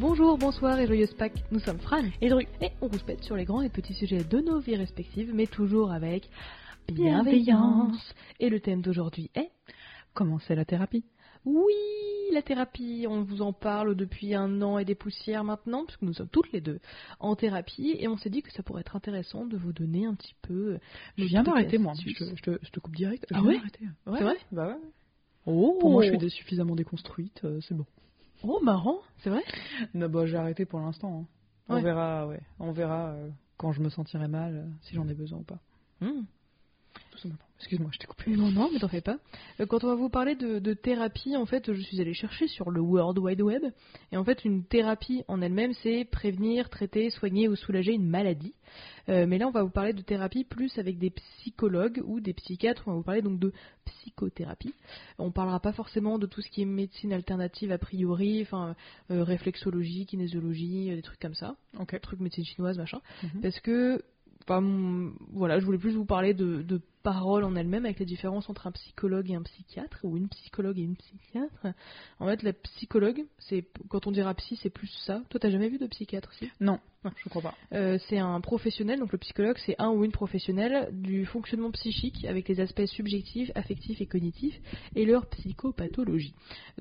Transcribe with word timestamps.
Bonjour, 0.00 0.36
bonsoir 0.38 0.80
et 0.80 0.88
joyeuse 0.88 1.14
Pâques, 1.14 1.44
nous 1.52 1.60
sommes 1.60 1.78
Fran 1.78 2.02
et 2.20 2.28
Dru, 2.28 2.48
et 2.60 2.70
on 2.80 2.88
rouspète 2.88 3.22
sur 3.22 3.36
les 3.36 3.44
grands 3.44 3.62
et 3.62 3.68
petits 3.68 3.94
sujets 3.94 4.24
de 4.24 4.40
nos 4.40 4.58
vies 4.58 4.74
respectives, 4.74 5.30
mais 5.32 5.46
toujours 5.46 5.92
avec 5.92 6.28
bienveillance. 6.88 8.12
Et 8.40 8.48
le 8.50 8.58
thème 8.58 8.82
d'aujourd'hui 8.82 9.30
est 9.36 9.52
Comment 10.12 10.40
c'est 10.40 10.56
la 10.56 10.64
thérapie? 10.64 11.04
Oui, 11.44 11.74
la 12.32 12.42
thérapie, 12.42 13.06
on 13.08 13.22
vous 13.22 13.40
en 13.40 13.52
parle 13.52 13.94
depuis 13.94 14.34
un 14.34 14.62
an 14.62 14.78
et 14.78 14.84
des 14.84 14.96
poussières 14.96 15.44
maintenant, 15.44 15.84
puisque 15.84 16.02
nous 16.02 16.14
sommes 16.14 16.28
toutes 16.28 16.50
les 16.50 16.60
deux 16.60 16.80
en 17.20 17.36
thérapie, 17.36 17.94
et 17.96 18.08
on 18.08 18.16
s'est 18.16 18.30
dit 18.30 18.42
que 18.42 18.50
ça 18.50 18.64
pourrait 18.64 18.80
être 18.80 18.96
intéressant 18.96 19.46
de 19.46 19.56
vous 19.56 19.72
donner 19.72 20.06
un 20.06 20.14
petit 20.14 20.34
peu... 20.42 20.78
Je 21.16 21.24
viens 21.24 21.44
d'arrêter 21.44 21.78
moi, 21.78 21.92
je 22.04 22.12
te, 22.12 22.34
je, 22.34 22.42
te, 22.42 22.58
je 22.62 22.70
te, 22.70 22.80
coupe 22.80 22.96
direct. 22.96 23.26
Ah 23.32 23.42
ouais, 23.42 23.60
ouais 23.60 24.18
C'est 24.18 24.24
vrai? 24.24 24.36
Bah 24.50 24.66
ouais. 24.66 24.80
Oh. 25.46 25.76
Pour 25.80 25.90
moi 25.90 26.02
je 26.04 26.18
suis 26.18 26.30
suffisamment 26.30 26.74
déconstruite, 26.74 27.42
euh, 27.44 27.60
c'est 27.60 27.74
bon. 27.74 27.86
Oh, 28.46 28.60
marrant, 28.62 28.98
c'est 29.18 29.30
vrai? 29.30 29.42
Non, 29.94 30.08
bah, 30.08 30.26
j'ai 30.26 30.36
arrêté 30.36 30.66
pour 30.66 30.78
l'instant. 30.80 31.20
Hein. 31.22 31.26
On 31.68 31.74
Ouais. 31.76 31.82
verra, 31.82 32.26
ouais. 32.26 32.40
On 32.58 32.72
verra 32.72 33.08
euh, 33.08 33.30
quand 33.56 33.72
je 33.72 33.80
me 33.80 33.88
sentirai 33.88 34.28
mal, 34.28 34.54
euh, 34.56 34.70
si 34.82 34.94
j'en 34.94 35.08
ai 35.08 35.14
besoin 35.14 35.38
ou 35.38 35.44
pas. 35.44 35.60
Hmm. 36.00 36.24
Excuse-moi, 37.58 37.90
je 37.92 37.98
t'ai 37.98 38.06
coupé. 38.06 38.30
Non, 38.32 38.50
non, 38.50 38.68
mais 38.72 38.78
t'en 38.78 38.88
fais 38.88 39.00
pas. 39.00 39.18
Euh, 39.60 39.66
Quand 39.66 39.84
on 39.84 39.88
va 39.88 39.94
vous 39.94 40.08
parler 40.10 40.34
de, 40.34 40.58
de 40.58 40.74
thérapie, 40.74 41.36
en 41.36 41.46
fait, 41.46 41.72
je 41.72 41.80
suis 41.80 42.00
allée 42.00 42.12
chercher 42.12 42.46
sur 42.48 42.70
le 42.70 42.80
World 42.80 43.18
Wide 43.18 43.40
Web. 43.40 43.62
Et 44.12 44.16
en 44.16 44.24
fait, 44.24 44.44
une 44.44 44.64
thérapie 44.64 45.22
en 45.28 45.40
elle-même, 45.40 45.72
c'est 45.82 46.04
prévenir, 46.04 46.68
traiter, 46.68 47.10
soigner 47.10 47.48
ou 47.48 47.56
soulager 47.56 47.92
une 47.92 48.06
maladie. 48.08 48.54
Euh, 49.08 49.26
mais 49.26 49.38
là, 49.38 49.46
on 49.46 49.50
va 49.50 49.62
vous 49.62 49.70
parler 49.70 49.92
de 49.92 50.02
thérapie 50.02 50.44
plus 50.44 50.76
avec 50.78 50.98
des 50.98 51.10
psychologues 51.10 52.02
ou 52.04 52.20
des 52.20 52.32
psychiatres. 52.34 52.82
On 52.86 52.90
va 52.92 52.96
vous 52.98 53.02
parler 53.02 53.22
donc 53.22 53.38
de 53.38 53.52
psychothérapie. 53.84 54.74
On 55.18 55.30
parlera 55.30 55.60
pas 55.60 55.72
forcément 55.72 56.18
de 56.18 56.26
tout 56.26 56.40
ce 56.42 56.50
qui 56.50 56.62
est 56.62 56.66
médecine 56.66 57.12
alternative 57.12 57.72
a 57.72 57.78
priori, 57.78 58.42
enfin 58.42 58.74
euh, 59.10 59.22
réflexologie, 59.22 60.06
kinésiologie, 60.06 60.90
euh, 60.90 60.96
des 60.96 61.02
trucs 61.02 61.20
comme 61.20 61.34
ça, 61.34 61.56
Ok. 61.78 61.98
trucs 62.00 62.20
médecine 62.20 62.44
chinoise, 62.44 62.76
machin 62.78 63.00
Mhm. 63.22 63.40
parce 63.42 63.60
que 63.60 64.02
enfin, 64.42 65.12
voilà, 65.32 65.58
je 65.60 65.64
voulais 65.64 65.78
plus 65.78 65.92
vous 65.94 66.04
parler 66.04 66.34
de, 66.34 66.62
de 66.62 66.80
parole 67.04 67.44
en 67.44 67.54
elle-même 67.54 67.84
avec 67.84 68.00
la 68.00 68.06
différence 68.06 68.48
entre 68.48 68.66
un 68.66 68.72
psychologue 68.72 69.30
et 69.30 69.34
un 69.34 69.42
psychiatre 69.42 70.00
ou 70.02 70.16
une 70.16 70.28
psychologue 70.28 70.78
et 70.78 70.82
une 70.82 70.96
psychiatre. 70.96 71.66
En 72.18 72.26
fait, 72.26 72.42
la 72.42 72.54
psychologue, 72.54 73.24
c'est 73.38 73.64
quand 73.88 74.06
on 74.06 74.10
dira 74.10 74.34
psy, 74.34 74.58
c'est 74.62 74.70
plus 74.70 74.90
ça. 75.06 75.22
Toi, 75.28 75.38
t'as 75.38 75.50
jamais 75.50 75.68
vu 75.68 75.78
de 75.78 75.86
psychiatre 75.86 76.30
aussi 76.30 76.50
Non, 76.60 76.80
non, 77.04 77.10
je 77.22 77.28
crois 77.28 77.42
pas. 77.42 77.54
Euh, 77.72 77.98
C'est 78.08 78.18
un 78.18 78.40
professionnel, 78.40 78.98
donc 78.98 79.12
le 79.12 79.18
psychologue, 79.18 79.58
c'est 79.66 79.76
un 79.78 79.90
ou 79.90 80.04
une 80.04 80.12
professionnelle 80.12 80.88
du 80.92 81.26
fonctionnement 81.26 81.70
psychique 81.72 82.24
avec 82.24 82.48
les 82.48 82.60
aspects 82.60 82.86
subjectifs, 82.86 83.50
affectifs 83.54 84.00
et 84.00 84.06
cognitifs 84.06 84.58
et 84.96 85.04
leur 85.04 85.26
psychopathologie. 85.26 86.34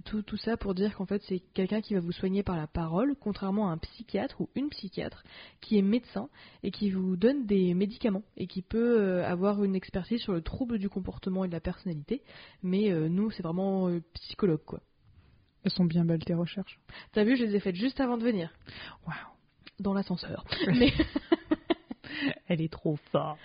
Tout, 0.06 0.22
tout 0.22 0.38
ça 0.38 0.56
pour 0.56 0.74
dire 0.74 0.96
qu'en 0.96 1.06
fait, 1.06 1.22
c'est 1.28 1.42
quelqu'un 1.54 1.82
qui 1.82 1.94
va 1.94 2.00
vous 2.00 2.14
soigner 2.14 2.44
par 2.44 2.56
la 2.56 2.68
parole, 2.68 3.16
contrairement 3.20 3.70
à 3.70 3.74
un 3.74 3.78
psychiatre 3.78 4.40
ou 4.40 4.50
une 4.56 4.70
psychiatre 4.70 5.24
qui 5.60 5.78
est 5.78 5.82
médecin 5.82 6.30
et 6.64 6.72
qui 6.72 6.90
vous 6.90 7.18
donne 7.18 7.46
des 7.46 7.74
médicaments 7.74 8.24
et 8.38 8.48
qui 8.48 8.62
peut 8.62 9.02
euh, 9.02 9.28
avoir 9.28 9.64
une 9.64 9.76
expertise 9.76 10.13
sur 10.18 10.34
le 10.34 10.42
trouble 10.42 10.78
du 10.80 10.90
comportement 10.90 11.44
et 11.46 11.48
de 11.48 11.54
la 11.54 11.60
personnalité. 11.60 12.22
Mais 12.62 12.92
euh, 12.92 13.08
nous, 13.10 13.32
c'est 13.32 13.44
vraiment 13.44 13.88
euh, 13.90 14.02
psychologue, 14.14 14.64
quoi. 14.66 14.80
Elles 15.64 15.72
sont 15.72 15.86
bien 15.86 16.04
belles 16.06 16.24
tes 16.24 16.34
recherches. 16.34 16.80
T'as 17.14 17.24
vu, 17.24 17.38
je 17.38 17.44
les 17.46 17.56
ai 17.56 17.60
faites 17.60 17.76
juste 17.76 18.00
avant 18.02 18.18
de 18.18 18.24
venir, 18.24 18.52
Waouh. 19.08 19.16
dans 19.80 19.94
l'ascenseur. 19.94 20.44
Mais 20.68 20.92
Elle 22.48 22.62
est 22.62 22.72
trop 22.72 22.96
forte. 23.12 23.40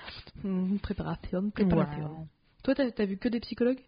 Hum, 0.44 0.78
préparation, 0.80 1.50
préparation. 1.50 2.28
Toi, 2.64 2.75
t'as 2.75 2.84
as 2.98 3.05
vu 3.06 3.16
que 3.16 3.28
des 3.28 3.41
psychologues? 3.41 3.80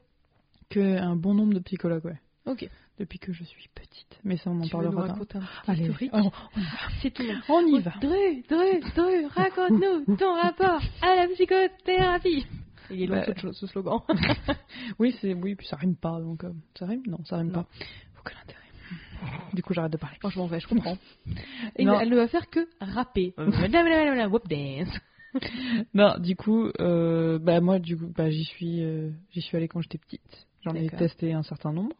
Que 0.68 0.98
un 0.98 1.16
bon 1.16 1.34
nombre 1.34 1.54
de 1.54 1.58
psychologues, 1.58 2.04
ouais. 2.04 2.20
Ok. 2.46 2.68
Depuis 2.98 3.18
que 3.18 3.32
je 3.32 3.44
suis 3.44 3.68
petite. 3.74 4.18
Mais 4.24 4.36
ça, 4.36 4.50
on 4.50 4.60
en 4.60 4.64
Tu 4.64 4.70
parlera. 4.70 4.92
dans- 5.08 5.12
raconter 5.12 5.38
un 5.38 5.40
petit 5.40 5.70
Allez, 5.70 5.82
historique? 5.82 6.10
oh, 6.14 6.30
C'est 7.02 7.10
tout. 7.10 7.24
on 7.48 7.66
y 7.66 7.80
va. 7.80 7.90
Dru, 8.00 8.42
Dru, 8.48 8.80
Dru, 8.94 9.26
raconte-nous 9.26 10.16
ton 10.16 10.34
rapport 10.40 10.80
à 11.02 11.14
la 11.16 11.28
psychothérapie. 11.28 12.46
Il 12.90 13.02
est 13.02 13.06
long 13.06 13.16
Bah, 13.26 13.34
ce, 13.40 13.52
ce 13.52 13.66
slogan. 13.66 14.00
Oui, 14.98 15.16
c'est 15.20 15.34
oui, 15.34 15.54
puis 15.54 15.66
ça 15.66 15.76
rime 15.76 15.96
pas 15.96 16.20
donc 16.20 16.44
euh, 16.44 16.52
ça 16.78 16.86
rime? 16.86 17.02
Non, 17.06 17.18
ça 17.24 17.36
rime 17.38 17.48
Non. 17.48 17.52
pas. 17.62 17.66
Faut 18.14 18.22
que 18.22 18.32
l'intérêt. 18.34 18.56
Du 19.52 19.62
coup, 19.62 19.74
j'arrête 19.74 19.92
de 19.92 19.96
parler. 19.98 20.16
Franchement, 20.20 20.48
je 20.58 20.66
comprends. 20.66 20.96
Et 21.76 21.84
Non. 21.84 22.00
elle 22.00 22.08
ne 22.10 22.16
va 22.16 22.26
faire 22.28 22.48
que 22.50 22.66
rapper. 22.80 23.34
Blablabla, 23.36 24.28
Whoop 24.28 24.48
dance. 24.48 24.88
Non, 25.94 26.16
du 26.18 26.34
coup, 26.34 26.70
euh, 26.80 27.38
bah 27.38 27.60
moi, 27.60 27.78
du 27.78 27.96
coup, 27.96 28.08
bah 28.16 28.30
j'y 28.30 28.44
suis, 28.44 28.82
euh, 28.82 29.10
j'y 29.30 29.40
suis 29.40 29.56
allée 29.56 29.68
quand 29.68 29.80
j'étais 29.80 29.98
petite. 29.98 30.46
J'en 30.64 30.74
ai 30.74 30.88
testé 30.90 31.32
un 31.32 31.44
certain 31.44 31.72
nombre. 31.72 31.94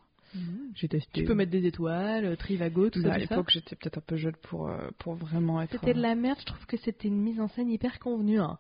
J'ai 0.75 0.89
testé. 0.89 1.21
Tu 1.21 1.25
peux 1.25 1.35
mettre 1.35 1.51
des 1.53 1.65
étoiles, 1.67 2.25
euh, 2.25 2.37
Trivago, 2.37 2.91
tout 2.91 3.03
ça. 3.03 3.13
à 3.15 3.19
l'époque, 3.19 3.51
j'étais 3.51 3.77
peut-être 3.77 3.99
un 3.99 4.03
peu 4.07 4.17
jeune 4.17 4.35
pour 4.43 4.69
euh, 4.69 4.89
pour 4.99 5.15
vraiment 5.15 5.61
être. 5.63 5.73
C'était 5.73 5.95
de 5.95 6.01
la 6.01 6.15
merde, 6.17 6.39
je 6.41 6.45
trouve 6.47 6.67
que 6.67 6.77
c'était 6.77 7.09
une 7.09 7.21
mise 7.21 7.41
en 7.41 7.49
scène 7.49 7.69
hyper 7.71 7.99
convenue. 8.01 8.41
hein. 8.41 8.59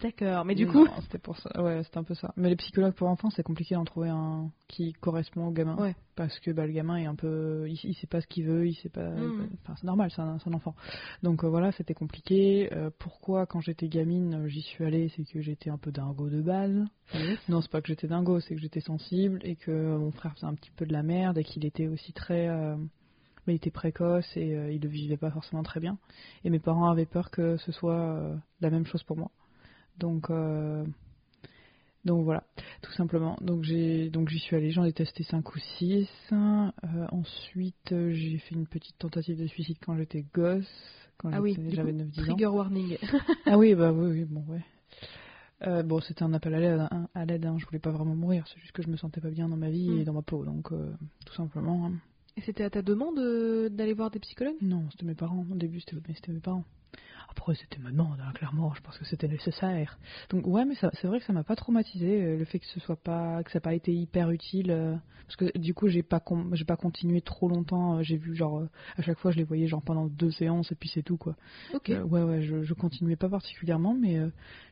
D'accord, 0.00 0.44
mais 0.44 0.54
du 0.54 0.66
Non, 0.66 0.72
coup. 0.72 0.86
c'était 1.02 1.18
pour 1.18 1.36
ça. 1.38 1.50
Ouais, 1.62 1.82
c'était 1.84 1.98
un 1.98 2.04
peu 2.04 2.14
ça. 2.14 2.32
Mais 2.36 2.48
les 2.48 2.56
psychologues 2.56 2.94
pour 2.94 3.08
enfants, 3.08 3.30
c'est 3.30 3.42
compliqué 3.42 3.74
d'en 3.74 3.84
trouver 3.84 4.08
un 4.08 4.50
qui 4.68 4.92
correspond 4.94 5.46
au 5.46 5.50
gamin. 5.50 5.76
Ouais. 5.76 5.94
Parce 6.16 6.38
que 6.40 6.50
bah, 6.50 6.66
le 6.66 6.72
gamin 6.72 6.96
est 6.96 7.06
un 7.06 7.14
peu, 7.14 7.66
il, 7.68 7.78
il 7.84 7.94
sait 7.94 8.06
pas 8.06 8.20
ce 8.20 8.26
qu'il 8.26 8.44
veut, 8.44 8.66
il 8.66 8.74
sait 8.74 8.88
pas. 8.88 9.08
Mhm. 9.10 9.48
Enfin, 9.62 9.74
c'est 9.76 9.86
normal, 9.86 10.10
c'est 10.14 10.20
un, 10.22 10.38
enfant. 10.52 10.74
Donc 11.22 11.44
euh, 11.44 11.48
voilà, 11.48 11.72
c'était 11.72 11.94
compliqué. 11.94 12.68
Euh, 12.72 12.90
pourquoi, 12.98 13.46
quand 13.46 13.60
j'étais 13.60 13.88
gamine, 13.88 14.46
j'y 14.48 14.62
suis 14.62 14.84
allée, 14.84 15.08
c'est 15.16 15.24
que 15.24 15.40
j'étais 15.40 15.70
un 15.70 15.78
peu 15.78 15.92
dingo 15.92 16.28
de 16.28 16.42
base. 16.42 16.84
Non, 17.48 17.60
c'est 17.60 17.70
pas 17.70 17.80
que 17.80 17.88
j'étais 17.88 18.06
dingo, 18.08 18.40
c'est 18.40 18.54
que 18.54 18.60
j'étais 18.60 18.80
sensible 18.80 19.38
et 19.42 19.56
que 19.56 19.70
euh, 19.70 19.98
mon 19.98 20.10
frère 20.10 20.34
faisait 20.34 20.46
un 20.46 20.54
petit 20.54 20.70
peu 20.76 20.86
de 20.86 20.92
la 20.92 21.02
merde 21.02 21.38
et 21.38 21.44
qu'il 21.44 21.64
était 21.64 21.86
aussi 21.86 22.12
très. 22.12 22.48
euh, 22.48 22.76
mais 23.46 23.54
il 23.54 23.56
était 23.56 23.70
précoce 23.70 24.30
et 24.36 24.54
euh, 24.54 24.70
il 24.70 24.80
ne 24.82 24.88
vivait 24.88 25.16
pas 25.16 25.30
forcément 25.30 25.62
très 25.62 25.80
bien. 25.80 25.96
Et 26.44 26.50
mes 26.50 26.58
parents 26.58 26.90
avaient 26.90 27.06
peur 27.06 27.30
que 27.30 27.56
ce 27.56 27.72
soit 27.72 27.94
euh, 27.94 28.36
la 28.60 28.68
même 28.68 28.84
chose 28.84 29.02
pour 29.04 29.16
moi. 29.16 29.30
Donc, 29.98 30.30
euh, 30.30 30.84
donc 32.04 32.24
voilà, 32.24 32.44
tout 32.82 32.92
simplement. 32.92 33.36
Donc 33.40 33.64
j'ai, 33.64 34.08
donc 34.10 34.28
j'y 34.28 34.38
suis 34.38 34.56
allée, 34.56 34.70
j'en 34.70 34.84
ai 34.84 34.92
testé 34.92 35.24
5 35.24 35.54
ou 35.54 35.58
6. 35.78 36.08
ensuite, 37.10 37.92
euh, 37.92 38.12
j'ai 38.12 38.38
fait 38.38 38.54
une 38.54 38.66
petite 38.66 38.96
tentative 38.98 39.38
de 39.38 39.46
suicide 39.46 39.76
quand 39.84 39.96
j'étais 39.96 40.24
gosse, 40.32 40.66
quand 41.18 41.30
Ah 41.32 41.40
oui, 41.40 41.56
j'avais 41.70 41.92
coup, 41.92 41.98
9-10 41.98 42.20
ans. 42.20 42.24
Trigger 42.24 42.46
warning. 42.46 42.98
Ah 43.46 43.58
oui, 43.58 43.74
bah 43.74 43.92
oui, 43.92 44.10
oui, 44.10 44.24
bon, 44.24 44.44
ouais. 44.48 44.62
Euh, 45.66 45.82
bon, 45.82 46.00
c'était 46.00 46.22
un 46.22 46.32
appel 46.34 46.54
à 46.54 46.60
l'aide, 46.60 46.86
hein, 46.90 47.08
à 47.14 47.24
l'aide, 47.24 47.44
hein, 47.44 47.56
je 47.58 47.66
voulais 47.66 47.80
pas 47.80 47.90
vraiment 47.90 48.14
mourir, 48.14 48.44
c'est 48.46 48.60
juste 48.60 48.70
que 48.72 48.82
je 48.82 48.88
me 48.88 48.96
sentais 48.96 49.20
pas 49.20 49.30
bien 49.30 49.48
dans 49.48 49.56
ma 49.56 49.70
vie 49.70 49.90
Mm. 49.90 49.98
et 49.98 50.04
dans 50.04 50.12
ma 50.12 50.22
peau, 50.22 50.44
donc 50.44 50.70
euh, 50.70 50.92
tout 51.26 51.34
simplement. 51.34 51.86
hein. 51.86 51.92
Et 52.36 52.40
c'était 52.42 52.62
à 52.62 52.70
ta 52.70 52.80
demande 52.82 53.18
euh, 53.18 53.68
d'aller 53.68 53.92
voir 53.92 54.12
des 54.12 54.20
psychologues? 54.20 54.54
Non, 54.62 54.84
c'était 54.92 55.04
mes 55.04 55.16
parents, 55.16 55.44
au 55.50 55.56
début 55.56 55.80
c'était 55.80 55.96
mes 56.32 56.38
parents. 56.38 56.62
Après, 57.38 57.54
c'était 57.54 57.78
ma 57.78 57.92
demande, 57.92 58.18
hein, 58.20 58.32
clairement, 58.34 58.74
je 58.74 58.82
pense 58.82 58.98
que 58.98 59.04
c'était 59.04 59.28
nécessaire. 59.28 59.96
Donc, 60.28 60.44
ouais, 60.48 60.64
mais 60.64 60.74
c'est 60.74 61.06
vrai 61.06 61.20
que 61.20 61.24
ça 61.24 61.32
m'a 61.32 61.44
pas 61.44 61.54
traumatisé, 61.54 62.20
euh, 62.20 62.36
le 62.36 62.44
fait 62.44 62.58
que 62.58 62.66
ce 62.66 62.80
soit 62.80 62.96
pas, 62.96 63.44
que 63.44 63.52
ça 63.52 63.58
n'a 63.58 63.60
pas 63.60 63.74
été 63.74 63.94
hyper 63.94 64.30
utile, 64.32 64.72
euh, 64.72 64.96
parce 65.24 65.36
que 65.36 65.56
du 65.56 65.72
coup, 65.72 65.86
j'ai 65.86 66.02
pas, 66.02 66.20
j'ai 66.52 66.64
pas 66.64 66.76
continué 66.76 67.20
trop 67.20 67.48
longtemps, 67.48 67.98
euh, 67.98 68.02
j'ai 68.02 68.16
vu, 68.16 68.34
genre, 68.34 68.58
euh, 68.58 68.68
à 68.96 69.02
chaque 69.02 69.18
fois, 69.18 69.30
je 69.30 69.36
les 69.36 69.44
voyais, 69.44 69.68
genre, 69.68 69.82
pendant 69.82 70.08
deux 70.08 70.32
séances, 70.32 70.72
et 70.72 70.74
puis 70.74 70.90
c'est 70.92 71.04
tout, 71.04 71.16
quoi. 71.16 71.36
Ok. 71.74 71.90
Euh, 71.90 72.02
ouais, 72.02 72.22
ouais, 72.24 72.42
je, 72.42 72.64
je 72.64 72.74
continuais 72.74 73.16
pas 73.16 73.28
particulièrement, 73.28 73.94
mais 73.94 74.18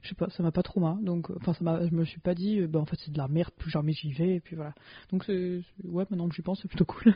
je 0.03 0.09
sais 0.09 0.17
pas, 0.17 0.29
ça 0.31 0.43
m'a 0.43 0.51
pas 0.51 0.65
trop 0.65 0.81
mal. 0.81 1.03
Donc, 1.05 1.31
enfin, 1.41 1.55
ça 1.55 1.63
m'a, 1.63 1.87
je 1.87 1.95
me 1.95 2.05
suis 2.05 2.21
pas 2.21 2.35
dit, 2.35 2.67
bah 2.67 2.81
en 2.81 2.85
fait 2.85 2.97
c'est 2.99 3.13
de 3.13 3.19
la 3.19 3.29
merde, 3.29 3.53
plus 3.57 3.71
jamais 3.71 3.93
j'y 3.93 4.13
vais, 4.13 4.35
et 4.35 4.41
puis 4.41 4.57
voilà. 4.57 4.75
Donc, 5.13 5.25
ouais, 5.29 5.63
maintenant 6.11 6.29
que 6.29 6.35
j'y 6.35 6.43
pense, 6.43 6.61
c'est 6.61 6.69
plutôt 6.69 6.85
cool. 6.85 7.15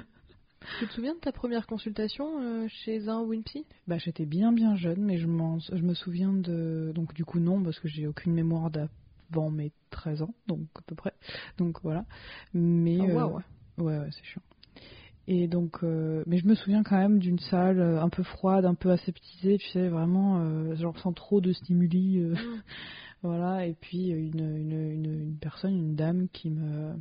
Tu 0.78 0.86
te 0.86 0.92
souviens 0.92 1.14
de 1.14 1.20
ta 1.20 1.32
première 1.32 1.66
consultation 1.66 2.40
euh, 2.42 2.66
chez 2.68 3.08
un 3.08 3.26
psy? 3.44 3.64
Bah, 3.86 3.98
j'étais 3.98 4.26
bien 4.26 4.52
bien 4.52 4.76
jeune, 4.76 5.00
mais 5.02 5.18
je, 5.18 5.26
je 5.26 5.82
me 5.82 5.94
souviens 5.94 6.32
de, 6.32 6.92
donc 6.94 7.14
du 7.14 7.24
coup 7.24 7.40
non, 7.40 7.62
parce 7.62 7.78
que 7.80 7.88
j'ai 7.88 8.06
aucune 8.06 8.32
mémoire 8.32 8.70
d'avant 8.70 9.50
mes 9.50 9.72
13 9.90 10.22
ans, 10.22 10.34
donc 10.46 10.60
à 10.76 10.82
peu 10.82 10.94
près. 10.94 11.12
Donc 11.58 11.80
voilà. 11.82 12.04
Mais 12.54 13.08
euh, 13.10 13.14
waouh. 13.14 13.42
ouais, 13.78 13.98
ouais, 13.98 14.08
c'est 14.12 14.24
chiant. 14.24 14.42
Et 15.28 15.48
donc, 15.48 15.84
euh, 15.84 16.24
mais 16.26 16.38
je 16.38 16.46
me 16.46 16.54
souviens 16.54 16.82
quand 16.82 16.98
même 16.98 17.18
d'une 17.20 17.38
salle 17.38 17.80
un 17.80 18.08
peu 18.08 18.22
froide, 18.24 18.64
un 18.64 18.74
peu 18.74 18.90
aseptisée, 18.90 19.58
tu 19.58 19.68
sais, 19.70 19.88
vraiment, 19.88 20.40
euh, 20.40 20.74
genre 20.76 20.98
sans 21.00 21.12
trop 21.12 21.40
de 21.40 21.52
stimuli. 21.52 22.18
euh, 22.18 22.34
Voilà, 23.22 23.66
et 23.66 23.74
puis 23.74 24.08
une, 24.10 24.40
une, 24.56 24.72
une, 24.72 25.04
une 25.22 25.36
personne, 25.38 25.74
une 25.74 25.94
dame 25.96 26.28
qui 26.32 26.50
me, 26.50 26.94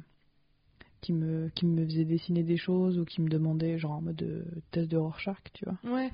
qui, 1.01 1.13
me, 1.13 1.49
qui 1.55 1.65
me 1.65 1.85
faisait 1.85 2.05
dessiner 2.05 2.43
des 2.43 2.57
choses 2.57 2.97
ou 2.99 3.05
qui 3.05 3.21
me 3.21 3.29
demandait, 3.29 3.77
genre 3.77 3.91
en 3.93 4.01
mode 4.01 4.21
euh, 4.21 4.43
test 4.71 4.89
de 4.89 4.97
Rorschach, 4.97 5.37
tu 5.53 5.65
vois, 5.65 5.77
Ouais. 5.95 6.09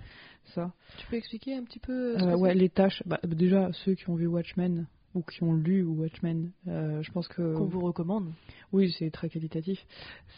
ça. 0.53 0.73
Tu 0.97 1.07
peux 1.07 1.15
expliquer 1.15 1.55
un 1.55 1.63
petit 1.63 1.79
peu 1.79 2.15
euh, 2.17 2.31
Euh, 2.33 2.37
ouais, 2.37 2.53
les 2.53 2.69
tâches, 2.69 3.01
bah, 3.05 3.19
déjà 3.23 3.71
ceux 3.85 3.95
qui 3.95 4.09
ont 4.09 4.15
vu 4.15 4.27
Watchmen 4.27 4.87
ou 5.13 5.21
qui 5.21 5.43
ont 5.43 5.53
lu 5.53 5.83
Watchmen, 5.83 6.51
euh, 6.67 7.01
je 7.01 7.11
pense 7.11 7.27
que. 7.27 7.55
qu'on 7.55 7.65
vous 7.65 7.79
recommande 7.81 8.31
Oui, 8.73 8.93
c'est 8.99 9.09
très 9.11 9.29
qualitatif. 9.29 9.79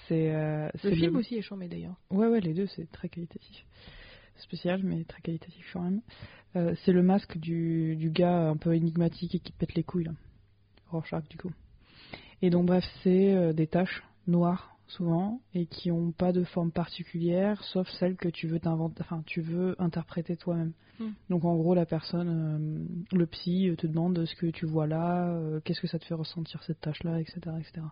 C'est 0.08 0.34
euh, 0.36 0.70
Le 0.84 0.92
film 0.96 1.16
aussi 1.16 1.36
est 1.36 1.42
chambé 1.42 1.68
d'ailleurs. 1.68 1.96
Ouais, 2.12 2.28
ouais, 2.28 2.40
les 2.42 2.54
deux, 2.54 2.68
c'est 2.68 2.90
très 2.92 3.10
qualitatif. 3.10 3.66
Spécial, 4.38 4.82
mais 4.84 5.04
très 5.04 5.22
qualitatif 5.22 5.68
quand 5.74 5.82
même. 5.82 6.02
Euh, 6.56 6.76
c'est 6.86 6.92
le 6.92 7.02
masque 7.02 7.38
du, 7.40 7.96
du 7.96 8.12
gars 8.12 8.50
un 8.50 8.56
peu 8.56 8.76
énigmatique 8.76 9.34
et 9.34 9.40
qui 9.40 9.52
pète 9.52 9.74
les 9.74 9.84
couilles, 9.84 10.04
là. 10.06 10.12
Rorschach, 10.92 11.28
du 11.28 11.38
coup. 11.38 11.52
Et 12.44 12.52
donc, 12.52 12.68
bref, 12.68 12.84
c'est 13.04 13.34
euh, 13.34 13.52
des 13.52 13.66
taches 13.66 14.04
noires 14.28 14.78
souvent 14.88 15.42
et 15.54 15.66
qui 15.66 15.92
ont 15.92 16.12
pas 16.12 16.32
de 16.32 16.44
forme 16.44 16.72
particulière, 16.72 17.62
sauf 17.64 17.90
celle 18.00 18.16
que 18.16 18.30
tu 18.30 18.48
veux 18.48 18.60
t'inventer, 18.60 19.02
enfin 19.02 19.22
tu 19.26 19.42
veux 19.42 19.76
interpréter 19.80 20.38
toi-même. 20.38 20.74
Mm. 21.00 21.10
Donc 21.30 21.46
en 21.46 21.56
gros, 21.56 21.76
la 21.76 21.86
personne, 21.86 22.30
euh, 23.12 23.18
le 23.18 23.26
psy, 23.28 23.70
euh, 23.70 23.76
te 23.76 23.86
demande 23.86 24.26
ce 24.26 24.36
que 24.36 24.48
tu 24.48 24.66
vois 24.66 24.88
là, 24.88 25.30
euh, 25.30 25.60
qu'est-ce 25.64 25.82
que 25.82 25.88
ça 25.88 26.00
te 26.00 26.06
fait 26.06 26.14
ressentir 26.14 26.64
cette 26.64 26.80
tâche-là, 26.80 27.20
etc., 27.20 27.40
etc. 27.60 27.86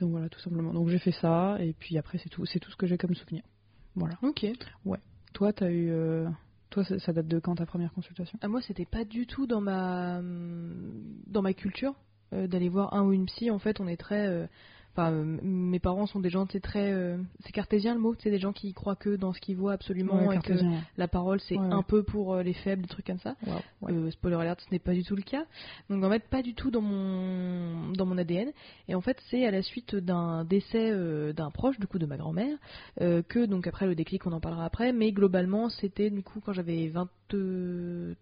Donc 0.00 0.10
voilà, 0.10 0.28
tout 0.28 0.40
simplement. 0.40 0.72
Donc 0.72 0.88
j'ai 0.88 0.98
fait 0.98 1.12
ça 1.12 1.56
et 1.60 1.72
puis 1.72 1.96
après 1.98 2.18
c'est 2.18 2.28
tout, 2.28 2.44
c'est 2.44 2.60
tout 2.60 2.70
ce 2.70 2.76
que 2.76 2.86
j'ai 2.86 2.98
comme 2.98 3.14
souvenir. 3.14 3.42
Voilà. 3.94 4.14
Ok. 4.22 4.46
Toi, 5.32 5.52
t'as 5.52 5.70
eu, 5.70 5.90
euh, 5.90 6.28
toi, 6.68 6.84
ça, 6.84 6.98
ça 6.98 7.12
date 7.12 7.26
de 7.26 7.38
quand 7.38 7.54
ta 7.54 7.66
première 7.66 7.92
consultation? 7.94 8.38
Ah, 8.42 8.48
moi, 8.48 8.60
c'était 8.60 8.84
pas 8.84 9.04
du 9.04 9.26
tout 9.26 9.46
dans 9.46 9.60
ma 9.60 10.20
dans 11.26 11.42
ma 11.42 11.54
culture 11.54 11.94
euh, 12.32 12.46
d'aller 12.46 12.68
voir 12.68 12.92
un 12.94 13.04
ou 13.04 13.12
une 13.12 13.26
psy. 13.26 13.50
En 13.50 13.58
fait, 13.58 13.80
on 13.80 13.88
est 13.88 13.96
très. 13.96 14.26
euh, 14.26 14.46
Enfin, 14.94 15.10
euh, 15.10 15.38
mes 15.42 15.78
parents 15.78 16.06
sont 16.06 16.20
des 16.20 16.28
gens, 16.28 16.46
c'est 16.52 16.60
très. 16.60 16.92
euh, 16.92 17.16
c'est 17.40 17.52
cartésien 17.52 17.94
le 17.94 18.00
mot, 18.00 18.14
c'est 18.18 18.30
des 18.30 18.38
gens 18.38 18.52
qui 18.52 18.74
croient 18.74 18.94
que 18.96 19.16
dans 19.16 19.32
ce 19.32 19.40
qu'ils 19.40 19.56
voient 19.56 19.72
absolument 19.72 20.26
Ouais, 20.26 20.36
et 20.36 20.40
que 20.40 20.52
la 20.98 21.08
parole 21.08 21.40
c'est 21.40 21.56
Ouais, 21.56 21.66
un 21.70 21.82
peu 21.82 22.02
pour 22.02 22.34
euh, 22.34 22.42
les 22.42 22.52
faibles, 22.52 22.82
des 22.82 22.88
trucs 22.88 23.06
comme 23.06 23.18
ça. 23.20 23.34
Wow, 23.80 24.10
spoiler 24.10 24.36
alert, 24.36 24.60
ce 24.60 24.70
n'est 24.70 24.78
pas 24.78 24.92
du 24.92 25.02
tout 25.02 25.16
le 25.16 25.22
cas. 25.22 25.44
Donc 25.88 26.04
en 26.04 26.10
fait, 26.10 26.28
pas 26.28 26.42
du 26.42 26.54
tout 26.54 26.70
dans 26.70 26.82
mon 26.82 27.92
dans 27.92 28.04
mon 28.04 28.18
ADN. 28.18 28.50
Et 28.88 28.94
en 28.94 29.00
fait, 29.00 29.16
c'est 29.30 29.46
à 29.46 29.50
la 29.50 29.62
suite 29.62 29.94
d'un 29.96 30.44
décès 30.44 30.92
d'un 31.32 31.50
proche, 31.50 31.78
du 31.78 31.86
coup 31.86 31.98
de 31.98 32.06
ma 32.06 32.18
grand-mère, 32.18 32.58
que 33.00 33.46
donc 33.46 33.66
après 33.66 33.86
le 33.86 33.94
déclic, 33.94 34.26
on 34.26 34.32
en 34.32 34.40
parlera 34.40 34.66
après. 34.66 34.92
Mais 34.92 35.12
globalement, 35.12 35.70
c'était 35.70 36.10
du 36.10 36.22
coup 36.22 36.40
quand 36.44 36.52
j'avais 36.52 36.88
22 36.88 38.16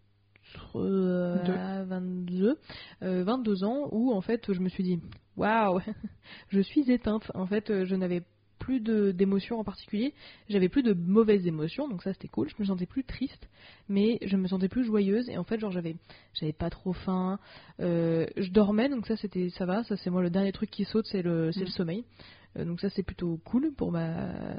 euh, 0.76 1.84
22, 1.86 2.56
euh, 3.02 3.24
22 3.24 3.64
ans, 3.64 3.88
où 3.92 4.12
en 4.12 4.20
fait, 4.20 4.52
je 4.52 4.60
me 4.60 4.68
suis 4.68 4.82
dit, 4.84 5.00
waouh, 5.36 5.80
je 6.48 6.60
suis 6.60 6.90
éteinte. 6.90 7.30
En 7.34 7.46
fait, 7.46 7.70
euh, 7.70 7.84
je 7.84 7.94
n'avais 7.94 8.22
plus 8.58 8.80
d'émotions 8.80 9.58
en 9.58 9.64
particulier. 9.64 10.14
J'avais 10.48 10.68
plus 10.68 10.82
de 10.82 10.92
mauvaises 10.92 11.46
émotions, 11.46 11.88
donc 11.88 12.02
ça 12.02 12.12
c'était 12.12 12.28
cool. 12.28 12.48
Je 12.50 12.54
me 12.58 12.64
sentais 12.66 12.86
plus 12.86 13.04
triste, 13.04 13.48
mais 13.88 14.18
je 14.22 14.36
me 14.36 14.46
sentais 14.46 14.68
plus 14.68 14.84
joyeuse. 14.84 15.28
Et 15.30 15.38
en 15.38 15.44
fait, 15.44 15.58
genre 15.58 15.70
j'avais, 15.72 15.96
j'avais 16.34 16.52
pas 16.52 16.68
trop 16.70 16.92
faim. 16.92 17.38
Euh, 17.80 18.26
je 18.36 18.50
dormais, 18.50 18.88
donc 18.90 19.06
ça 19.06 19.16
c'était, 19.16 19.48
ça 19.50 19.64
va. 19.64 19.82
Ça 19.84 19.96
c'est 19.96 20.10
moi 20.10 20.20
le 20.22 20.30
dernier 20.30 20.52
truc 20.52 20.70
qui 20.70 20.84
saute, 20.84 21.06
c'est 21.06 21.22
le, 21.22 21.50
c'est 21.52 21.60
le 21.60 21.66
Mm. 21.66 21.68
sommeil. 21.70 22.04
Euh, 22.58 22.64
donc 22.64 22.80
ça 22.80 22.90
c'est 22.90 23.02
plutôt 23.02 23.40
cool 23.44 23.72
pour 23.72 23.92
ma, 23.92 24.58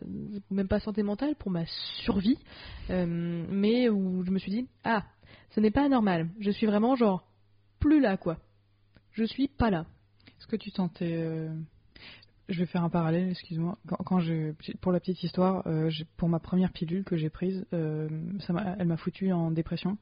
même 0.49 0.67
pas 0.67 0.79
santé 0.79 1.03
mentale, 1.03 1.35
pour 1.35 1.51
ma 1.51 1.65
survie. 2.03 2.39
Euh, 2.89 3.45
mais 3.49 3.87
où 3.89 4.23
je 4.25 4.31
me 4.31 4.39
suis 4.39 4.51
dit, 4.51 4.67
ah, 4.83 5.03
ce 5.51 5.59
n'est 5.59 5.71
pas 5.71 5.87
normal. 5.89 6.29
Je 6.39 6.51
suis 6.51 6.65
vraiment 6.65 6.95
genre 6.95 7.27
plus 7.79 7.99
là 7.99 8.17
quoi. 8.17 8.37
Je 9.11 9.23
suis 9.23 9.47
pas 9.47 9.69
là. 9.69 9.85
Est-ce 10.39 10.47
que 10.47 10.55
tu 10.55 10.69
sentais. 10.71 11.13
euh, 11.13 11.53
Je 12.49 12.59
vais 12.59 12.65
faire 12.65 12.83
un 12.83 12.89
parallèle, 12.89 13.29
excuse-moi. 13.29 13.77
Quand, 13.87 13.97
quand 13.97 14.19
pour 14.81 14.91
la 14.91 14.99
petite 14.99 15.23
histoire, 15.23 15.63
euh, 15.67 15.91
pour 16.17 16.29
ma 16.29 16.39
première 16.39 16.71
pilule 16.71 17.03
que 17.03 17.17
j'ai 17.17 17.29
prise, 17.29 17.65
euh, 17.73 18.09
ça 18.39 18.53
elle 18.79 18.87
m'a 18.87 18.97
foutu 18.97 19.31
en 19.31 19.51
dépression. 19.51 19.97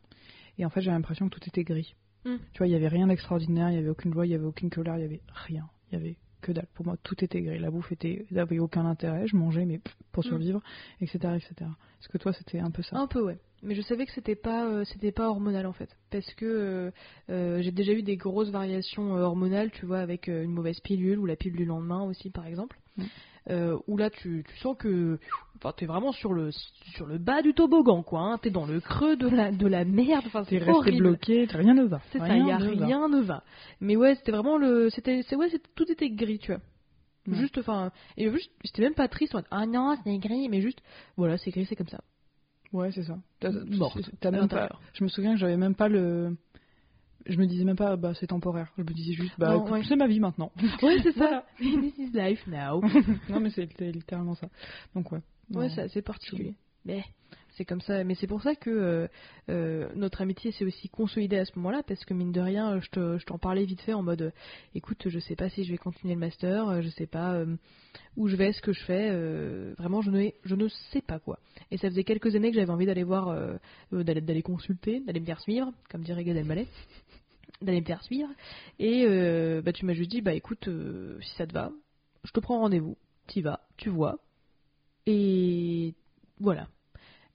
Et 0.57 0.66
en 0.66 0.69
fait, 0.69 0.81
j'avais 0.81 0.96
l'impression 0.96 1.30
que 1.30 1.36
tout 1.40 1.48
était 1.48 1.63
gris. 1.63 1.96
Mm. 2.25 2.36
Tu 2.54 2.57
vois, 2.57 2.68
il 2.68 2.72
n'y 2.72 2.75
avait 2.75 2.88
rien 2.88 3.07
d'extraordinaire, 3.07 3.69
il 3.69 3.74
n'y 3.74 3.80
avait 3.80 3.90
aucune 3.90 4.13
joie, 4.13 4.25
il 4.25 4.30
n'y 4.30 4.36
avait 4.36 4.46
aucune 4.46 4.69
colère, 4.69 4.96
il 4.96 5.00
n'y 5.00 5.06
avait 5.06 5.22
rien. 5.34 5.69
Il 5.92 5.98
y 5.98 6.01
avait 6.01 6.18
que 6.41 6.51
dalle. 6.51 6.68
Pour 6.74 6.86
moi, 6.86 6.95
tout 7.03 7.24
était 7.24 7.41
gris. 7.41 7.59
La 7.59 7.71
bouffe 7.71 7.91
était, 7.91 8.25
n'avait 8.31 8.59
aucun 8.59 8.86
intérêt. 8.86 9.27
Je 9.27 9.36
mangeais, 9.36 9.65
mais 9.65 9.80
pour 10.12 10.24
Mm. 10.24 10.27
survivre, 10.27 10.62
etc., 11.01 11.18
etc. 11.36 11.69
Est-ce 12.01 12.09
que 12.09 12.18
toi, 12.18 12.33
c'était 12.33 12.59
un 12.59 12.71
peu 12.71 12.81
ça? 12.81 12.97
Un 12.97 13.07
peu 13.07 13.21
ouais. 13.21 13.38
Mais 13.62 13.75
je 13.75 13.81
savais 13.81 14.06
que 14.06 14.13
c'était 14.13 14.36
pas 14.36 14.68
euh, 14.68 14.86
c'était 14.86 15.12
pas 15.12 15.27
hormonal 15.30 15.65
en 15.65 15.74
fait 15.74 15.89
parce 16.12 16.33
que 16.36 16.45
euh, 16.45 16.91
euh, 17.30 17.62
j'ai 17.62 17.71
déjà 17.71 17.91
eu 17.91 18.03
des 18.03 18.15
grosses 18.15 18.51
variations 18.51 19.15
hormonales, 19.15 19.69
tu 19.71 19.86
vois, 19.86 20.00
avec 20.00 20.27
une 20.27 20.53
mauvaise 20.53 20.80
pilule 20.80 21.19
ou 21.19 21.25
la 21.25 21.36
pilule 21.36 21.57
du 21.57 21.65
lendemain 21.65 22.03
aussi 22.03 22.30
par 22.30 22.45
exemple. 22.45 22.80
Mm. 22.95 23.03
Euh, 23.50 23.78
où 23.88 23.98
là 23.98 24.10
tu, 24.12 24.44
tu 24.48 24.57
sens 24.60 24.78
que 24.78 25.18
enfin 25.57 25.74
t'es 25.75 25.86
vraiment 25.88 26.12
sur 26.12 26.34
le 26.34 26.51
sur 26.96 27.07
le 27.07 27.18
bas 27.18 27.42
du 27.42 27.54
toboggan 27.56 28.04
quoi, 28.04 28.19
hein. 28.22 28.38
t'es 28.40 28.51
dans 28.51 28.66
le 28.68 28.80
creux 28.80 29.16
de 29.16 29.28
la 29.28 29.51
de 29.51 29.66
la 29.66 29.86
merde, 29.86 30.24
enfin 30.28 30.44
T'es 30.44 30.60
c'est 30.60 30.66
resté 30.66 30.72
horrible. 30.72 31.07
bloqué, 31.07 31.46
rien 31.50 31.74
ne 31.74 31.84
va. 31.86 32.00
C'est 32.12 32.19
ça, 32.19 32.36
il 32.38 32.46
y 32.46 32.51
a 32.51 32.57
rien 32.57 33.07
ne 33.10 33.22
va. 33.22 33.44
Mais 33.81 33.96
ouais, 33.96 34.13
c'était 34.16 34.31
vraiment 34.31 34.57
le 34.57 34.90
c'était 34.92 35.24
c'est 35.24 35.36
ouais, 35.36 35.50
c'était- 35.50 35.69
tout 35.75 35.92
était 35.92 36.10
gris, 36.12 36.38
tu 36.40 36.51
vois. 36.51 36.62
Juste 37.38 37.57
enfin 37.57 37.92
et 38.18 38.30
juste 38.31 38.51
j'étais 38.63 38.81
même 38.84 38.94
pas 38.94 39.07
triste 39.07 39.34
en 39.36 39.42
ah 39.51 39.66
non, 39.66 39.96
c'est 40.04 40.18
gris, 40.19 40.48
mais 40.50 40.62
juste 40.62 40.81
voilà, 41.18 41.38
c'est 41.38 41.51
gris, 41.51 41.66
c'est 41.66 41.75
comme 41.75 41.88
ça. 41.90 42.01
Ouais, 42.72 42.92
c'est 42.92 43.04
ça. 43.04 43.18
T'as- 43.40 43.50
Morte, 43.51 43.98
t'as 44.19 44.30
même 44.30 44.48
pas-. 44.48 44.69
Je 44.94 45.04
me 45.04 45.10
souviens 45.10 45.34
que 45.34 45.40
j'avais 45.40 45.57
même 45.57 45.74
pas 45.75 45.88
le. 45.88 46.36
Je 47.25 47.38
me 47.38 47.45
disais 47.45 47.63
même 47.66 47.75
pas, 47.75 47.95
bah 47.95 48.13
c'est 48.19 48.27
temporaire. 48.27 48.71
Je 48.77 48.83
me 48.83 48.88
disais 48.94 49.13
juste, 49.13 49.33
bah 49.38 49.50
Non, 49.51 49.60
écoute, 49.62 49.71
ouais. 49.71 49.83
c'est 49.88 49.95
ma 49.95 50.07
vie 50.07 50.19
maintenant. 50.19 50.51
Ouais, 50.81 50.98
c'est 51.04 51.12
ça. 51.13 51.45
This 51.60 51.98
is 51.98 52.12
life 52.13 52.45
now. 52.48 52.81
non, 53.30 53.39
mais 53.39 53.50
c'est 53.51 53.68
littéralement 53.81 54.36
ça. 54.36 54.50
Donc 54.95 55.12
ouais. 55.12 55.19
Ouais, 55.54 55.68
Non. 55.68 55.88
c'est 55.92 56.01
particulier. 56.01 56.56
Mais 56.86 57.04
c'est 57.57 57.66
comme 57.66 57.81
ça. 57.81 58.04
Mais 58.06 58.16
c'est 58.16 58.25
pour 58.27 58.42
ça 58.42 58.56
que 58.56 58.69
euh, 58.69 59.07
euh, 59.50 59.89
notre 59.95 60.21
amitié 60.21 60.51
s'est 60.54 60.63
aussi 60.63 60.88
consolidée 60.88 61.38
à 61.38 61.45
ce 61.45 61.51
moment-là, 61.57 61.83
parce 61.86 62.06
que 62.06 62.13
mine 62.13 62.31
de 62.31 62.39
rien, 62.39 62.80
je 62.80 62.89
te- 62.89 63.18
je 63.18 63.25
t'en 63.25 63.38
parlais 63.38 63.65
vite 63.65 63.81
fait 63.81 63.94
en 63.94 64.01
mode, 64.01 64.22
euh, 64.22 64.31
écoute, 64.75 65.10
je 65.10 65.19
sais 65.19 65.36
pas 65.36 65.50
si 65.50 65.65
je 65.65 65.72
vais 65.72 65.77
continuer 65.77 66.13
le 66.13 66.19
master, 66.22 66.81
je 66.81 66.88
sais 66.89 67.07
pas 67.07 67.44
où 68.15 68.27
je 68.27 68.36
vais, 68.38 68.54
ce 68.54 68.62
que 68.62 68.72
je 68.72 68.83
fais. 68.86 69.12
vraiment, 69.77 70.01
je 70.01 70.10
ne, 70.12 70.30
je 70.45 70.56
ne 70.56 70.68
sais 70.94 71.01
pas 71.01 71.19
quoi. 71.19 71.38
Et 71.72 71.77
ça 71.77 71.89
faisait 71.89 72.04
quelques 72.06 72.33
années 72.36 72.50
que 72.51 72.56
j'avais 72.56 72.72
envie 72.72 72.86
d'aller 72.86 73.04
voir, 73.04 73.36
d'aller, 73.92 74.22
d'aller 74.22 74.42
consulter, 74.42 75.01
d'aller 75.01 75.19
me 75.19 75.25
faire 75.25 75.42
suivre, 75.42 75.72
comme 75.92 76.01
dirait 76.04 76.24
Gad 76.24 76.38
Elmaleh 76.38 76.68
d'aller 77.62 77.82
me 77.82 77.86
faire 77.86 78.04
suivre 78.04 78.30
et 78.80 79.06
euh, 79.06 79.62
bah, 79.62 79.74
tu 79.74 79.86
m'as 79.86 79.94
juste 79.94 80.12
dit 80.12 80.22
bah 80.22 80.34
écoute 80.34 80.68
euh, 80.68 81.20
si 81.22 81.36
ça 81.36 81.46
te 81.46 81.54
va 81.54 81.72
je 82.24 82.32
te 82.32 82.40
prends 82.40 82.60
rendez-vous 82.60 82.98
t'y 83.28 83.42
vas 83.42 83.62
tu 83.78 83.90
vois 83.90 84.20
et 85.06 85.94
voilà. 86.40 86.68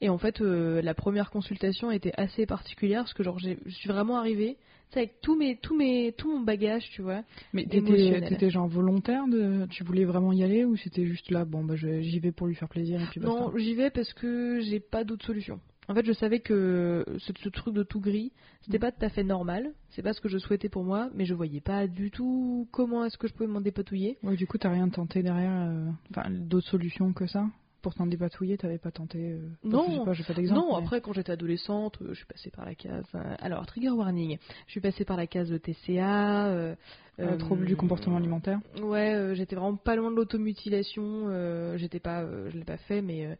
Et 0.00 0.08
en 0.08 0.18
fait, 0.18 0.40
euh, 0.40 0.82
la 0.82 0.94
première 0.94 1.30
consultation 1.30 1.90
était 1.90 2.12
assez 2.16 2.46
particulière 2.46 3.02
parce 3.02 3.14
que 3.14 3.22
genre 3.22 3.38
je 3.38 3.54
suis 3.70 3.88
vraiment 3.88 4.16
arrivée, 4.16 4.56
tu 4.92 4.98
avec 4.98 5.20
tous 5.22 5.36
mes, 5.36 5.56
tous 5.56 5.76
mes, 5.76 6.12
tout 6.12 6.30
mon 6.30 6.40
bagage, 6.40 6.88
tu 6.90 7.02
vois. 7.02 7.22
Mais 7.52 7.64
t'étais 7.66 8.50
genre 8.50 8.68
volontaire 8.68 9.26
de. 9.28 9.66
Tu 9.70 9.82
voulais 9.82 10.04
vraiment 10.04 10.32
y 10.32 10.42
aller 10.42 10.64
ou 10.64 10.76
c'était 10.76 11.06
juste 11.06 11.30
là, 11.30 11.44
bon 11.44 11.64
bah 11.64 11.74
j'y 11.76 12.18
vais 12.20 12.32
pour 12.32 12.46
lui 12.46 12.54
faire 12.54 12.68
plaisir 12.68 13.00
et 13.00 13.06
puis 13.06 13.20
basta? 13.20 13.40
Non, 13.40 13.56
j'y 13.56 13.74
vais 13.74 13.90
parce 13.90 14.12
que 14.12 14.60
j'ai 14.60 14.80
pas 14.80 15.04
d'autre 15.04 15.24
solution. 15.24 15.58
En 15.88 15.94
fait, 15.94 16.04
je 16.06 16.12
savais 16.12 16.40
que 16.40 17.04
ce, 17.18 17.48
truc 17.50 17.74
de 17.74 17.82
tout 17.82 18.00
gris, 18.00 18.32
c'était 18.62 18.78
pas 18.78 18.92
tout 18.92 19.04
à 19.04 19.08
fait 19.08 19.24
normal. 19.24 19.72
C'est 19.90 20.02
pas 20.02 20.12
ce 20.12 20.20
que 20.20 20.28
je 20.28 20.38
souhaitais 20.38 20.68
pour 20.68 20.84
moi, 20.84 21.10
mais 21.14 21.24
je 21.24 21.34
voyais 21.34 21.60
pas 21.60 21.86
du 21.86 22.10
tout 22.10 22.68
comment 22.72 23.04
est-ce 23.04 23.18
que 23.18 23.28
je 23.28 23.34
pouvais 23.34 23.48
m'en 23.48 23.60
dépatouiller. 23.60 24.18
Ouais, 24.22 24.36
du 24.36 24.46
coup, 24.46 24.58
t'as 24.58 24.70
rien 24.70 24.88
tenté 24.88 25.22
derrière. 25.22 25.52
euh, 25.52 25.90
d'autres 26.30 26.68
solutions 26.68 27.12
que 27.12 27.26
ça? 27.26 27.46
Pour 27.84 27.94
t'en 27.94 28.06
dépatouiller, 28.06 28.56
t'avais 28.56 28.78
pas 28.78 28.90
tenté. 28.90 29.18
euh, 29.32 29.38
Non. 29.62 29.84
Pas, 30.06 30.06
pas. 30.06 30.14
Non, 30.54 30.70
mais- 30.78 30.82
après, 30.84 31.00
quand 31.02 31.12
j'étais 31.12 31.32
adolescente, 31.32 31.98
euh, 32.00 32.08
je 32.08 32.14
suis 32.14 32.24
passée 32.24 32.50
par 32.50 32.64
la 32.64 32.74
case. 32.74 33.04
euh, 33.14 33.36
alors, 33.40 33.66
trigger 33.66 33.90
warning. 33.90 34.38
Je 34.66 34.70
suis 34.72 34.80
passée 34.80 35.04
par 35.04 35.18
la 35.18 35.26
case 35.26 35.52
TCA. 35.62 36.46
Euh, 36.46 36.74
Euh, 37.20 37.36
trouble 37.36 37.66
du 37.66 37.76
comportement 37.76 38.16
alimentaire. 38.16 38.58
Ouais, 38.82 39.32
j'étais 39.34 39.54
vraiment 39.54 39.76
pas 39.76 39.94
loin 39.96 40.10
de 40.10 40.16
l'automutilation. 40.16 41.28
j'étais 41.76 42.00
pas, 42.00 42.24
je 42.48 42.56
l'ai 42.56 42.64
pas 42.64 42.78
fait, 42.78 43.02
mais 43.02 43.36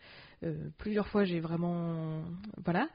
plusieurs 0.79 1.09
fois 1.09 1.25
j'ai 1.25 1.41
vraiment, 1.41 2.21
voilà. 2.65 2.89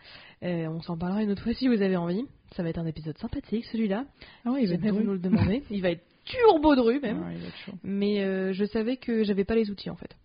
On 0.43 0.81
s'en 0.81 0.97
parlera 0.97 1.21
une 1.23 1.31
autre 1.31 1.43
fois 1.43 1.53
si 1.53 1.67
vous 1.67 1.81
avez 1.81 1.97
envie. 1.97 2.23
Ça 2.55 2.63
va 2.63 2.69
être 2.69 2.77
un 2.77 2.85
épisode 2.85 3.17
sympathique 3.17 3.65
celui-là. 3.65 4.05
Ah 4.45 4.51
ouais, 4.51 4.63
il 4.63 4.69
va 4.69 4.75
être 4.75 4.93
vous 4.93 5.01
nous 5.03 5.13
le 5.13 5.19
demandez. 5.19 5.63
il 5.71 5.81
va 5.81 5.89
être 5.89 6.03
turbo 6.25 6.75
dru 6.75 6.99
même. 7.01 7.23
Ouais, 7.23 7.33
il 7.35 7.41
va 7.41 7.47
être 7.47 7.57
chaud. 7.57 7.73
Mais 7.83 8.53
je 8.53 8.65
savais 8.65 8.95
que 8.97 9.23
j'avais 9.23 9.43
pas 9.45 9.55
les 9.55 9.69
outils 9.71 9.89
en 9.89 9.95
fait. 9.95 10.15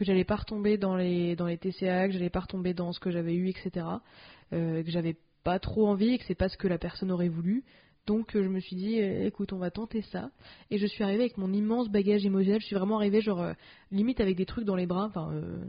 Que 0.00 0.06
j'allais 0.06 0.24
pas 0.24 0.36
retomber 0.36 0.78
dans 0.78 0.96
les, 0.96 1.36
dans 1.36 1.44
les 1.44 1.58
TCA, 1.58 2.06
que 2.06 2.14
j'allais 2.14 2.30
pas 2.30 2.40
retomber 2.40 2.72
dans 2.72 2.90
ce 2.94 3.00
que 3.00 3.10
j'avais 3.10 3.34
eu, 3.34 3.50
etc. 3.50 3.84
Euh, 4.54 4.82
que 4.82 4.90
j'avais 4.90 5.18
pas 5.44 5.58
trop 5.58 5.86
envie 5.86 6.14
et 6.14 6.18
que 6.18 6.24
c'est 6.24 6.34
pas 6.34 6.48
ce 6.48 6.56
que 6.56 6.68
la 6.68 6.78
personne 6.78 7.12
aurait 7.12 7.28
voulu. 7.28 7.64
Donc 8.06 8.34
euh, 8.34 8.42
je 8.42 8.48
me 8.48 8.60
suis 8.60 8.76
dit, 8.76 8.98
euh, 8.98 9.26
écoute, 9.26 9.52
on 9.52 9.58
va 9.58 9.70
tenter 9.70 10.00
ça. 10.00 10.30
Et 10.70 10.78
je 10.78 10.86
suis 10.86 11.04
arrivée 11.04 11.24
avec 11.24 11.36
mon 11.36 11.52
immense 11.52 11.90
bagage 11.90 12.24
émotionnel. 12.24 12.62
Je 12.62 12.66
suis 12.66 12.76
vraiment 12.76 12.96
arrivée, 12.96 13.20
genre, 13.20 13.42
euh, 13.42 13.52
limite 13.90 14.22
avec 14.22 14.36
des 14.36 14.46
trucs 14.46 14.64
dans 14.64 14.74
les 14.74 14.86
bras. 14.86 15.04
Enfin, 15.04 15.30
euh, 15.34 15.62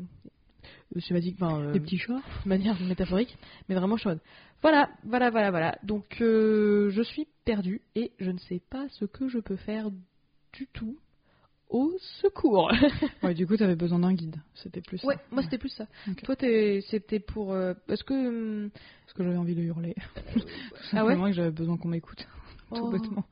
schématique, 0.99 1.35
enfin, 1.41 1.61
euh, 1.61 1.73
Des 1.73 1.81
petits 1.81 1.97
chats 1.97 2.21
de 2.45 2.47
manière 2.47 2.79
métaphorique, 2.81 3.37
mais 3.67 3.75
vraiment 3.75 3.97
mode, 4.05 4.21
voilà, 4.61 4.89
voilà, 5.03 5.29
voilà, 5.29 5.51
voilà. 5.51 5.77
Donc 5.83 6.05
je 6.19 7.01
suis 7.03 7.27
perdue 7.43 7.81
et 7.95 8.13
je 8.17 8.31
ne 8.31 8.37
sais 8.37 8.61
pas 8.69 8.87
ce 8.89 9.03
que 9.03 9.27
je 9.27 9.39
peux 9.39 9.57
faire 9.57 9.89
du 10.53 10.67
tout. 10.71 10.97
Au 11.71 11.91
secours. 12.21 12.69
Ouais, 13.23 13.33
du 13.33 13.47
coup, 13.47 13.55
t'avais 13.55 13.75
besoin 13.77 13.99
d'un 13.99 14.13
guide. 14.13 14.35
C'était 14.55 14.81
plus 14.81 14.97
ça. 14.97 15.07
ouais, 15.07 15.17
moi 15.31 15.41
c'était 15.41 15.57
plus 15.57 15.69
ça. 15.69 15.87
Ok. 16.09 16.21
Toi 16.23 16.35
t'es- 16.35 16.81
c'était 16.89 17.19
pour 17.19 17.53
euh, 17.53 17.73
parce 17.87 18.03
que 18.03 18.13
hum, 18.13 18.69
Parce 19.05 19.13
que 19.13 19.23
j'avais 19.23 19.37
envie 19.37 19.55
de 19.55 19.61
hurler. 19.61 19.95
Tout 20.33 20.41
ah 20.93 21.05
ouais? 21.05 21.15
que 21.15 21.31
j'avais 21.33 21.51
besoin 21.51 21.77
qu'on 21.77 21.87
m'écoute. 21.87 22.27
Tout 22.73 22.85
Oh. 22.85 22.89
bêtement. 22.89 23.25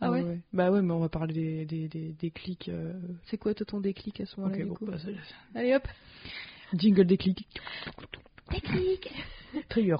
Ah 0.00 0.10
ouais? 0.10 0.40
Bah 0.52 0.70
ouais, 0.70 0.80
mais 0.82 0.92
on 0.92 0.98
va 1.00 1.08
parler 1.08 1.32
des, 1.34 1.64
des, 1.66 1.88
des, 1.88 2.12
des 2.12 2.30
clics. 2.30 2.68
euh, 2.68 2.92
C'est 3.26 3.36
quoi 3.38 3.54
ton 3.54 3.80
déclic 3.80 4.20
à 4.20 4.26
ce 4.26 4.38
moment-là 4.40 4.56
Ok, 4.56 4.62
du 4.62 4.68
bon, 4.68 4.76
bah, 4.92 4.98
Allez 5.54 5.74
hop. 5.74 5.86
Jingle 6.74 7.04
des 7.06 7.16
clics. 7.16 7.46
Déclic. 8.50 9.10
Trigger. 9.68 9.96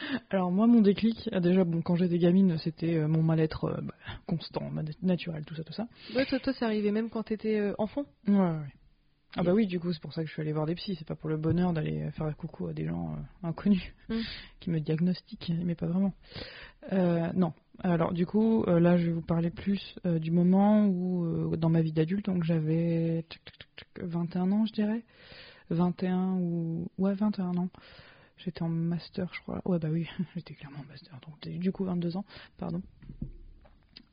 Alors 0.30 0.50
moi 0.50 0.66
mon 0.66 0.80
déclic, 0.80 1.28
ah, 1.32 1.40
déjà 1.40 1.64
bon 1.64 1.82
quand 1.82 1.96
j'étais 1.96 2.18
gamine 2.18 2.58
c'était 2.58 2.96
euh, 2.96 3.08
mon 3.08 3.22
mal-être 3.22 3.64
euh, 3.64 3.80
bah, 3.82 3.94
constant, 4.26 4.70
naturel, 5.02 5.44
tout 5.44 5.54
ça, 5.54 5.64
tout 5.64 5.72
ça. 5.72 5.86
Ouais, 6.14 6.26
toi, 6.26 6.38
toi, 6.38 6.52
c'est 6.58 6.64
arrivé 6.64 6.90
même 6.92 7.10
quand 7.10 7.22
t'étais 7.24 7.58
euh, 7.58 7.74
enfant? 7.78 8.04
Ouais, 8.26 8.34
ouais. 8.34 8.72
Ah 9.36 9.42
bah 9.42 9.52
oui, 9.52 9.66
du 9.66 9.78
coup, 9.78 9.92
c'est 9.92 10.00
pour 10.00 10.14
ça 10.14 10.22
que 10.22 10.28
je 10.28 10.32
suis 10.32 10.40
allée 10.40 10.52
voir 10.52 10.64
des 10.64 10.74
psys. 10.74 10.96
C'est 10.98 11.06
pas 11.06 11.14
pour 11.14 11.28
le 11.28 11.36
bonheur 11.36 11.72
d'aller 11.74 12.10
faire 12.12 12.34
coucou 12.36 12.68
à 12.68 12.72
des 12.72 12.86
gens 12.86 13.12
euh, 13.12 13.48
inconnus 13.48 13.92
Mm. 14.08 14.20
qui 14.60 14.70
me 14.70 14.80
diagnostiquent, 14.80 15.52
mais 15.64 15.74
pas 15.74 15.86
vraiment. 15.86 16.14
Euh, 16.92 17.30
non. 17.34 17.52
Alors 17.80 18.12
du 18.12 18.26
coup, 18.26 18.64
euh, 18.64 18.80
là, 18.80 18.96
je 18.96 19.06
vais 19.06 19.12
vous 19.12 19.22
parler 19.22 19.50
plus 19.50 19.94
euh, 20.06 20.18
du 20.18 20.30
moment 20.30 20.86
où, 20.86 21.24
euh, 21.24 21.56
dans 21.56 21.68
ma 21.68 21.82
vie 21.82 21.92
d'adulte, 21.92 22.26
donc 22.26 22.42
j'avais 22.42 23.24
tchic, 23.28 23.42
tchic, 23.44 23.68
tchic, 23.76 23.88
tchic, 23.96 24.04
21 24.04 24.50
ans, 24.50 24.66
je 24.66 24.72
dirais. 24.72 25.04
21 25.70 26.34
ou... 26.40 26.88
Ouais, 26.96 27.14
21 27.14 27.56
ans. 27.58 27.68
J'étais 28.38 28.62
en 28.62 28.68
master, 28.68 29.32
je 29.34 29.40
crois. 29.42 29.60
Ouais, 29.64 29.78
bah 29.78 29.88
oui, 29.90 30.08
j'étais 30.36 30.54
clairement 30.54 30.80
en 30.80 30.84
master. 30.84 31.18
Donc 31.26 31.40
du 31.40 31.72
coup, 31.72 31.84
22 31.84 32.16
ans, 32.16 32.24
pardon. 32.56 32.82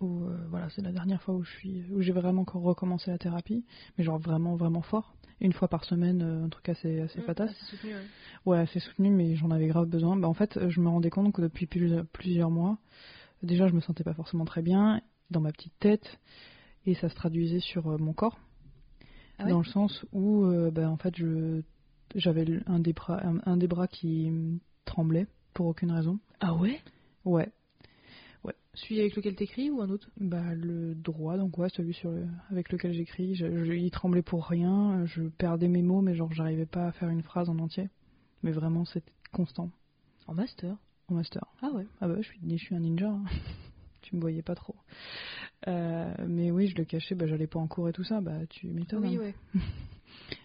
Où, 0.01 0.25
euh, 0.25 0.37
voilà, 0.49 0.69
c'est 0.69 0.81
la 0.81 0.91
dernière 0.91 1.21
fois 1.21 1.35
où 1.35 1.43
je 1.43 1.51
suis, 1.51 1.83
où 1.91 2.01
j'ai 2.01 2.11
vraiment 2.11 2.41
encore 2.41 2.63
recommencé 2.63 3.11
la 3.11 3.17
thérapie, 3.17 3.63
mais 3.97 4.03
genre 4.03 4.17
vraiment, 4.19 4.55
vraiment 4.55 4.81
fort. 4.81 5.15
Une 5.39 5.53
fois 5.53 5.67
par 5.67 5.85
semaine, 5.85 6.21
euh, 6.21 6.45
un 6.45 6.49
truc 6.49 6.67
assez, 6.69 6.99
assez 7.01 7.19
Mm, 7.19 7.23
fatas. 7.23 7.43
assez 7.45 7.65
soutenu, 7.65 7.93
ouais. 7.93 8.01
Ouais, 8.45 8.57
assez 8.57 8.79
soutenu, 8.79 9.09
mais 9.09 9.35
j'en 9.35 9.51
avais 9.51 9.67
grave 9.67 9.87
besoin. 9.87 10.17
Bah, 10.17 10.27
en 10.27 10.33
fait, 10.33 10.67
je 10.69 10.81
me 10.81 10.89
rendais 10.89 11.09
compte 11.09 11.33
que 11.33 11.41
depuis 11.41 11.65
plus- 11.65 12.03
plusieurs 12.11 12.49
mois, 12.51 12.77
déjà, 13.43 13.67
je 13.67 13.73
me 13.73 13.79
sentais 13.79 14.03
pas 14.03 14.13
forcément 14.13 14.45
très 14.45 14.61
bien 14.61 15.01
dans 15.29 15.39
ma 15.41 15.51
petite 15.51 15.77
tête, 15.79 16.19
et 16.85 16.95
ça 16.95 17.07
se 17.09 17.15
traduisait 17.15 17.59
sur 17.61 17.87
euh, 17.91 17.97
mon 17.97 18.13
corps, 18.13 18.39
Ah 19.37 19.45
ouais? 19.45 19.51
Dans 19.51 19.59
le 19.59 19.65
sens 19.65 20.05
où, 20.13 20.45
euh, 20.45 20.71
bah, 20.71 20.89
en 20.89 20.97
fait, 20.97 21.15
je 21.15 21.61
j'avais 22.15 22.45
un 22.67 22.79
des 22.79 22.93
bras, 22.93 23.21
un, 23.25 23.39
un 23.45 23.57
des 23.57 23.67
bras 23.67 23.87
qui 23.87 24.31
tremblait 24.85 25.27
pour 25.53 25.67
aucune 25.67 25.91
raison. 25.91 26.19
Ah 26.39 26.53
ouais? 26.55 26.81
Ouais, 27.23 27.51
Celui 28.73 28.99
avec 28.99 29.15
lequel 29.15 29.35
t'écris 29.35 29.69
ou 29.69 29.81
un 29.81 29.89
autre? 29.89 30.09
Bah 30.19 30.53
le 30.53 30.95
droit, 30.95 31.37
donc 31.37 31.57
ouais, 31.57 31.69
celui 31.69 31.93
sur 31.93 32.11
le, 32.11 32.27
avec 32.51 32.71
lequel 32.73 32.91
j'écris, 32.93 33.33
je- 33.33 33.63
je- 33.63 33.71
il 33.71 33.89
tremblait 33.89 34.21
pour 34.21 34.45
rien. 34.45 35.05
Je 35.05 35.23
perdais 35.23 35.69
mes 35.69 35.81
mots, 35.81 36.01
mais 36.01 36.13
genre, 36.13 36.33
j'arrivais 36.33 36.65
pas 36.65 36.87
à 36.87 36.91
faire 36.91 37.07
une 37.09 37.23
phrase 37.23 37.49
en 37.49 37.57
entier. 37.59 37.89
Mais 38.43 38.51
vraiment, 38.51 38.83
c'était 38.83 39.13
constant 39.31 39.71
En 40.27 40.33
master? 40.33 40.75
au 41.07 41.13
master. 41.13 41.45
Ah 41.61 41.69
ouais. 41.71 41.85
Ah 42.01 42.07
bah 42.09 42.15
je 42.19 42.27
suis, 42.27 42.39
je 42.49 42.57
suis 42.57 42.75
un 42.75 42.79
ninja. 42.79 43.09
hein. 43.09 43.23
tu 44.01 44.15
me 44.17 44.21
voyais 44.21 44.41
pas 44.41 44.55
trop. 44.55 44.75
Euh, 45.69 46.13
mais 46.27 46.51
oui, 46.51 46.67
je 46.67 46.75
le 46.75 46.83
cachais, 46.83 47.15
bah 47.15 47.27
j'allais 47.27 47.47
pas 47.47 47.59
en 47.59 47.67
cours 47.67 47.87
et 47.87 47.93
tout 47.93 48.03
ça, 48.03 48.19
bah 48.21 48.45
tu 48.49 48.67
m'étonnes. 48.67 49.05
Oui, 49.05 49.15
hein. 49.17 49.19
ouais. 49.21 49.35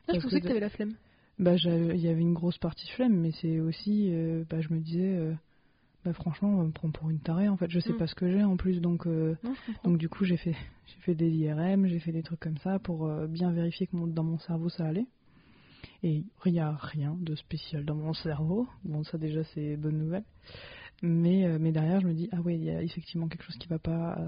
Ah, 0.08 0.12
je 0.14 0.20
pensais 0.20 0.36
que 0.38 0.42
que 0.44 0.48
t'avais 0.48 0.60
la 0.60 0.70
flemme. 0.70 0.94
Bah 1.40 1.54
il 1.56 1.96
y 2.00 2.08
avait 2.08 2.20
une 2.20 2.34
grosse 2.34 2.58
partie 2.58 2.86
flemme, 2.90 3.16
mais 3.16 3.30
c'est 3.40 3.60
aussi, 3.60 4.10
euh, 4.12 4.44
bah 4.48 4.60
je 4.60 4.72
me 4.74 4.78
disais, 4.78 5.16
euh, 5.16 5.32
bah 6.04 6.12
franchement, 6.12 6.50
on 6.50 6.64
me 6.66 6.70
prend 6.70 6.90
pour 6.90 7.08
une 7.08 7.18
tarée 7.18 7.48
en 7.48 7.56
fait, 7.56 7.70
je 7.70 7.80
sais 7.80 7.94
Mm. 7.94 7.96
pas 7.96 8.06
ce 8.06 8.14
que 8.14 8.30
j'ai 8.30 8.44
en 8.44 8.58
plus, 8.58 8.80
donc 8.82 9.06
euh, 9.06 9.36
Non, 9.42 9.54
donc 9.84 9.96
du 9.96 10.10
coup 10.10 10.24
j'ai 10.26 10.36
fait, 10.36 10.54
j'ai 10.86 11.00
fait 11.00 11.14
des 11.14 11.30
IRM, 11.30 11.86
j'ai 11.86 11.98
fait 11.98 12.12
des 12.12 12.22
trucs 12.22 12.40
comme 12.40 12.58
ça 12.58 12.78
pour 12.78 13.10
bien 13.26 13.52
vérifier 13.52 13.86
que 13.86 13.96
mon- 13.96 14.06
dans 14.06 14.22
mon 14.22 14.38
cerveau 14.38 14.68
ça 14.68 14.84
allait. 14.86 15.06
Et 16.02 16.24
il 16.44 16.52
n'y 16.52 16.60
a 16.60 16.72
rien 16.72 17.16
de 17.20 17.34
spécial 17.34 17.84
dans 17.86 17.94
mon 17.94 18.12
cerveau. 18.12 18.66
Bon, 18.84 19.02
ça 19.04 19.16
déjà 19.16 19.42
c'est 19.54 19.76
bonne 19.78 19.96
nouvelle. 19.98 20.24
Mais, 21.02 21.58
mais 21.58 21.72
derrière, 21.72 22.00
je 22.00 22.06
me 22.06 22.12
dis, 22.12 22.28
ah 22.32 22.40
ouais, 22.42 22.54
il 22.56 22.64
y 22.64 22.70
a 22.70 22.82
effectivement 22.82 23.28
quelque 23.28 23.44
chose 23.44 23.56
qui 23.56 23.68
va 23.68 23.78
pas 23.78 24.18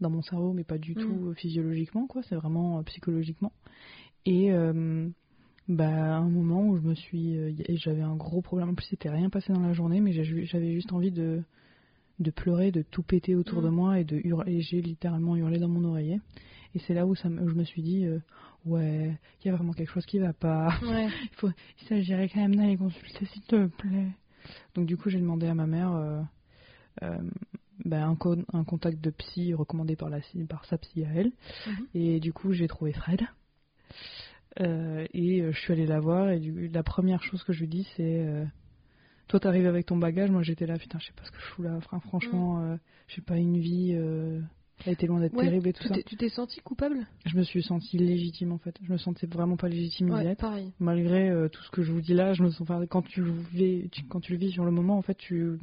dans 0.00 0.10
mon 0.10 0.22
cerveau, 0.22 0.52
mais 0.52 0.62
pas 0.64 0.78
du 0.78 0.92
Mm. 0.94 1.00
tout 1.00 1.32
physiologiquement, 1.36 2.06
quoi. 2.06 2.22
C'est 2.22 2.36
vraiment 2.36 2.82
psychologiquement. 2.84 3.52
Et 4.26 4.50
bah, 5.68 6.16
un 6.16 6.28
moment 6.28 6.66
où 6.68 6.76
je 6.76 6.82
me 6.82 6.94
suis. 6.94 7.36
euh, 7.36 7.52
j'avais 7.70 8.02
un 8.02 8.16
gros 8.16 8.40
problème. 8.42 8.70
En 8.70 8.74
plus, 8.74 8.86
c'était 8.86 9.10
rien 9.10 9.30
passé 9.30 9.52
dans 9.52 9.60
la 9.60 9.72
journée, 9.72 10.00
mais 10.00 10.12
j'avais 10.12 10.72
juste 10.72 10.92
envie 10.92 11.10
de, 11.10 11.42
de 12.20 12.30
pleurer, 12.30 12.70
de 12.70 12.82
tout 12.82 13.02
péter 13.02 13.34
autour 13.34 13.62
de 13.62 13.68
Mm. 13.68 13.74
moi 13.74 13.98
et 14.00 14.04
de 14.04 14.16
hurler. 14.24 14.60
J'ai 14.62 14.80
littéralement 14.80 15.36
hurlé 15.36 15.58
dans 15.58 15.68
mon 15.68 15.84
oreiller. 15.84 16.20
Et 16.74 16.78
c'est 16.80 16.94
là 16.94 17.06
où, 17.06 17.14
ça 17.14 17.28
me- 17.28 17.42
où 17.42 17.48
je 17.48 17.54
me 17.54 17.64
suis 17.64 17.82
dit, 17.82 18.04
euh, 18.04 18.18
ouais, 18.66 19.16
il 19.42 19.48
y 19.48 19.50
a 19.50 19.56
vraiment 19.56 19.72
quelque 19.72 19.90
chose 19.92 20.06
qui 20.06 20.18
va 20.18 20.32
pas. 20.32 20.68
Ouais. 20.82 21.08
Il, 21.22 21.28
faut, 21.36 21.50
il 21.82 21.88
s'agirait 21.88 22.28
quand 22.28 22.40
même 22.40 22.54
d'aller 22.54 22.76
consulter, 22.76 23.24
s'il 23.26 23.42
te 23.42 23.66
plaît. 23.66 24.08
Donc, 24.74 24.86
du 24.86 24.96
coup, 24.96 25.08
j'ai 25.10 25.18
demandé 25.20 25.46
à 25.46 25.54
ma 25.54 25.66
mère 25.66 25.92
euh, 25.92 26.20
euh, 27.02 27.18
bah, 27.84 28.04
un, 28.06 28.14
co- 28.14 28.36
un 28.52 28.64
contact 28.64 29.00
de 29.02 29.10
psy 29.10 29.54
recommandé 29.54 29.96
par, 29.96 30.10
la, 30.10 30.18
par 30.48 30.64
sa 30.66 30.78
psy 30.78 31.04
à 31.04 31.08
elle. 31.14 31.32
Mhm. 31.66 31.86
Et 31.94 32.20
du 32.20 32.32
coup, 32.32 32.52
j'ai 32.52 32.68
trouvé 32.68 32.92
Fred. 32.92 33.22
Euh, 34.60 35.06
et 35.12 35.42
euh, 35.42 35.52
je 35.52 35.58
suis 35.60 35.72
allée 35.72 35.86
la 35.86 36.00
voir. 36.00 36.30
Et 36.30 36.40
du, 36.40 36.68
la 36.68 36.82
première 36.82 37.22
chose 37.22 37.42
que 37.42 37.52
je 37.52 37.60
lui 37.60 37.68
dis, 37.68 37.86
c'est 37.96 38.20
euh, 38.20 38.44
Toi, 39.28 39.40
t'arrives 39.40 39.66
avec 39.66 39.86
ton 39.86 39.96
bagage. 39.96 40.30
Moi, 40.30 40.42
j'étais 40.42 40.66
là, 40.66 40.78
putain, 40.78 40.98
je 40.98 41.06
sais 41.06 41.12
pas 41.12 41.24
ce 41.24 41.30
que 41.30 41.38
je 41.38 41.44
fous 41.46 41.62
là. 41.62 41.74
Enfin, 41.76 42.00
franchement, 42.00 42.62
euh, 42.62 42.76
j'ai 43.08 43.22
pas 43.22 43.36
une 43.36 43.58
vie. 43.58 43.92
Euh, 43.94 44.40
elle 44.84 44.92
était 44.92 45.06
loin 45.06 45.20
d'être 45.20 45.34
Ouais, 45.34 45.44
terrible 45.44 45.68
et 45.68 45.72
tout 45.72 45.82
tu 45.82 45.88
ça. 45.88 45.94
Tu 46.06 46.16
t'es 46.16 46.28
senti 46.28 46.60
coupable? 46.60 47.06
Je 47.24 47.36
me 47.36 47.42
suis 47.42 47.62
sentie 47.62 47.96
légitime 47.98 48.52
en 48.52 48.58
fait. 48.58 48.76
Je 48.82 48.92
me 48.92 48.98
sentais 48.98 49.26
vraiment 49.26 49.56
pas 49.56 49.68
légitime 49.68 50.10
Ouais, 50.10 50.36
malgré 50.78 51.48
tout 51.50 51.62
ce 51.62 51.70
que 51.70 51.82
je 51.82 51.92
vous 51.92 52.02
dis 52.02 52.12
là, 52.14 52.34
je 52.34 52.42
me 52.42 52.50
sens 52.50 52.60
enfin, 52.60 52.84
quand 52.86 53.02
tu 53.02 53.22
le 53.22 53.32
vis, 53.52 53.88
tu- 53.90 54.04
quand 54.04 54.20
tu 54.20 54.32
le 54.32 54.38
vis 54.38 54.52
sur 54.52 54.64
le 54.64 54.70
moment, 54.70 54.98
en 54.98 55.02
fait, 55.02 55.14
tu, 55.16 55.58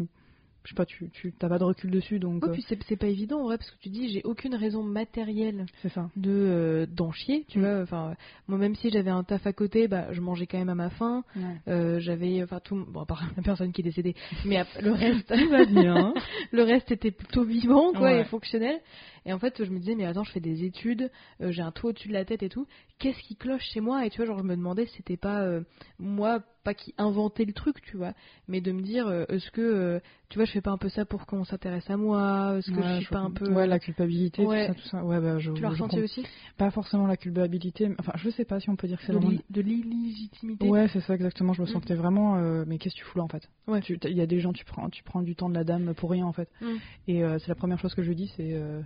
je 0.63 0.69
sais 0.69 0.75
pas, 0.75 0.85
tu, 0.85 1.09
tu 1.11 1.33
t'as 1.37 1.49
pas 1.49 1.57
de 1.59 1.63
recul 1.63 1.91
dessus, 1.91 2.19
donc 2.19 2.43
Ouais, 2.43 2.49
euh, 2.49 2.53
puis 2.53 2.65
c'est 2.67 2.81
c'est 2.83 2.95
pas 2.95 3.07
évident 3.07 3.41
en 3.41 3.43
vrai 3.45 3.57
parce 3.57 3.69
que 3.69 3.77
tu 3.81 3.89
dis 3.89 4.09
j'ai 4.09 4.21
aucune 4.23 4.55
raison 4.55 4.81
matérielle 4.83 5.65
c'est 5.81 5.89
ça. 5.89 6.09
de 6.15 6.31
euh, 6.31 6.85
d'en 6.85 7.11
chier, 7.11 7.45
tu 7.49 7.59
Mm. 7.59 7.61
vois. 7.61 7.81
Enfin, 7.81 8.15
moi 8.47 8.57
même 8.57 8.75
si 8.75 8.89
j'avais 8.89 9.09
un 9.11 9.23
taf 9.23 9.45
à 9.45 9.53
côté, 9.53 9.87
bah 9.87 10.07
je 10.11 10.21
mangeais 10.21 10.47
quand 10.47 10.57
même 10.57 10.69
à 10.69 10.75
ma 10.75 10.89
faim. 10.89 11.23
Euh, 11.67 11.99
j'avais, 11.99 12.41
enfin 12.43 12.59
tout, 12.63 12.85
bon 12.87 13.01
à 13.01 13.05
part 13.05 13.23
la 13.35 13.43
personne 13.43 13.71
qui 13.71 13.81
est 13.81 13.83
décédée, 13.83 14.15
mais 14.45 14.63
le 14.81 14.91
reste, 14.93 15.33
va 15.49 15.65
bien. 15.65 16.13
le 16.51 16.63
reste 16.63 16.91
était 16.91 17.11
plutôt 17.11 17.43
vivant 17.43 17.91
quoi 17.93 18.03
Ouais. 18.11 18.21
et 18.21 18.23
fonctionnel. 18.25 18.79
Et 19.25 19.33
en 19.33 19.39
fait, 19.39 19.63
je 19.63 19.69
me 19.71 19.79
disais 19.79 19.95
mais 19.95 20.05
attends, 20.05 20.23
je 20.23 20.31
fais 20.31 20.39
des 20.39 20.63
études, 20.65 21.09
euh, 21.41 21.51
j'ai 21.51 21.61
un 21.61 21.71
toit 21.71 21.91
au-dessus 21.91 22.07
de 22.09 22.13
la 22.13 22.25
tête 22.25 22.43
et 22.43 22.49
tout. 22.49 22.67
Qu'est-ce 22.99 23.19
qui 23.19 23.35
cloche 23.35 23.63
chez 23.73 23.79
moi? 23.81 24.05
Et 24.05 24.09
tu 24.09 24.17
vois, 24.17 24.25
genre 24.25 24.37
je 24.39 24.43
me 24.43 24.55
demandais 24.55 24.85
si 24.85 24.97
c'était 24.97 25.17
pas 25.17 25.41
euh, 25.41 25.61
moi 25.99 26.41
pas 26.63 26.73
qui 26.73 26.93
inventait 26.97 27.43
le 27.43 27.51
truc, 27.51 27.81
tu 27.81 27.97
vois, 27.97 28.13
mais 28.47 28.61
de 28.61 28.71
me 28.71 28.81
dire 28.81 29.07
euh, 29.07 29.25
est-ce 29.27 29.51
que 29.51 29.99
tu 30.29 30.37
vois, 30.39 30.45
je 30.45 30.51
fais 30.51 30.61
pas 30.61 30.71
un 30.71 30.77
peu 30.77 30.87
ça 30.89 31.03
pour 31.05 31.25
qu'on 31.25 31.43
s'intéresse 31.43 31.89
à 31.89 31.97
moi? 31.97 32.55
Est-ce 32.57 32.71
que 32.71 32.77
Ouais, 32.79 32.87
je 32.95 32.95
suis 32.99 33.05
pas 33.07 33.19
un 33.19 33.31
peu 33.31 33.51
Ouais, 33.51 33.67
la 33.67 33.79
culpabilité, 33.79 34.45
Ouais. 34.45 34.67
tout 34.67 34.73
ça, 34.73 34.81
tout 34.81 34.87
ça. 34.89 35.03
Ouais, 35.05 35.19
bah, 35.19 35.39
je, 35.39 35.51
Tu 35.51 35.61
l'as 35.61 35.69
ressenti 35.69 35.99
aussi? 35.99 36.25
Pas 36.57 36.71
forcément 36.71 37.05
la 37.05 37.17
culpabilité, 37.17 37.89
mais- 37.89 37.95
enfin, 37.99 38.13
je 38.15 38.29
sais 38.29 38.45
pas 38.45 38.59
si 38.61 38.69
on 38.69 38.75
peut 38.77 38.87
dire 38.87 38.97
que 38.97 39.05
c'est 39.05 39.11
de, 39.13 39.17
vraiment. 39.17 39.37
de 39.49 39.61
l'illégitimité. 39.61 40.67
Ouais, 40.69 40.87
c'est 40.87 41.01
ça 41.01 41.15
exactement. 41.15 41.53
Je 41.53 41.61
me 41.61 41.67
Mm. 41.67 41.69
sentais 41.71 41.95
vraiment. 41.95 42.37
euh, 42.37 42.63
mais 42.67 42.77
qu'est-ce 42.77 42.95
que 42.95 42.99
tu 42.99 43.05
fous 43.05 43.17
là 43.17 43.23
en 43.25 43.27
fait? 43.27 43.49
Ouais. 43.67 43.79
Il 43.81 44.17
y 44.17 44.21
a 44.21 44.25
des 44.25 44.39
gens, 44.39 44.53
tu 44.53 44.63
prends, 44.65 44.89
tu 44.89 45.03
prends 45.03 45.21
du 45.21 45.35
temps 45.35 45.49
de 45.49 45.55
la 45.55 45.63
dame 45.63 45.93
pour 45.93 46.11
rien 46.11 46.25
en 46.25 46.33
fait. 46.33 46.49
Mm. 46.61 46.67
Et 47.09 47.21
c'est 47.39 47.47
la 47.49 47.55
première 47.55 47.79
chose 47.79 47.93
que 47.93 48.01
je 48.03 48.07
lui 48.09 48.15
dis, 48.15 48.31
c'est 48.37 48.53
euh, 48.53 48.81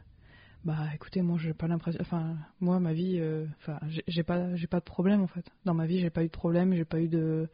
bah 0.67 0.89
écoutez, 0.93 1.21
moi 1.21 1.37
j'ai 1.39 1.53
pas 1.53 1.69
l'impression, 1.69 2.01
enfin 2.01 2.35
moi 2.59 2.81
ma 2.81 2.91
vie, 2.91 3.19
euh, 3.19 3.45
enfin 3.61 3.79
j'ai- 4.05 4.23
pas, 4.23 4.53
j'ai 4.57 4.67
pas 4.67 4.79
de 4.79 4.83
problème 4.85 5.21
en 5.21 5.27
fait. 5.27 5.49
Dans 5.63 5.73
ma 5.73 5.85
vie, 5.85 5.99
j'ai 6.01 6.09
pas 6.09 6.23
eu 6.25 6.27
de 6.27 6.31
problème, 6.31 6.73
j'ai 6.73 6.83
pas 6.83 6.99
eu 6.99 7.07
de, 7.07 7.47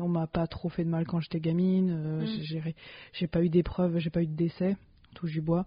on 0.00 0.06
m'a 0.08 0.28
pas 0.28 0.46
trop 0.46 0.68
fait 0.68 0.84
de 0.84 0.88
mal 0.88 1.04
quand 1.04 1.18
j'étais 1.18 1.40
gamine, 1.40 1.90
euh, 1.90 2.22
Mm. 2.22 2.74
j'ai- 3.12 3.26
pas 3.26 3.42
eu 3.42 3.48
d'épreuves, 3.48 3.98
j'ai 3.98 4.10
pas 4.10 4.22
eu 4.22 4.28
de 4.28 4.36
décès, 4.36 4.76
touche 5.16 5.32
du 5.32 5.40
bois, 5.40 5.66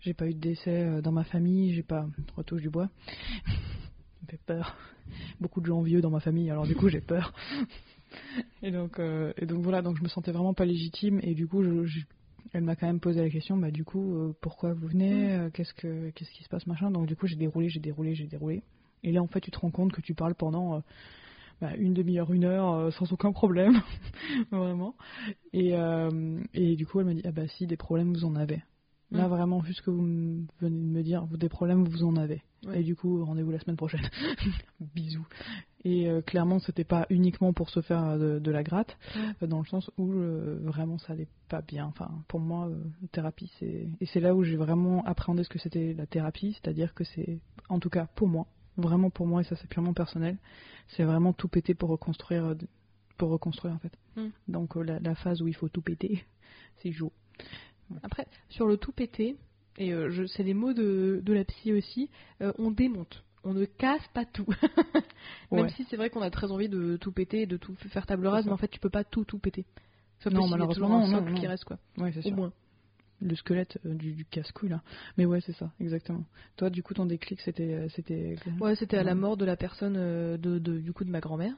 j'ai 0.00 0.14
pas 0.14 0.28
eu 0.28 0.34
de 0.34 0.38
décès 0.38 0.84
euh, 0.84 1.02
dans 1.02 1.10
ma 1.10 1.24
famille, 1.24 1.74
j'ai 1.74 1.82
pas, 1.82 2.06
retouche 2.36 2.62
du 2.62 2.70
bois. 2.70 2.88
Ça 3.46 4.22
me 4.22 4.28
fait 4.30 4.40
peur. 4.46 4.76
Beaucoup 5.40 5.60
de 5.60 5.66
gens 5.66 5.82
vieux 5.82 6.00
dans 6.00 6.10
ma 6.10 6.20
famille, 6.20 6.50
alors 6.52 6.68
du 6.68 6.76
coup 6.76 6.88
j'ai 6.88 7.00
peur. 7.00 7.34
Et 8.62 8.70
donc, 8.70 9.00
euh, 9.00 9.32
et 9.38 9.46
donc 9.46 9.62
voilà, 9.62 9.82
donc 9.82 9.96
je 9.96 10.02
me 10.04 10.08
sentais 10.08 10.30
vraiment 10.30 10.54
pas 10.54 10.64
légitime 10.66 11.18
et 11.22 11.34
du 11.34 11.48
coup, 11.48 11.62
je, 11.64 11.84
je- 11.86 12.00
elle 12.52 12.62
m'a 12.62 12.76
quand 12.76 12.86
même 12.86 13.00
posé 13.00 13.20
la 13.20 13.30
question, 13.30 13.56
bah 13.56 13.70
du 13.70 13.84
coup, 13.84 14.16
euh, 14.16 14.34
pourquoi 14.40 14.72
vous 14.72 14.88
venez, 14.88 15.32
euh, 15.32 15.50
qu'est-ce 15.50 15.74
que, 15.74 16.10
qu'est-ce 16.10 16.30
qui 16.32 16.42
se 16.42 16.48
passe, 16.48 16.66
machin. 16.66 16.90
Donc 16.90 17.06
du 17.06 17.16
coup, 17.16 17.26
j'ai 17.26 17.36
déroulé, 17.36 17.68
j'ai 17.68 17.80
déroulé, 17.80 18.14
j'ai 18.14 18.26
déroulé. 18.26 18.62
Et 19.02 19.12
là, 19.12 19.22
en 19.22 19.26
fait, 19.26 19.40
tu 19.40 19.50
te 19.50 19.58
rends 19.58 19.70
compte 19.70 19.92
que 19.92 20.00
tu 20.00 20.14
parles 20.14 20.34
pendant 20.34 20.76
euh, 20.76 20.80
bah, 21.60 21.74
une 21.76 21.94
demi-heure, 21.94 22.32
une 22.32 22.44
heure, 22.44 22.92
sans 22.92 23.12
aucun 23.12 23.32
problème, 23.32 23.80
vraiment. 24.50 24.94
Et, 25.52 25.74
et 26.54 26.76
du 26.76 26.86
coup, 26.86 27.00
elle 27.00 27.06
m'a 27.06 27.14
dit, 27.14 27.22
ah 27.24 27.32
bah 27.32 27.48
si, 27.48 27.66
des 27.66 27.76
problèmes, 27.76 28.12
vous 28.12 28.24
en 28.24 28.36
avez. 28.36 28.62
Là, 29.12 29.26
Mm. 29.26 29.30
vraiment, 29.30 29.58
vu 29.58 29.72
ce 29.74 29.82
que 29.82 29.90
vous 29.90 30.02
venez 30.02 30.46
de 30.60 30.68
me 30.68 31.02
dire, 31.02 31.24
vous, 31.26 31.36
des 31.36 31.48
problèmes, 31.48 31.84
vous 31.84 32.04
en 32.04 32.16
avez. 32.16 32.42
Ouais. 32.66 32.80
Et 32.80 32.84
du 32.84 32.94
coup, 32.94 33.24
rendez-vous 33.24 33.50
la 33.50 33.58
semaine 33.58 33.76
prochaine. 33.76 34.02
Bisous. 34.94 35.26
Et 35.84 36.08
euh, 36.08 36.20
clairement, 36.20 36.58
c'était 36.58 36.84
pas 36.84 37.06
uniquement 37.10 37.52
pour 37.52 37.70
se 37.70 37.80
faire 37.80 38.04
euh, 38.04 38.34
de, 38.34 38.38
de 38.38 38.50
la 38.50 38.62
gratte, 38.62 38.96
euh, 39.42 39.46
dans 39.46 39.58
le 39.60 39.66
sens 39.66 39.90
où 39.98 40.12
euh, 40.12 40.60
vraiment 40.62 40.98
ça 40.98 41.14
allait 41.14 41.28
pas 41.48 41.62
bien. 41.62 41.86
Enfin, 41.86 42.10
pour 42.28 42.38
moi, 42.38 42.68
euh, 42.68 42.76
thérapie, 43.12 43.50
c'est. 43.58 43.88
Et 44.00 44.06
c'est 44.06 44.20
là 44.20 44.34
où 44.34 44.44
j'ai 44.44 44.56
vraiment 44.56 45.04
appréhendé 45.04 45.42
ce 45.42 45.48
que 45.48 45.58
c'était 45.58 45.94
la 45.94 46.06
thérapie, 46.06 46.52
c'est-à-dire 46.62 46.94
que 46.94 47.02
c'est, 47.04 47.40
en 47.68 47.80
tout 47.80 47.90
cas 47.90 48.06
pour 48.14 48.28
moi, 48.28 48.46
vraiment 48.76 49.10
pour 49.10 49.26
moi, 49.26 49.40
et 49.40 49.44
ça 49.44 49.56
c'est 49.56 49.68
purement 49.68 49.94
personnel, 49.94 50.36
c'est 50.88 51.04
vraiment 51.04 51.32
tout 51.32 51.48
péter 51.48 51.74
pour 51.74 51.88
reconstruire, 51.88 52.44
euh, 52.44 52.54
pour 53.16 53.30
reconstruire 53.30 53.74
en 53.74 53.78
fait. 53.78 53.92
Mm. 54.16 54.28
Donc 54.48 54.76
la, 54.76 55.00
la 55.00 55.14
phase 55.14 55.40
où 55.42 55.48
il 55.48 55.54
faut 55.56 55.68
tout 55.68 55.82
péter, 55.82 56.24
c'est 56.82 56.92
jour. 56.92 57.10
Après, 58.02 58.26
sur 58.48 58.66
le 58.66 58.76
tout 58.76 58.92
péter, 58.92 59.36
et 59.78 59.92
euh, 59.92 60.26
c'est 60.28 60.42
les 60.42 60.54
mots 60.54 60.72
de, 60.72 61.20
de 61.24 61.32
la 61.32 61.44
psy 61.44 61.72
aussi, 61.72 62.10
euh, 62.42 62.52
on 62.58 62.70
démonte. 62.70 63.24
On 63.44 63.54
ne 63.54 63.64
casse 63.64 64.06
pas 64.12 64.24
tout. 64.26 64.46
Même 65.52 65.62
Ouais. 65.64 65.70
si 65.70 65.84
c'est 65.88 65.96
vrai 65.96 66.10
qu'on 66.10 66.20
a 66.20 66.30
très 66.30 66.50
envie 66.52 66.68
de 66.68 66.96
tout 66.98 67.10
péter, 67.12 67.46
de 67.46 67.56
tout 67.56 67.74
faire 67.88 68.04
table 68.06 68.26
rase, 68.26 68.44
mais 68.46 68.52
en 68.52 68.56
fait, 68.58 68.68
tu 68.68 68.78
peux 68.80 68.90
pas 68.90 69.02
tout, 69.04 69.24
tout 69.24 69.38
péter. 69.38 69.64
Sauf 70.18 70.32
Non, 70.32 70.40
que 70.40 70.44
s'il 70.46 70.50
y 70.50 70.54
a 70.54 70.56
malheureusement, 70.58 70.86
toujours 70.88 71.00
un 71.04 71.08
non, 71.08 71.18
socle 71.20 71.32
non. 71.32 71.40
qui 71.40 71.46
reste, 71.46 71.64
quoi. 71.64 71.78
Ouais, 71.96 72.12
c'est 72.12 72.18
Au 72.18 72.22
sûr. 72.22 72.36
moins. 72.36 72.52
Le 73.20 73.34
squelette 73.34 73.78
euh, 73.86 73.94
du, 73.94 74.12
du 74.12 74.24
casse-couille 74.24 74.70
là. 74.70 74.82
Mais 75.16 75.24
ouais, 75.26 75.40
c'est 75.40 75.52
ça, 75.52 75.70
exactement. 75.80 76.24
Toi, 76.56 76.70
du 76.70 76.82
coup, 76.82 76.94
ton 76.94 77.06
déclic, 77.06 77.40
c'était, 77.40 77.74
euh, 77.74 77.88
c'était. 77.90 78.36
Ouais, 78.60 78.74
c'était 78.76 78.96
à 78.96 79.02
la 79.02 79.14
mort 79.14 79.36
de 79.36 79.44
la 79.44 79.56
personne 79.56 79.94
euh, 79.96 80.36
de, 80.36 80.58
de- 80.58 80.78
du 80.78 80.92
coup 80.92 81.04
de 81.04 81.10
ma 81.10 81.20
grand-mère. 81.20 81.54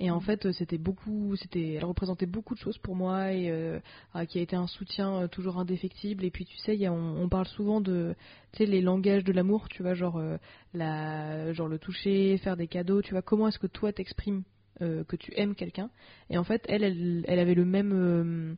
Et 0.00 0.10
en 0.12 0.20
fait, 0.20 0.52
c'était 0.52 0.78
beaucoup, 0.78 1.34
c'était, 1.36 1.72
elle 1.72 1.84
représentait 1.84 2.26
beaucoup 2.26 2.54
de 2.54 2.60
choses 2.60 2.78
pour 2.78 2.94
moi 2.94 3.32
et 3.32 3.50
euh, 3.50 3.80
ah, 4.14 4.26
qui 4.26 4.38
a 4.38 4.42
été 4.42 4.54
un 4.54 4.68
soutien 4.68 5.26
toujours 5.28 5.58
indéfectible. 5.58 6.24
Et 6.24 6.30
puis 6.30 6.44
tu 6.44 6.56
sais, 6.58 6.76
y 6.76 6.86
a- 6.86 6.92
on, 6.92 7.20
on 7.20 7.28
parle 7.28 7.46
souvent 7.48 7.80
de, 7.80 8.14
tu 8.52 8.58
sais, 8.58 8.66
les 8.66 8.80
langages 8.80 9.24
de 9.24 9.32
l'amour, 9.32 9.68
tu 9.68 9.82
vois, 9.82 9.94
genre 9.94 10.18
euh, 10.18 10.36
la, 10.72 11.52
genre 11.52 11.66
le 11.68 11.78
toucher, 11.78 12.38
faire 12.38 12.56
des 12.56 12.68
cadeaux, 12.68 13.02
tu 13.02 13.10
vois. 13.12 13.22
Comment 13.22 13.48
est-ce 13.48 13.58
que 13.58 13.66
toi 13.66 13.92
t'exprimes 13.92 14.44
euh, 14.82 15.02
que 15.02 15.16
tu 15.16 15.32
aimes 15.36 15.56
quelqu'un? 15.56 15.90
Et 16.30 16.38
en 16.38 16.44
fait, 16.44 16.62
elle, 16.68 16.84
elle, 16.84 17.24
elle 17.26 17.38
avait 17.40 17.54
le 17.54 17.64
même 17.64 18.56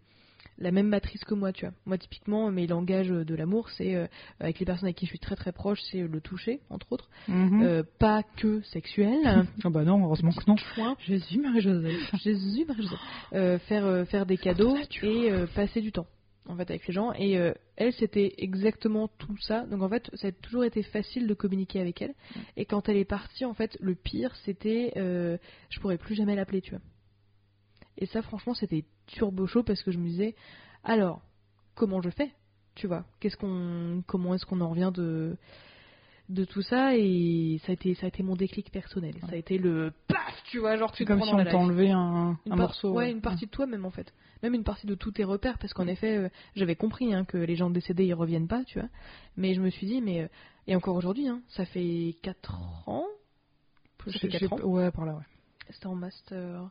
la 0.61 0.71
même 0.71 0.87
matrice 0.87 1.25
que 1.25 1.35
moi, 1.35 1.53
tu 1.53 1.65
vois. 1.65 1.75
Moi, 1.87 1.99
typiquement, 1.99 2.51
mes 2.51 2.67
langages 2.67 3.09
de 3.09 3.35
l'amour, 3.35 3.71
c'est 3.71 3.95
euh, 3.95 4.07
avec 4.39 4.59
les 4.59 4.67
personnes 4.67 4.87
avec 4.87 4.97
qui 4.97 5.07
je 5.07 5.11
suis 5.11 5.19
très 5.19 5.37
très 5.37 5.53
proche, 5.53 5.81
c'est 5.91 6.03
le 6.03 6.21
toucher, 6.21 6.61
entre 6.69 6.93
autres. 6.93 7.09
Mhm. 7.29 7.63
Euh, 7.63 7.83
pas 7.99 8.23
que 8.23 8.61
sexuel. 8.63 9.19
Ah 9.65 9.71
bah 9.71 9.85
non, 9.85 10.03
heureusement 10.05 10.31
que 10.31 10.45
non. 10.47 10.57
Point. 10.75 10.97
Jésus, 11.07 11.41
Marie-Joseph. 11.41 12.15
Jésus, 12.23 12.65
Marie-Joseph. 12.67 12.99
Euh, 13.33 13.59
faire 13.61 13.85
euh, 13.85 14.05
faire 14.05 14.27
des 14.27 14.37
cadeaux 14.37 14.77
et 15.03 15.31
passer 15.55 15.81
du 15.81 15.93
temps 15.93 16.07
en 16.47 16.57
fait 16.57 16.71
avec 16.71 16.87
les 16.87 16.95
gens 16.95 17.13
et 17.13 17.39
elle 17.77 17.93
c'était 17.93 18.35
exactement 18.39 19.09
tout 19.19 19.37
ça 19.41 19.67
donc 19.67 19.83
en 19.83 19.89
fait 19.89 20.11
ça 20.15 20.29
a 20.29 20.33
toujours 20.33 20.65
été 20.65 20.83
facile 20.83 21.27
de 21.27 21.35
communiquer 21.35 21.81
avec 21.81 22.03
elle 22.03 22.15
et 22.57 22.65
quand 22.65 22.89
elle 22.89 22.97
est 22.97 23.05
partie 23.05 23.45
en 23.45 23.55
fait 23.55 23.77
le 23.81 23.95
pire 23.95 24.35
c'était 24.45 24.93
je 24.97 25.81
pourrais 25.81 25.99
plus 25.99 26.15
jamais 26.15 26.35
l'appeler 26.35 26.61
tu 26.61 26.71
vois 26.71 26.81
et 28.01 28.07
ça 28.07 28.23
franchement 28.23 28.55
c'était 28.55 28.85
turbo 29.07 29.47
chaud 29.47 29.63
parce 29.63 29.83
que 29.83 29.91
je 29.91 29.99
me 29.99 30.07
disais 30.09 30.35
alors 30.85 31.23
comment 31.75 32.01
je 32.03 32.11
fais 32.11 32.31
tu 32.75 32.87
vois? 32.87 33.05
Qu'est-ce 33.21 33.37
qu'on 33.37 34.03
comment 34.07 34.35
est-ce 34.35 34.47
qu'on 34.47 34.61
en 34.61 34.71
revient 34.71 34.91
de 34.95 35.37
de 36.29 36.45
tout 36.45 36.63
ça? 36.63 36.97
Et 36.97 37.59
ça 37.67 37.71
a 37.71 37.73
été 37.75 37.95
ça 37.95 38.07
a 38.07 38.09
été 38.09 38.23
mon 38.23 38.37
déclic 38.37 38.71
personnel 38.71 39.15
ça 39.29 39.33
a 39.33 39.37
été 39.37 39.59
le 39.59 39.93
paf 40.09 40.43
tu 40.45 40.59
vois 40.59 40.77
genre 40.77 40.93
tu 40.93 41.05
te 41.05 41.09
comme 41.09 41.23
si 41.23 41.33
on 41.35 41.45
t'enlevait 41.45 41.91
un, 41.91 42.39
un 42.51 42.57
morceau. 42.57 42.93
Ouais, 42.93 43.11
une 43.11 43.21
partie 43.21 43.47
de 43.47 43.51
toi 43.51 43.67
même 43.67 43.85
en 43.85 43.91
fait. 43.91 44.13
Même 44.43 44.55
une 44.55 44.65
partie 44.65 44.87
de 44.87 44.95
tous 44.95 45.13
tes 45.13 45.23
repères 45.25 45.59
parce 45.59 45.75
qu'en 45.75 45.87
effet, 45.87 46.17
euh, 46.17 46.29
j'avais 46.57 46.75
compris 46.75 47.13
hein, 47.13 47.25
que 47.27 47.37
les 47.37 47.57
gens 47.57 47.69
décédés 47.69 48.07
ils 48.07 48.15
reviennent 48.15 48.49
pas, 48.49 48.65
tu 48.65 48.79
vois. 48.81 48.89
Mais 49.37 49.53
je 49.55 49.61
me 49.61 49.69
suis 49.69 49.87
dit, 49.87 50.01
mais. 50.01 50.23
euh, 50.23 50.29
et 50.67 50.75
encore 50.75 50.97
aujourd'hui, 50.97 51.29
hein, 51.29 51.43
ça 51.49 51.67
fait 51.67 52.17
4 52.23 52.55
ans? 52.89 53.05
Ça 54.07 54.13
fait 54.13 54.19
J'ai- 54.21 54.29
4 54.29 54.41
j'ai- 54.41 54.53
ans. 54.65 54.67
Ouais, 54.67 54.91
par 54.91 55.05
là, 55.05 55.15
ouais. 55.17 55.25
C'était 55.71 55.87
en 55.89 55.95
master 55.95 56.71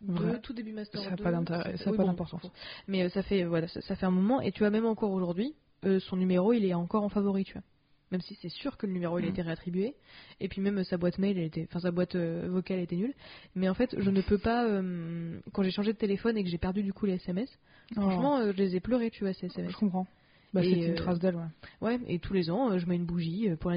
2, 0.00 0.12
Vrai. 0.14 0.40
tout 0.40 0.52
début 0.52 0.72
master 0.72 1.02
Ça 1.02 1.10
a 1.12 1.16
2. 1.16 1.22
pas 1.24 1.30
d'intérêt- 1.32 1.76
ça 1.76 1.88
a 1.88 1.92
oui, 1.92 1.96
pas 1.96 2.02
bon, 2.04 2.08
d'importance. 2.10 2.50
Mais 2.88 3.02
euh, 3.02 3.08
ça 3.10 3.22
fait, 3.22 3.44
voilà, 3.44 3.68
ça, 3.68 3.80
ça 3.82 3.96
fait 3.96 4.06
un 4.06 4.10
moment. 4.10 4.40
Et 4.40 4.50
tu 4.52 4.60
vois, 4.60 4.70
même 4.70 4.86
encore 4.86 5.10
aujourd'hui, 5.12 5.54
euh, 5.84 6.00
son 6.00 6.16
numéro 6.16 6.52
il 6.52 6.64
est 6.64 6.74
encore 6.74 7.02
en 7.04 7.08
favori, 7.08 7.44
tu 7.44 7.52
vois. 7.54 7.62
Même 8.10 8.22
si 8.22 8.34
c'est 8.42 8.48
sûr 8.48 8.76
que 8.76 8.86
le 8.86 8.92
numéro 8.92 9.18
il 9.20 9.24
a 9.24 9.28
Mm. 9.28 9.30
été 9.30 9.42
réattribué. 9.42 9.94
Et 10.40 10.48
puis 10.48 10.60
même 10.60 10.78
euh, 10.78 10.84
sa 10.84 10.96
boîte 10.96 11.18
mail, 11.18 11.38
elle 11.38 11.44
était, 11.44 11.66
enfin 11.70 11.80
sa 11.80 11.90
boîte 11.92 12.16
euh, 12.16 12.48
vocale 12.50 12.80
était 12.80 12.96
nulle. 12.96 13.14
Mais 13.54 13.68
en 13.68 13.74
fait, 13.74 13.94
je 13.98 14.10
ne 14.10 14.20
peux 14.20 14.38
pas. 14.38 14.64
euh, 14.66 15.38
quand 15.52 15.62
j'ai 15.62 15.70
changé 15.70 15.92
de 15.92 15.98
téléphone 15.98 16.36
et 16.36 16.42
que 16.42 16.50
j'ai 16.50 16.58
perdu 16.58 16.82
du 16.82 16.92
coup 16.92 17.06
les 17.06 17.14
SMS, 17.14 17.48
franchement, 17.92 18.38
euh, 18.38 18.52
je 18.52 18.56
les 18.56 18.74
ai 18.76 18.80
pleurés, 18.80 19.10
tu 19.10 19.22
vois, 19.24 19.32
ces 19.32 19.46
Oh, 19.46 19.52
SMS. 19.54 19.70
je 19.72 19.76
comprends. 19.76 20.06
Bah, 20.52 20.62
c'est 20.62 20.70
une 20.72 20.92
euh, 20.92 20.94
trace 20.96 21.18
d'elle, 21.18 21.36
ouais. 21.36 21.44
Ouais, 21.80 22.00
et 22.08 22.18
tous 22.18 22.32
les 22.32 22.50
ans, 22.50 22.72
euh, 22.72 22.78
je 22.78 22.86
mets 22.86 22.96
une 22.96 23.04
bougie 23.04 23.48
euh, 23.48 23.56
pour 23.56 23.70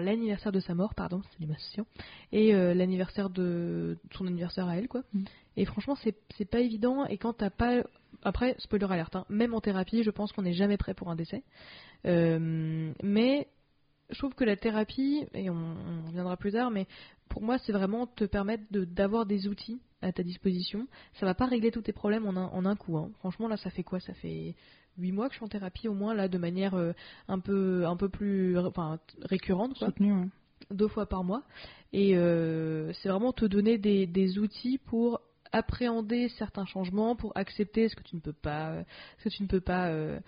l'anniversaire 0.00 0.52
de, 0.52 0.60
sa 0.60 0.74
mort, 0.74 0.94
pardon, 0.94 1.20
c'est 1.30 1.40
l'émotion, 1.40 1.86
et 2.32 2.52
l'anniversaire 2.52 3.28
de 3.30 3.98
son 4.12 4.26
anniversaire 4.26 4.68
à 4.68 4.76
elle, 4.76 4.88
quoi. 4.88 5.02
Mm. 5.12 5.24
Et 5.56 5.64
franchement, 5.64 5.96
c'est 5.96 6.44
pas 6.50 6.60
évident, 6.60 7.04
et 7.06 7.18
quand 7.18 7.34
t'as 7.34 7.50
pas. 7.50 7.82
Après, 8.24 8.54
spoiler 8.58 8.86
alerte, 8.88 9.16
hein, 9.16 9.24
même 9.28 9.52
en 9.52 9.60
thérapie, 9.60 10.02
je 10.02 10.10
pense 10.10 10.32
qu'on 10.32 10.42
n'est 10.42 10.52
jamais 10.52 10.76
prêt 10.76 10.94
pour 10.94 11.10
un 11.10 11.16
décès. 11.16 11.42
Euh, 12.06 12.92
mais 13.02 13.48
je 14.10 14.18
trouve 14.18 14.34
que 14.34 14.44
la 14.44 14.56
thérapie, 14.56 15.26
et 15.34 15.50
on, 15.50 15.54
on 15.54 16.06
reviendra 16.08 16.36
plus 16.36 16.52
tard, 16.52 16.70
mais 16.70 16.86
pour 17.28 17.42
moi, 17.42 17.58
c'est 17.58 17.72
vraiment 17.72 18.06
te 18.06 18.24
permettre 18.24 18.64
de- 18.70 18.84
d'avoir 18.84 19.26
des 19.26 19.48
outils 19.48 19.80
à 20.02 20.12
ta 20.12 20.22
disposition. 20.22 20.86
Ça 21.14 21.26
va 21.26 21.34
pas 21.34 21.46
régler 21.46 21.70
tous 21.70 21.82
tes 21.82 21.92
problèmes 21.92 22.26
en 22.26 22.36
un, 22.36 22.46
en 22.46 22.64
un 22.66 22.76
coup. 22.76 22.98
hein. 22.98 23.10
Franchement, 23.20 23.48
là, 23.48 23.56
ça 23.56 23.70
fait 23.70 23.82
quoi? 23.82 24.00
Ça 24.00 24.12
fait 24.14 24.54
huit 24.98 25.12
mois 25.12 25.28
que 25.28 25.32
je 25.34 25.38
suis 25.38 25.44
en 25.44 25.48
thérapie 25.48 25.88
au 25.88 25.94
moins, 25.94 26.14
là, 26.14 26.28
de 26.28 26.38
manière 26.38 26.74
euh, 26.74 26.92
un 27.28 27.38
peu, 27.38 27.86
un 27.86 27.96
peu 27.96 28.08
plus, 28.08 28.58
enfin, 28.58 28.98
récurrente, 29.22 29.78
quoi 29.78 29.88
Soutenu, 29.88 30.12
ouais. 30.12 30.26
deux 30.70 30.88
fois 30.88 31.06
par 31.06 31.24
mois. 31.24 31.42
Et 31.92 32.16
euh, 32.16 32.92
c'est 32.94 33.08
vraiment 33.08 33.32
te 33.32 33.44
donner 33.46 33.78
des, 33.78 34.06
des 34.06 34.38
outils 34.38 34.78
pour 34.78 35.20
appréhender 35.52 36.28
certains 36.38 36.64
changements, 36.64 37.14
pour 37.16 37.32
accepter 37.36 37.88
ce 37.88 37.96
que 37.96 38.02
tu 38.02 38.16
ne 38.16 38.20
peux 38.20 38.32
pas, 38.32 38.70
euh, 38.70 38.82
ce 39.18 39.24
que 39.24 39.28
tu 39.28 39.42
ne 39.42 39.48
peux 39.48 39.60
pas 39.60 39.88
euh, 39.88 40.18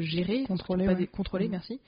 gérer, 0.00 0.44
Contrôler, 0.44 0.86
pas 0.86 0.94
ouais. 0.94 1.06
contrôler, 1.06 1.44
Mhm. 1.46 1.50
merci. 1.50 1.80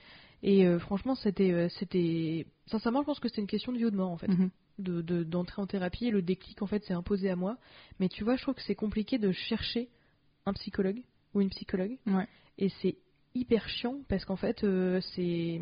Et 0.43 0.67
euh, 0.67 0.79
franchement, 0.79 1.15
c'était, 1.15 1.69
c'était, 1.71 2.47
sincèrement, 2.67 3.01
je 3.01 3.07
pense 3.07 3.21
que 3.21 3.29
c'était 3.29 3.41
une 3.41 3.47
question 3.47 3.73
de 3.73 3.79
vie 3.79 3.87
ou 3.87 3.91
de 3.91 3.97
mort 3.97 4.11
en 4.11 4.19
fait, 4.19 4.29
Mhm. 4.29 4.51
De, 4.79 5.03
de- 5.03 5.25
d'entrer 5.25 5.61
en 5.63 5.67
thérapie. 5.67 6.07
Et 6.07 6.11
le 6.11 6.23
déclic 6.23 6.61
en 6.63 6.67
fait 6.67 6.85
s'est 6.85 6.95
imposé 6.95 7.31
à 7.31 7.37
moi. 7.37 7.57
Mais 8.01 8.09
tu 8.09 8.25
vois, 8.25 8.37
je 8.37 8.43
trouve 8.43 8.55
que 8.55 8.63
c'est 8.63 8.75
compliqué 8.75 9.19
de 9.19 9.33
chercher 9.33 9.89
un 10.47 10.53
psychologue 10.53 11.03
ou 11.35 11.41
une 11.41 11.51
psychologue. 11.51 11.97
Ouais. 12.07 12.27
Et 12.59 12.69
c'est 12.81 12.97
hyper 13.37 13.69
chiant 13.69 13.97
parce 14.09 14.25
qu'en 14.25 14.37
fait, 14.37 14.63
euh, 14.63 15.01
c'est 15.15 15.61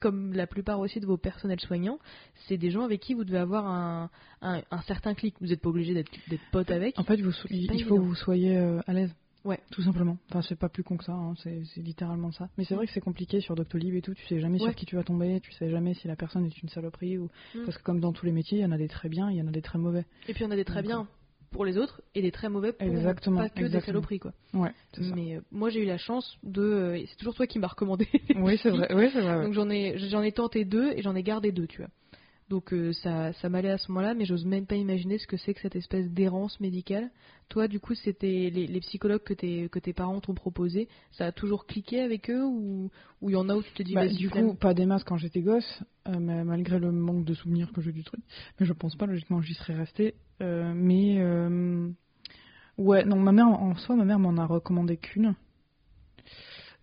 comme 0.00 0.34
la 0.34 0.46
plupart 0.46 0.78
aussi 0.80 1.00
de 1.00 1.06
vos 1.06 1.16
personnels 1.16 1.60
soignants, 1.60 1.98
c'est 2.46 2.58
des 2.58 2.70
gens 2.70 2.82
avec 2.82 3.00
qui 3.00 3.14
vous 3.14 3.24
devez 3.24 3.38
avoir 3.38 3.66
un, 3.66 4.10
un, 4.42 4.62
un 4.70 4.82
certain 4.82 5.14
clic. 5.14 5.34
Vous 5.40 5.46
n'êtes 5.46 5.62
pas 5.62 5.70
obligé 5.70 5.94
d'être, 5.94 6.10
pote 6.52 6.70
avec. 6.70 6.98
En 6.98 7.04
fait, 7.04 7.16
vous, 7.22 7.32
il 7.48 7.84
faut 7.84 7.96
que 7.96 8.02
vous 8.02 8.14
soyez 8.14 8.58
euh, 8.58 8.80
à 8.86 8.92
l'aise. 8.92 9.14
Ouais. 9.44 9.58
Tout 9.70 9.82
simplement. 9.82 10.16
Enfin, 10.30 10.40
c'est 10.42 10.58
pas 10.58 10.68
plus 10.68 10.82
con 10.82 10.96
que 10.96 11.04
ça, 11.04 11.12
hein, 11.12 11.34
c'est 11.42 11.62
littéralement 11.82 12.32
ça. 12.32 12.48
Mais 12.56 12.64
c'est 12.64 12.74
vrai 12.74 12.86
que 12.86 12.92
c'est 12.92 13.00
compliqué 13.00 13.40
sur 13.40 13.54
Doctolib 13.54 13.94
et 13.94 14.00
tout, 14.02 14.14
tu 14.14 14.24
sais 14.26 14.40
jamais 14.40 14.58
Ouais. 14.58 14.68
sur 14.68 14.74
qui 14.74 14.86
tu 14.86 14.96
vas 14.96 15.02
tomber, 15.04 15.40
tu 15.40 15.52
sais 15.52 15.68
jamais 15.70 15.94
si 15.94 16.08
la 16.08 16.16
personne 16.16 16.46
est 16.46 16.62
une 16.62 16.68
saloperie 16.70 17.18
ou. 17.18 17.28
Mm. 17.54 17.64
Parce 17.64 17.76
que 17.76 17.82
comme 17.82 18.00
dans 18.00 18.12
tous 18.12 18.24
les 18.26 18.32
métiers, 18.32 18.58
il 18.58 18.62
y 18.62 18.64
en 18.64 18.72
a 18.72 18.78
des 18.78 18.88
très 18.88 19.08
bien, 19.08 19.30
il 19.30 19.36
y 19.36 19.42
en 19.42 19.46
a 19.46 19.50
des 19.52 19.62
très 19.62 19.78
mauvais. 19.78 20.06
Et 20.28 20.34
puis 20.34 20.44
on 20.44 20.50
a 20.50 20.56
des 20.56 20.64
très 20.64 20.80
Donc, 20.82 20.86
bien 20.88 21.08
pour 21.50 21.64
les 21.64 21.78
autres 21.78 22.02
et 22.16 22.22
des 22.22 22.32
très 22.32 22.48
mauvais 22.48 22.72
pour 22.72 22.86
Exactement, 22.88 23.40
pas 23.42 23.48
que 23.48 23.66
des 23.66 23.80
saloperies 23.80 24.18
quoi. 24.18 24.32
Ouais, 24.54 24.72
ça. 24.94 25.02
Mais 25.14 25.36
euh, 25.36 25.40
moi 25.52 25.68
j'ai 25.70 25.82
eu 25.82 25.86
la 25.86 25.98
chance 25.98 26.36
de, 26.42 26.62
euh, 26.62 27.04
c'est 27.06 27.16
toujours 27.16 27.34
toi 27.34 27.46
qui 27.46 27.58
m'as 27.58 27.68
recommandé. 27.68 28.08
Oui, 28.36 28.58
c'est 28.62 28.70
vrai. 28.70 28.88
Oui, 28.94 29.08
c'est 29.12 29.20
vrai. 29.20 29.36
ouais. 29.36 29.44
Donc 29.44 29.52
j'en 29.52 29.68
ai, 29.70 29.96
j'en 29.98 30.22
ai 30.22 30.32
tenté 30.32 30.64
deux 30.64 30.90
et 30.92 31.02
j'en 31.02 31.14
ai 31.14 31.22
gardé 31.22 31.52
deux, 31.52 31.66
tu 31.66 31.78
vois. 31.82 31.90
Donc 32.50 32.74
euh, 32.74 32.92
ça, 32.92 33.32
ça 33.34 33.48
m'allait 33.48 33.70
à 33.70 33.78
ce 33.78 33.90
moment-là, 33.90 34.14
mais 34.14 34.26
j'ose 34.26 34.44
même 34.44 34.66
pas 34.66 34.76
imaginer 34.76 35.18
ce 35.18 35.26
que 35.26 35.36
c'est 35.36 35.54
que 35.54 35.60
cette 35.60 35.76
espèce 35.76 36.10
d'errance 36.10 36.60
médicale. 36.60 37.10
Toi, 37.48 37.68
du 37.68 37.80
coup, 37.80 37.94
c'était 37.94 38.50
les, 38.52 38.66
les 38.66 38.80
psychologues 38.80 39.22
que 39.22 39.32
tes, 39.32 39.68
que 39.70 39.78
tes 39.78 39.94
parents 39.94 40.20
t'ont 40.20 40.34
proposé, 40.34 40.88
ça 41.12 41.26
a 41.26 41.32
toujours 41.32 41.66
cliqué 41.66 42.00
avec 42.00 42.28
eux 42.30 42.44
ou 42.44 42.90
y 43.22 43.36
en 43.36 43.48
a 43.48 43.54
où 43.54 43.62
tu 43.62 43.72
te 43.72 43.82
dis 43.82 43.94
Bah, 43.94 44.06
du 44.06 44.28
coup, 44.28 44.54
pas 44.54 44.74
des 44.74 44.84
masses 44.84 45.04
quand 45.04 45.16
j'étais 45.16 45.40
gosse, 45.40 45.82
euh, 46.08 46.18
mais 46.20 46.44
malgré 46.44 46.78
le 46.78 46.92
manque 46.92 47.24
de 47.24 47.34
souvenirs 47.34 47.72
que 47.72 47.80
j'ai 47.80 47.92
du 47.92 48.04
truc. 48.04 48.20
Mais 48.60 48.66
je 48.66 48.72
pense 48.74 48.94
pas, 48.96 49.06
logiquement, 49.06 49.40
j'y 49.40 49.54
serais 49.54 49.74
restée. 49.74 50.14
Euh, 50.42 50.72
mais 50.74 51.22
ouais, 52.76 53.04
non, 53.04 53.16
ma 53.16 53.32
mère, 53.32 53.48
en 53.48 53.74
soi, 53.76 53.96
ma 53.96 54.04
mère 54.04 54.18
m'en 54.18 54.36
a 54.36 54.46
recommandé 54.46 54.98
qu'une. 54.98 55.34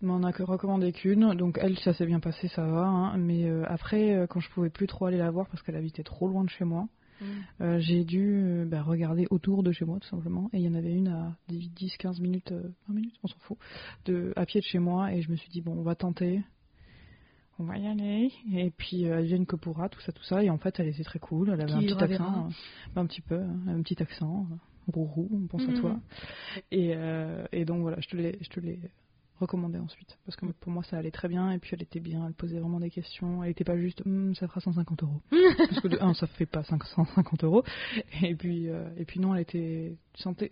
M'en 0.02 0.22
a 0.24 0.32
que 0.32 0.42
recommandé 0.42 0.92
qu'une, 0.92 1.34
donc 1.34 1.58
elle, 1.62 1.78
ça 1.78 1.94
s'est 1.94 2.06
bien 2.06 2.18
passé, 2.18 2.48
ça 2.48 2.66
va. 2.66 2.86
hein. 2.86 3.16
mais 3.18 3.44
euh, 3.48 3.64
après, 3.68 4.14
euh, 4.16 4.26
quand 4.26 4.40
je 4.40 4.50
pouvais 4.50 4.68
plus 4.70 4.88
trop 4.88 5.06
aller 5.06 5.16
la 5.16 5.30
voir 5.30 5.46
parce 5.48 5.62
qu'elle 5.62 5.76
habitait 5.76 6.02
trop 6.02 6.26
loin 6.28 6.42
de 6.44 6.50
chez 6.50 6.64
moi, 6.64 6.88
Mm. 7.20 7.24
euh, 7.60 7.78
j'ai 7.78 8.02
dû 8.04 8.64
bah, 8.66 8.82
regarder 8.82 9.28
autour 9.30 9.62
de 9.62 9.70
chez 9.70 9.84
moi, 9.84 10.00
tout 10.00 10.08
simplement. 10.08 10.50
Et 10.52 10.58
il 10.58 10.64
y 10.64 10.68
en 10.68 10.74
avait 10.74 10.92
une 10.92 11.06
à 11.06 11.36
10-15 11.50 12.20
minutes, 12.20 12.50
euh, 12.50 12.68
20 12.88 12.94
minutes, 12.94 13.14
on 13.22 13.28
s'en 13.28 13.38
fout, 13.40 13.58
de, 14.06 14.32
à 14.34 14.44
pied 14.44 14.60
de 14.60 14.64
chez 14.66 14.80
moi. 14.80 15.12
Et 15.12 15.22
je 15.22 15.30
me 15.30 15.36
suis 15.36 15.48
dit, 15.50 15.60
bon, 15.60 15.72
on 15.78 15.82
va 15.82 15.94
tenter 15.94 16.42
on 17.60 17.64
va 17.64 17.78
y 17.78 17.86
aller. 17.86 18.32
Et 18.56 18.70
puis 18.72 19.02
elle 19.04 19.24
vient 19.26 19.44
que 19.44 19.54
pourra, 19.54 19.88
tout 19.88 20.00
ça, 20.00 20.10
tout 20.10 20.24
ça. 20.24 20.42
Et 20.42 20.50
en 20.50 20.58
fait, 20.58 20.80
elle 20.80 20.88
était 20.88 21.04
très 21.04 21.20
cool. 21.20 21.50
Elle 21.50 21.60
avait 21.60 21.66
Qui 21.66 21.92
un 21.92 21.94
petit 21.96 22.02
accent, 22.02 22.48
un 22.96 23.06
petit 23.06 23.20
peu, 23.20 23.36
hein, 23.40 23.60
un 23.68 23.82
petit 23.82 24.02
accent, 24.02 24.48
rourou, 24.92 25.28
on 25.32 25.46
pense 25.46 25.62
à 25.68 25.68
Mhm. 25.68 25.74
toi. 25.74 26.00
Et, 26.72 26.96
et 27.52 27.64
donc 27.64 27.82
voilà, 27.82 27.98
je 28.00 28.08
te 28.08 28.16
l'ai, 28.16 28.80
recommandé 29.42 29.78
ensuite. 29.78 30.18
Parce 30.24 30.36
que 30.36 30.46
pour 30.46 30.72
moi, 30.72 30.82
ça 30.84 30.96
allait 30.98 31.10
très 31.10 31.28
bien. 31.28 31.50
Et 31.52 31.58
puis 31.58 31.70
elle 31.74 31.82
était 31.82 32.00
bien, 32.00 32.26
elle 32.26 32.34
posait 32.34 32.58
vraiment 32.58 32.80
des 32.80 32.90
questions. 32.90 33.42
Elle 33.44 33.50
était 33.50 33.64
pas 33.64 33.76
juste, 33.76 34.02
Hum, 34.06 34.34
ça 34.34 34.48
fera 34.48 34.60
150 34.60 35.02
euros. 35.02 35.20
parce 35.58 35.80
que 35.80 35.88
de 35.88 35.98
un, 36.00 36.14
ça 36.14 36.26
fait 36.26 36.46
pas 36.46 36.64
550 36.64 37.44
euros. 37.44 37.64
Et 38.22 38.34
puis, 38.34 38.68
euh, 38.68 38.88
et 38.96 39.04
puis 39.04 39.20
non, 39.20 39.34
elle 39.34 39.42
était, 39.42 39.96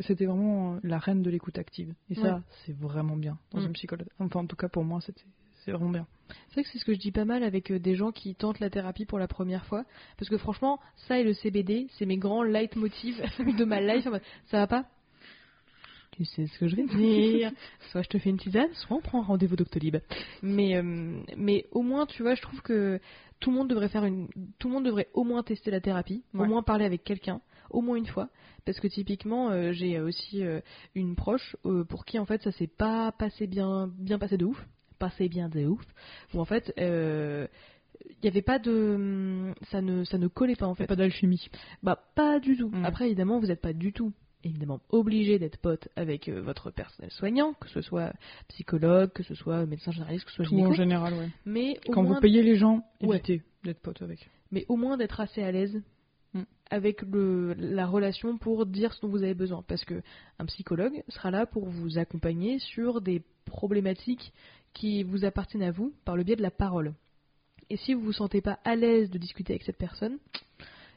c'était 0.00 0.26
vraiment 0.26 0.78
la 0.82 0.98
reine 0.98 1.22
de 1.22 1.30
l'écoute 1.30 1.58
active. 1.58 1.94
Et 2.10 2.14
ça, 2.14 2.34
Ouais. 2.36 2.40
c'est 2.66 2.76
vraiment 2.76 3.16
bien 3.16 3.38
dans 3.52 3.60
Mm. 3.60 3.66
une 3.66 3.72
psychologue. 3.72 4.08
Enfin, 4.18 4.40
en 4.40 4.46
tout 4.46 4.56
cas, 4.56 4.68
pour 4.68 4.84
moi, 4.84 5.00
c'était, 5.00 5.24
c'est 5.64 5.72
vraiment 5.72 5.90
bien. 5.90 6.06
C'est 6.48 6.54
vrai 6.54 6.62
que 6.62 6.68
c'est 6.72 6.78
ce 6.78 6.84
que 6.84 6.94
je 6.94 6.98
dis 6.98 7.10
pas 7.12 7.24
mal 7.24 7.42
avec 7.42 7.70
euh, 7.72 7.78
des 7.80 7.96
gens 7.96 8.12
qui 8.12 8.34
tentent 8.36 8.60
la 8.60 8.70
thérapie 8.70 9.04
pour 9.04 9.18
la 9.18 9.26
première 9.28 9.64
fois. 9.66 9.84
Parce 10.16 10.28
que 10.28 10.38
franchement, 10.38 10.78
ça 11.08 11.18
et 11.18 11.24
le 11.24 11.32
CBD, 11.34 11.88
c'est 11.98 12.06
mes 12.06 12.18
grands 12.18 12.42
leitmotivs 12.44 13.20
de 13.58 13.64
ma 13.64 13.80
life. 13.80 14.06
Ça 14.46 14.58
va 14.58 14.66
pas? 14.66 14.86
Tu 16.20 16.26
sais 16.26 16.46
ce 16.48 16.58
que 16.58 16.68
je 16.68 16.76
vais 16.76 16.84
dire. 16.84 17.50
soit 17.92 18.02
je 18.02 18.08
te 18.10 18.18
fais 18.18 18.28
une 18.28 18.36
tisane, 18.36 18.68
soit 18.74 18.94
on 18.94 19.00
prend 19.00 19.22
rendez-vous 19.22 19.56
Doctolib. 19.56 19.96
Mais, 20.42 20.76
euh, 20.76 21.22
mais 21.34 21.64
au 21.72 21.80
moins, 21.80 22.04
tu 22.04 22.22
vois, 22.22 22.34
je 22.34 22.42
trouve 22.42 22.60
que 22.60 23.00
tout 23.38 23.50
le 23.50 23.56
monde 23.56 23.70
devrait 23.70 23.88
faire 23.88 24.04
une, 24.04 24.28
tout 24.58 24.68
le 24.68 24.74
monde 24.74 24.84
devrait 24.84 25.08
au 25.14 25.24
moins 25.24 25.42
tester 25.42 25.70
la 25.70 25.80
thérapie, 25.80 26.22
au 26.34 26.44
moins 26.44 26.62
parler 26.62 26.84
avec 26.84 27.04
quelqu'un, 27.04 27.40
au 27.70 27.80
moins 27.80 27.96
une 27.96 28.04
fois. 28.04 28.28
Parce 28.66 28.80
que 28.80 28.86
typiquement, 28.86 29.48
euh, 29.48 29.72
j'ai 29.72 29.98
aussi 29.98 30.44
euh, 30.44 30.60
une 30.94 31.16
proche 31.16 31.56
pour 31.88 32.04
qui 32.04 32.18
en 32.18 32.26
fait 32.26 32.42
ça 32.42 32.52
s'est 32.52 32.66
pas 32.66 33.12
passé 33.12 33.46
bien, 33.46 33.90
bien 33.98 34.18
passé 34.18 34.36
de 34.36 34.44
ouf, 34.44 34.62
passé 34.98 35.26
bien 35.30 35.48
de 35.48 35.64
ouf, 35.64 35.82
où 36.34 36.40
en 36.40 36.44
fait 36.44 36.70
il 36.76 37.48
n'y 38.22 38.28
avait 38.28 38.42
pas 38.42 38.58
de, 38.58 39.54
ça 39.70 39.80
ne, 39.80 40.04
ça 40.04 40.18
ne 40.18 40.28
collait 40.28 40.54
pas 40.54 40.66
en 40.66 40.74
fait. 40.74 40.86
Pas 40.86 40.96
d'alchimie. 40.96 41.48
Bah 41.82 41.98
pas 42.14 42.40
du 42.40 42.58
tout. 42.58 42.68
Mm. 42.68 42.84
Après 42.84 43.06
évidemment 43.06 43.40
vous 43.40 43.46
n'êtes 43.46 43.62
pas 43.62 43.72
du 43.72 43.94
tout 43.94 44.12
évidemment 44.44 44.80
obligé 44.90 45.38
d'être 45.38 45.58
pote 45.58 45.88
avec 45.96 46.28
euh, 46.28 46.40
votre 46.40 46.70
personnel 46.70 47.10
soignant, 47.10 47.54
que 47.54 47.68
ce 47.68 47.80
soit 47.82 48.12
psychologue, 48.48 49.12
que 49.12 49.22
ce 49.22 49.34
soit 49.34 49.66
médecin 49.66 49.90
généraliste, 49.92 50.24
que 50.24 50.30
ce 50.32 50.44
soit 50.44 50.46
Tout 50.58 50.64
en 50.64 50.72
général, 50.72 51.14
ouais. 51.14 51.28
mais 51.44 51.78
au 51.86 51.92
Quand 51.92 52.02
moins 52.02 52.14
vous 52.14 52.20
payez 52.20 52.42
les 52.42 52.56
gens, 52.56 52.84
Ouais. 53.02 53.16
évitez 53.16 53.42
d'être 53.64 53.80
pote 53.80 54.00
avec. 54.02 54.28
mais 54.50 54.64
au 54.68 54.76
moins 54.76 54.96
d'être 54.96 55.20
assez 55.20 55.42
à 55.42 55.52
l'aise 55.52 55.80
Mm. 56.32 56.42
avec 56.70 57.02
le, 57.02 57.54
la 57.54 57.88
relation 57.88 58.38
pour 58.38 58.64
dire 58.64 58.92
ce 58.94 59.00
dont 59.00 59.08
vous 59.08 59.24
avez 59.24 59.34
besoin. 59.34 59.64
Parce 59.66 59.84
que 59.84 60.00
un 60.38 60.44
psychologue 60.46 61.02
sera 61.08 61.32
là 61.32 61.44
pour 61.44 61.66
vous 61.68 61.98
accompagner 61.98 62.60
sur 62.60 63.00
des 63.00 63.22
problématiques 63.46 64.32
qui 64.72 65.02
vous 65.02 65.24
appartiennent 65.24 65.64
à 65.64 65.72
vous 65.72 65.92
par 66.04 66.16
le 66.16 66.22
biais 66.22 66.36
de 66.36 66.42
la 66.42 66.52
parole. 66.52 66.94
Et 67.68 67.76
si 67.76 67.94
vous 67.94 68.02
vous 68.02 68.12
sentez 68.12 68.40
pas 68.40 68.60
à 68.64 68.76
l'aise 68.76 69.10
de 69.10 69.18
discuter 69.18 69.54
avec 69.54 69.64
cette 69.64 69.76
personne, 69.76 70.18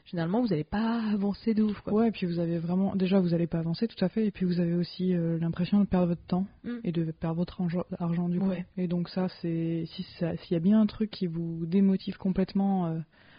généralement 0.04 0.40
vous 0.40 0.48
n'allez 0.48 0.64
pas 0.64 1.00
avancer 1.12 1.54
de 1.54 1.62
ouf. 1.62 1.80
Quoi. 1.80 1.92
Ouais, 1.92 2.08
et 2.08 2.10
puis 2.10 2.26
vous 2.26 2.38
avez 2.38 2.58
vraiment. 2.58 2.94
Déjà, 2.96 3.20
vous 3.20 3.30
n'allez 3.30 3.46
pas 3.46 3.58
avancer, 3.58 3.88
tout 3.88 4.02
à 4.04 4.08
fait. 4.08 4.26
Et 4.26 4.30
puis 4.30 4.44
vous 4.44 4.60
avez 4.60 4.74
aussi 4.74 5.14
euh, 5.14 5.38
l'impression 5.38 5.80
de 5.80 5.84
perdre 5.86 6.08
votre 6.08 6.24
temps 6.26 6.46
Mm. 6.64 6.70
et 6.84 6.92
de 6.92 7.10
perdre 7.12 7.36
votre 7.36 7.60
argent, 7.98 8.28
du 8.28 8.38
coup. 8.38 8.48
Ouais. 8.48 8.66
Et 8.76 8.86
donc, 8.88 9.08
ça, 9.08 9.28
c'est. 9.40 9.84
Si 9.86 10.02
s'il 10.02 10.52
y 10.52 10.56
a 10.56 10.60
bien 10.60 10.80
un 10.80 10.86
truc 10.86 11.10
qui 11.10 11.26
vous 11.26 11.66
démotive 11.66 12.16
complètement 12.18 12.86
euh, 12.86 12.98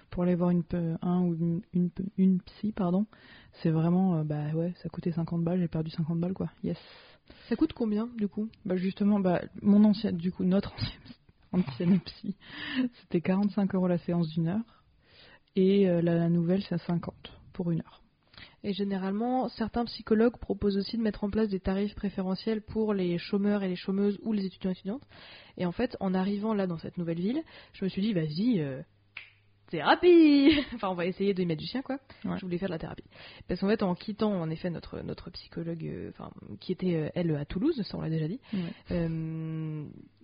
pour 0.09 0.23
aller 0.23 0.35
voir 0.35 0.49
une, 0.51 0.63
un 1.01 1.21
ou 1.21 1.61
une, 1.73 1.89
une, 2.17 2.39
psy, 2.41 2.71
pardon, 2.71 3.05
c'est 3.61 3.71
vraiment. 3.71 4.17
euh, 4.17 4.23
bah 4.23 4.51
ouais, 4.53 4.73
ça 4.81 4.89
coûtait 4.89 5.11
50 5.11 5.43
balles, 5.43 5.59
j'ai 5.59 5.67
perdu 5.67 5.91
50 5.91 6.19
balles, 6.19 6.33
quoi. 6.33 6.49
Yes. 6.63 6.77
Ça 7.49 7.55
coûte 7.55 7.73
combien 7.73 8.07
du 8.17 8.27
coup? 8.27 8.47
Bah 8.65 8.75
justement, 8.75 9.19
bah, 9.19 9.41
mon 9.63 9.83
ancienne, 9.83 10.15
du 10.17 10.31
coup, 10.31 10.43
notre 10.43 10.73
ancienne, 10.75 11.01
ancienne 11.67 11.99
psy, 12.01 12.35
c'était 13.01 13.21
45 13.21 13.73
euros 13.75 13.87
la 13.87 13.97
séance 13.97 14.29
d'une 14.29 14.47
heure. 14.47 14.61
Et 15.55 15.87
euh, 15.87 16.01
la 16.01 16.29
nouvelle, 16.29 16.63
c'est 16.63 16.75
à 16.75 16.79
50 16.79 17.13
pour 17.53 17.71
une 17.71 17.79
heure. 17.79 18.01
Et 18.65 18.73
généralement, 18.73 19.47
certains 19.49 19.85
psychologues 19.85 20.37
proposent 20.37 20.77
aussi 20.77 20.97
de 20.97 21.03
mettre 21.03 21.23
en 21.23 21.29
place 21.29 21.49
des 21.49 21.59
tarifs 21.59 21.93
préférentiels 21.93 22.61
pour 22.61 22.95
les 22.95 23.19
chômeurs 23.19 23.61
et 23.61 23.67
les 23.67 23.75
chômeuses 23.75 24.19
ou 24.23 24.33
les 24.33 24.45
étudiants 24.45 24.71
et 24.71 24.73
étudiantes. 24.73 25.03
Et 25.57 25.67
en 25.67 25.71
fait, 25.71 25.95
en 25.99 26.15
arrivant 26.15 26.55
là 26.55 26.65
dans 26.65 26.79
cette 26.79 26.97
nouvelle 26.97 27.19
ville, 27.19 27.43
je 27.73 27.85
me 27.85 27.89
suis 27.89 28.01
dit, 28.01 28.11
vas-y, 28.13 28.59
euh, 28.61 28.81
thérapie 29.69 30.49
Enfin, 30.73 30.89
on 30.89 30.95
va 30.95 31.05
essayer 31.05 31.35
de 31.35 31.43
y 31.43 31.45
mettre 31.45 31.61
du 31.61 31.67
chien, 31.67 31.83
quoi. 31.83 31.99
Ouais. 32.23 32.37
Je 32.37 32.41
voulais 32.41 32.57
faire 32.57 32.69
de 32.69 32.73
la 32.73 32.79
thérapie. 32.79 33.03
Parce 33.47 33.59
qu'en 33.59 33.67
fait, 33.67 33.83
en 33.83 33.93
quittant, 33.93 34.33
en 34.33 34.49
effet, 34.49 34.71
notre, 34.71 34.99
notre 35.01 35.29
psychologue, 35.29 35.85
euh, 35.85 36.09
enfin, 36.09 36.31
qui 36.59 36.71
était, 36.71 36.95
euh, 36.95 37.09
elle, 37.13 37.35
à 37.35 37.45
Toulouse, 37.45 37.79
ça 37.83 37.97
on 37.99 38.01
l'a 38.01 38.09
déjà 38.09 38.27
dit, 38.27 38.39
Ouais. 38.51 39.07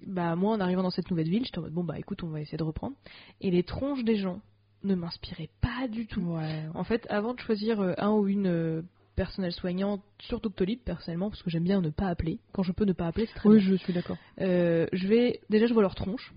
bah, 0.07 0.35
moi, 0.35 0.55
en 0.55 0.59
arrivant 0.59 0.81
dans 0.81 0.89
cette 0.89 1.11
nouvelle 1.11 1.29
ville, 1.29 1.45
j'étais 1.45 1.59
en 1.59 1.61
mode, 1.61 1.73
bon, 1.73 1.83
bah, 1.83 1.99
écoute, 1.99 2.23
on 2.23 2.29
va 2.29 2.41
essayer 2.41 2.57
de 2.57 2.63
reprendre. 2.63 2.95
Et 3.39 3.51
les 3.51 3.61
tronches 3.61 4.03
des 4.03 4.15
gens 4.15 4.41
ne 4.83 4.95
m'inspiraient 4.95 5.49
pas 5.61 5.87
du 5.87 6.07
tout. 6.07 6.21
Ouais. 6.21 6.65
En 6.73 6.83
fait, 6.83 7.05
avant 7.09 7.33
de 7.33 7.39
choisir 7.39 7.79
euh, 7.81 7.93
un 7.97 8.11
ou 8.11 8.27
une 8.27 8.47
euh, 8.47 8.81
personnelle 9.15 9.51
soignante 9.51 10.01
sur 10.19 10.39
Doctolib, 10.39 10.79
personnellement, 10.79 11.29
parce 11.29 11.43
que 11.43 11.49
j'aime 11.49 11.63
bien 11.63 11.81
ne 11.81 11.89
pas 11.89 12.07
appeler, 12.07 12.39
quand 12.53 12.63
je 12.63 12.71
peux 12.71 12.85
ne 12.85 12.93
pas 12.93 13.07
appeler, 13.07 13.25
c'est 13.27 13.35
très 13.35 13.49
Oui, 13.49 13.59
bien. 13.59 13.69
je 13.69 13.75
suis 13.75 13.93
d'accord. 13.93 14.17
Euh, 14.39 14.87
je 14.93 15.07
vais 15.07 15.39
déjà 15.49 15.67
je 15.67 15.73
vois 15.73 15.81
leur 15.83 15.95
tronche, 15.95 16.33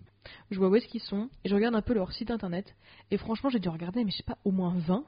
je 0.51 0.59
vois 0.59 0.69
où 0.69 0.77
est-ce 0.77 0.89
qu'ils 0.89 1.01
sont, 1.01 1.29
et 1.45 1.49
je 1.49 1.55
regarde 1.55 1.75
un 1.75 1.83
peu 1.83 1.95
leur 1.95 2.13
site 2.13 2.31
internet. 2.31 2.75
Et 3.11 3.17
franchement, 3.17 3.51
j'ai 3.51 3.59
dû 3.61 3.69
regarder, 3.69 4.05
mais 4.05 4.11
je 4.11 4.17
sais 4.19 4.23
pas, 4.23 4.39
au 4.45 4.51
moins 4.51 4.75
20, 4.77 5.05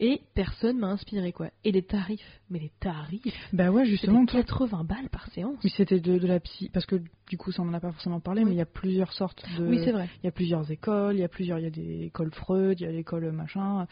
et 0.00 0.20
personne 0.34 0.78
m'a 0.78 0.88
inspiré 0.88 1.32
quoi. 1.32 1.48
Et 1.64 1.72
les 1.72 1.82
tarifs, 1.82 2.40
mais 2.50 2.58
les 2.58 2.72
tarifs, 2.80 3.22
Bah 3.52 3.70
ouais, 3.70 3.86
justement, 3.86 4.20
c'était 4.26 4.44
toi. 4.44 4.66
80 4.68 4.84
balles 4.84 5.08
par 5.10 5.26
séance. 5.32 5.58
Oui, 5.64 5.70
c'était 5.76 6.00
de, 6.00 6.18
de 6.18 6.26
la 6.26 6.38
psy. 6.40 6.68
Parce 6.72 6.86
que 6.86 6.96
du 7.28 7.36
coup, 7.38 7.50
ça, 7.50 7.62
on 7.62 7.68
en 7.68 7.74
a 7.74 7.80
pas 7.80 7.90
forcément 7.90 8.20
parlé, 8.20 8.42
Oui. 8.42 8.50
mais 8.50 8.54
il 8.54 8.58
y 8.58 8.62
a 8.62 8.66
plusieurs 8.66 9.12
sortes 9.12 9.44
de. 9.58 9.66
Oui, 9.66 9.80
c'est 9.84 9.92
vrai. 9.92 10.08
Il 10.22 10.26
y 10.26 10.28
a 10.28 10.32
plusieurs 10.32 10.70
écoles, 10.70 11.16
il 11.16 11.20
y 11.20 11.24
a 11.24 11.28
plusieurs, 11.28 11.58
il 11.58 11.62
y 11.64 11.66
a 11.66 11.70
des 11.70 12.02
écoles 12.04 12.30
Freud, 12.32 12.78
il 12.80 12.84
y 12.84 12.86
a 12.86 12.92
l'école 12.92 13.30
machin. 13.32 13.86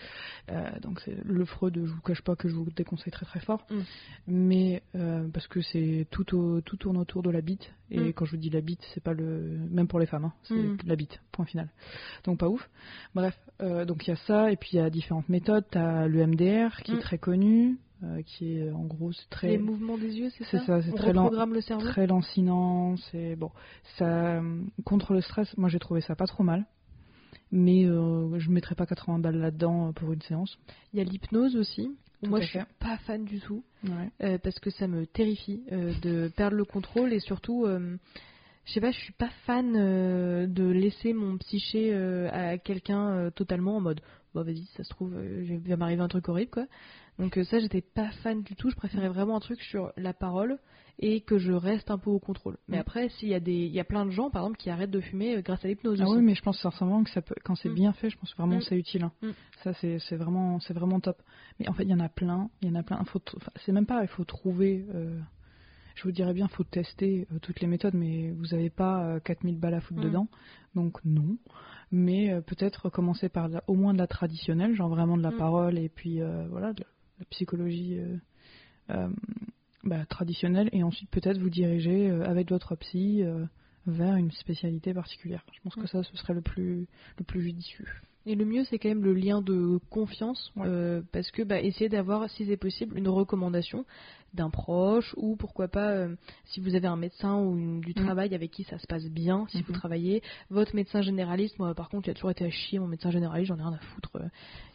Euh, 0.51 0.71
donc 0.81 1.01
c'est 1.01 1.17
le 1.25 1.45
Freud, 1.45 1.75
je 1.75 1.91
vous 1.91 2.01
cache 2.03 2.23
pas 2.23 2.37
que 2.37 2.49
je 2.49 2.55
vous 2.55 2.67
déconseille 2.77 3.13
très 3.13 3.27
très 3.27 3.41
fort, 3.41 3.67
Mm. 3.71 3.81
mais 4.29 4.83
euh, 4.95 5.27
parce 5.33 5.47
que 5.49 5.61
c'est 5.63 6.07
tout 6.11 6.37
au, 6.37 6.61
tout 6.61 6.77
tourne 6.77 6.97
autour 6.99 7.23
de 7.23 7.31
la 7.31 7.41
bite. 7.41 7.73
Et 7.91 7.99
Mm. 8.01 8.13
quand 8.13 8.25
je 8.25 8.33
vous 8.33 8.37
dis 8.37 8.51
la 8.51 8.61
bite, 8.61 8.83
c'est 8.95 9.03
pas 9.03 9.13
le 9.13 9.59
même 9.71 9.89
pour 9.89 9.99
les 10.01 10.07
femmes, 10.07 10.25
hein, 10.27 10.33
c'est 10.45 10.55
Mm. 10.55 10.77
la 10.87 10.97
bite. 10.97 11.19
Point 11.33 11.47
final. 11.47 11.69
Donc 12.25 12.39
pas 12.39 12.49
ouf. 12.49 12.69
Bref, 13.15 13.37
euh, 13.63 13.85
donc 13.85 14.07
il 14.07 14.11
y 14.11 14.13
a 14.13 14.17
ça 14.17 14.53
et 14.53 14.57
puis 14.57 14.71
il 14.75 14.77
y 14.77 14.81
a 14.81 14.91
différentes 14.91 15.29
méthodes. 15.29 15.65
T'as 15.71 15.94
le 16.09 16.27
MDR 16.27 16.83
qui 16.83 16.93
Mm. 16.93 16.97
est 16.97 17.01
très 17.01 17.19
connu, 17.19 17.79
euh, 18.03 18.23
qui 18.23 18.59
est 18.59 18.71
en 18.71 18.85
gros 18.85 19.13
c'est 19.13 19.29
très 19.31 19.49
Les 19.49 19.59
mouvements 19.59 19.99
des 19.99 20.17
yeux, 20.19 20.31
c'est 20.37 20.45
c'est 20.45 20.59
ça 20.59 20.67
ça, 20.67 20.83
c'est 20.83 20.93
très 20.95 21.13
lent- 21.13 21.31
le 21.47 21.61
cerveau 21.61 21.87
très 21.87 22.07
lancinant, 22.07 22.97
c'est 23.11 23.37
bon. 23.37 23.51
Ça 23.99 24.39
euh, 24.39 24.63
contre 24.85 25.13
le 25.15 25.21
stress, 25.21 25.57
moi 25.57 25.69
j'ai 25.69 25.79
trouvé 25.79 26.01
ça 26.01 26.15
pas 26.15 26.27
trop 26.27 26.43
mal. 26.45 26.67
Mais 27.53 27.85
euh, 27.85 28.39
je 28.39 28.51
mettrais 28.51 28.75
pas 28.75 28.87
80 28.87 29.19
balles 29.21 29.37
là-dedans 29.39 29.89
euh, 29.89 29.93
pour 29.93 30.13
une 30.13 30.23
séance. 30.23 30.59
Il 30.93 30.99
y 30.99 31.03
a 31.03 31.05
l'hypnose 31.05 31.57
aussi. 31.57 31.91
Tout 32.23 32.31
Moi, 32.31 32.41
je 32.41 32.47
suis 32.47 32.59
pas 32.81 32.97
fan 32.99 33.25
du 33.25 33.39
tout. 33.41 33.63
Ouais. 33.85 34.11
euh, 34.23 34.39
parce 34.39 34.59
que 34.59 34.71
ça 34.71 34.89
me 34.89 35.07
terrifie 35.07 35.63
euh, 35.71 35.93
de 36.03 36.29
perdre 36.35 36.57
le 36.57 36.65
contrôle 36.65 37.13
et 37.13 37.21
surtout, 37.21 37.65
euh, 37.67 37.97
je 38.65 38.73
sais 38.73 38.81
pas, 38.81 38.91
je 38.91 38.99
suis 38.99 39.13
pas 39.13 39.29
fan 39.47 39.75
euh, 39.77 40.47
de 40.47 40.65
laisser 40.65 41.13
mon 41.13 41.37
psyché 41.39 41.91
euh, 41.93 42.29
à 42.33 42.57
quelqu'un 42.59 43.11
euh, 43.11 43.31
totalement 43.31 43.77
en 43.77 43.81
mode, 43.81 44.01
bon 44.35 44.43
vas-y, 44.43 44.65
ça 44.77 44.83
se 44.85 44.91
trouve, 44.91 45.15
euh, 45.15 45.45
il 45.49 45.59
va 45.69 45.77
m'arriver 45.77 46.03
un 46.03 46.09
truc 46.09 46.29
horrible 46.29 46.51
quoi. 46.51 46.67
Donc 47.19 47.39
euh, 47.39 47.45
ça, 47.45 47.61
j'étais 47.61 47.81
pas 47.81 48.11
fan 48.23 48.43
du 48.43 48.57
tout. 48.57 48.71
Je 48.71 48.75
préférais 48.77 49.09
vraiment 49.09 49.37
un 49.37 49.41
truc 49.41 49.61
sur 49.63 49.93
la 49.97 50.13
parole 50.13 50.59
et 50.99 51.21
que 51.21 51.39
je 51.39 51.53
reste 51.53 51.91
un 51.91 51.99
peu 51.99 52.11
au 52.11 52.19
contrôle. 52.19 52.57
Mais 52.69 52.77
Mm. 52.77 52.81
après, 52.81 53.09
s'il 53.11 53.29
y 53.29 53.35
a 53.35 53.41
des, 53.41 53.53
il 53.53 53.73
y 53.73 53.79
a 53.81 53.85
plein 53.85 54.05
de 54.05 54.11
gens 54.11 54.31
par 54.31 54.43
exemple 54.43 54.59
qui 54.59 54.69
arrêtent 54.71 54.91
de 54.91 55.01
fumer 55.01 55.37
euh, 55.37 55.41
grâce 55.43 55.65
à 55.65 55.69
l'hypnose 55.69 56.01
Ah 56.01 56.05
aussi. 56.09 56.17
oui, 56.19 56.23
mais 56.23 56.35
je 56.35 56.43
pense 56.43 56.59
sincèrement 56.61 57.05
que 57.05 57.11
ça 57.11 57.23
peut, 57.23 57.35
quand 57.45 57.55
c'est 57.55 57.69
Mm. 57.69 57.75
bien 57.75 57.93
fait, 57.93 58.11
je 58.11 58.19
pense 58.19 58.35
vraiment 58.37 58.57
Mm. 58.57 58.59
que 58.59 58.65
c'est 58.65 58.77
utile. 58.79 59.05
hein. 59.05 59.13
Mm. 59.23 59.31
Ça 59.63 59.73
c'est 59.75 60.17
vraiment 60.17 60.59
c'est 60.61 60.75
vraiment 60.75 60.99
top. 61.01 61.23
Mais 61.61 61.69
en 61.69 61.73
fait, 61.73 61.85
il 61.85 61.91
y 61.91 61.95
en 61.95 62.01
a 62.01 62.09
plein, 62.09 62.51
il 62.63 62.69
y 62.69 62.71
en 62.73 62.75
a 62.75 62.83
plein. 62.83 63.03
Faut 63.05 63.21
t- 63.21 63.33
enfin, 63.37 63.53
c'est 63.65 63.73
même 63.73 63.87
pas, 63.87 64.03
il 64.03 64.09
faut 64.09 64.25
trouver. 64.25 64.85
euh, 64.95 65.21
je 65.95 66.03
vous 66.05 66.13
dirais 66.13 66.35
bien, 66.35 66.49
faut 66.49 66.65
tester 66.65 67.27
euh, 67.33 67.39
toutes 67.41 67.61
les 67.61 67.67
méthodes, 67.67 67.95
mais 67.95 68.31
vous 68.33 68.47
n'avez 68.49 68.71
pas 68.71 69.05
euh, 69.05 69.21
4000 69.21 69.59
balles 69.59 69.75
à 69.75 69.81
foutre 69.81 70.01
Mm. 70.01 70.05
dedans, 70.05 70.29
donc 70.75 70.99
non. 71.05 71.37
Mais 71.93 72.33
euh, 72.33 72.41
peut-être 72.41 72.91
commencer 72.91 73.29
par 73.29 73.49
la- 73.49 73.63
au 73.69 73.75
moins 73.75 73.93
de 73.95 73.99
la 73.99 74.07
traditionnelle, 74.07 74.75
genre 74.75 74.89
vraiment 74.89 75.17
de 75.17 75.23
la 75.23 75.31
Mm. 75.31 75.39
parole 75.39 75.79
et 75.79 75.89
puis 75.89 76.21
euh, 76.21 76.47
voilà, 76.49 76.73
de 76.73 76.81
la, 77.19 77.25
psychologie 77.31 77.99
euh, 77.99 78.17
euh, 78.91 79.09
bah, 79.85 80.05
traditionnelle, 80.07 80.69
et 80.73 80.83
ensuite 80.83 81.11
peut-être 81.11 81.39
vous 81.39 81.51
diriger 81.51 82.11
euh, 82.11 82.25
avec 82.29 82.51
votre 82.51 82.75
psy 82.77 83.23
euh, 83.23 83.45
vers 83.87 84.17
une 84.17 84.31
spécialité 84.33 84.93
particulière. 84.95 85.45
Je 85.53 85.61
pense 85.61 85.77
Mm. 85.77 85.83
que 85.83 85.87
ça, 85.87 86.03
ce 86.03 86.17
serait 86.17 86.35
le 86.35 86.41
plus, 86.43 86.87
le 87.19 87.25
plus 87.25 87.41
judicieux. 87.43 87.87
Et 88.27 88.35
le 88.35 88.45
mieux, 88.45 88.65
c'est 88.65 88.79
quand 88.79 88.89
même 88.89 89.05
le 89.05 89.13
lien 89.13 89.43
de 89.43 89.79
confiance, 89.91 90.51
Ouais. 90.57 90.67
euh, 90.67 91.03
parce 91.13 91.31
que 91.31 91.43
bah, 91.43 91.61
essayer 91.61 91.89
d'avoir, 91.91 92.29
si 92.31 92.47
c'est 92.47 92.57
possible, 92.57 92.97
une 92.97 93.09
recommandation 93.09 93.85
d'un 94.33 94.51
proche, 94.51 95.15
ou 95.17 95.37
pourquoi 95.37 95.69
pas, 95.69 95.91
euh, 95.93 96.17
si 96.47 96.59
vous 96.61 96.75
avez 96.75 96.89
un 96.89 96.97
médecin 96.97 97.39
ou 97.39 97.57
une- 97.57 97.81
du 97.81 97.91
Mm. 97.93 98.05
travail 98.05 98.35
avec 98.35 98.51
qui 98.51 98.65
ça 98.65 98.79
se 98.79 98.87
passe 98.89 99.09
bien, 99.09 99.47
si 99.51 99.63
vous 99.63 99.73
Mhm. 99.73 99.79
travaillez, 99.79 100.23
votre 100.51 100.75
médecin 100.75 101.03
généraliste, 101.03 101.57
moi 101.61 101.73
par 101.75 101.89
contre, 101.89 102.09
il 102.09 102.11
a 102.11 102.15
toujours 102.15 102.33
été 102.33 102.45
à 102.45 102.51
chier, 102.51 102.81
mon 102.81 102.89
médecin 102.89 103.11
généraliste, 103.13 103.49
j'en 103.51 103.59
ai 103.59 103.63
rien 103.63 103.75
à 103.75 103.79
foutre. 103.79 104.11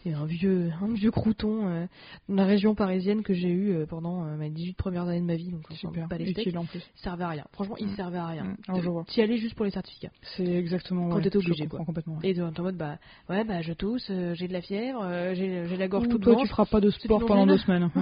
Il 0.06 0.12
y 0.12 0.16
a 0.16 0.20
un 0.20 0.26
vieux, 0.26 0.72
un 0.82 0.94
vieux 0.94 1.12
crouton 1.12 1.68
euh, 1.68 1.88
dans 2.30 2.36
la 2.36 2.46
région 2.46 2.74
parisienne 2.74 3.22
que 3.22 3.34
j'ai 3.34 3.50
eu 3.50 3.72
euh, 3.74 3.86
pendant 3.86 4.24
mes 4.38 4.50
18 4.50 4.78
premières 4.78 5.08
années 5.10 5.20
de 5.20 5.26
ma 5.26 5.36
vie, 5.36 5.50
donc 5.52 5.66
Super, 5.74 6.08
bat 6.08 6.18
les 6.18 6.32
steaks. 6.32 6.56
en 6.56 6.64
plus. 6.66 6.80
Il 6.96 7.02
servait 7.02 7.24
à 7.26 7.30
rien. 7.30 7.46
Franchement, 7.52 7.76
il 7.80 7.88
Mm. 7.88 7.96
servait 7.96 8.18
à 8.18 8.28
rien. 8.28 8.56
Tu 9.10 9.20
y 9.20 9.24
allais 9.24 9.38
juste 9.38 9.56
pour 9.56 9.66
les 9.66 9.72
certificats. 9.72 10.12
C'est 10.38 10.46
exactement 10.46 11.10
Quand 11.10 11.16
ouais, 11.18 11.22
t'étais 11.24 11.36
obligé, 11.38 11.68
quoi. 11.68 11.84
complètement. 11.84 12.16
ouais. 12.20 12.30
Et 12.32 12.42
en 12.42 12.54
mode, 12.60 12.78
bah, 12.78 12.98
ouais, 13.30 13.39
bah, 13.44 13.62
je 13.62 13.74
tousse, 13.74 14.08
euh, 14.10 14.34
j'ai 14.36 14.48
de 14.48 14.54
la 14.54 14.62
fièvre, 14.62 15.02
euh, 15.04 15.34
j'ai 15.34 15.66
j'ai 15.68 15.78
la 15.78 15.88
gorge 15.88 16.06
Ouh, 16.08 16.12
toute 16.12 16.24
toi, 16.24 16.34
blanche. 16.34 16.48
tu 16.48 16.50
feras 16.50 16.66
pas 16.66 16.80
de 16.82 16.90
sport 16.90 17.26
pendant 17.26 17.46
deux 17.46 17.58
semaines. 17.58 17.90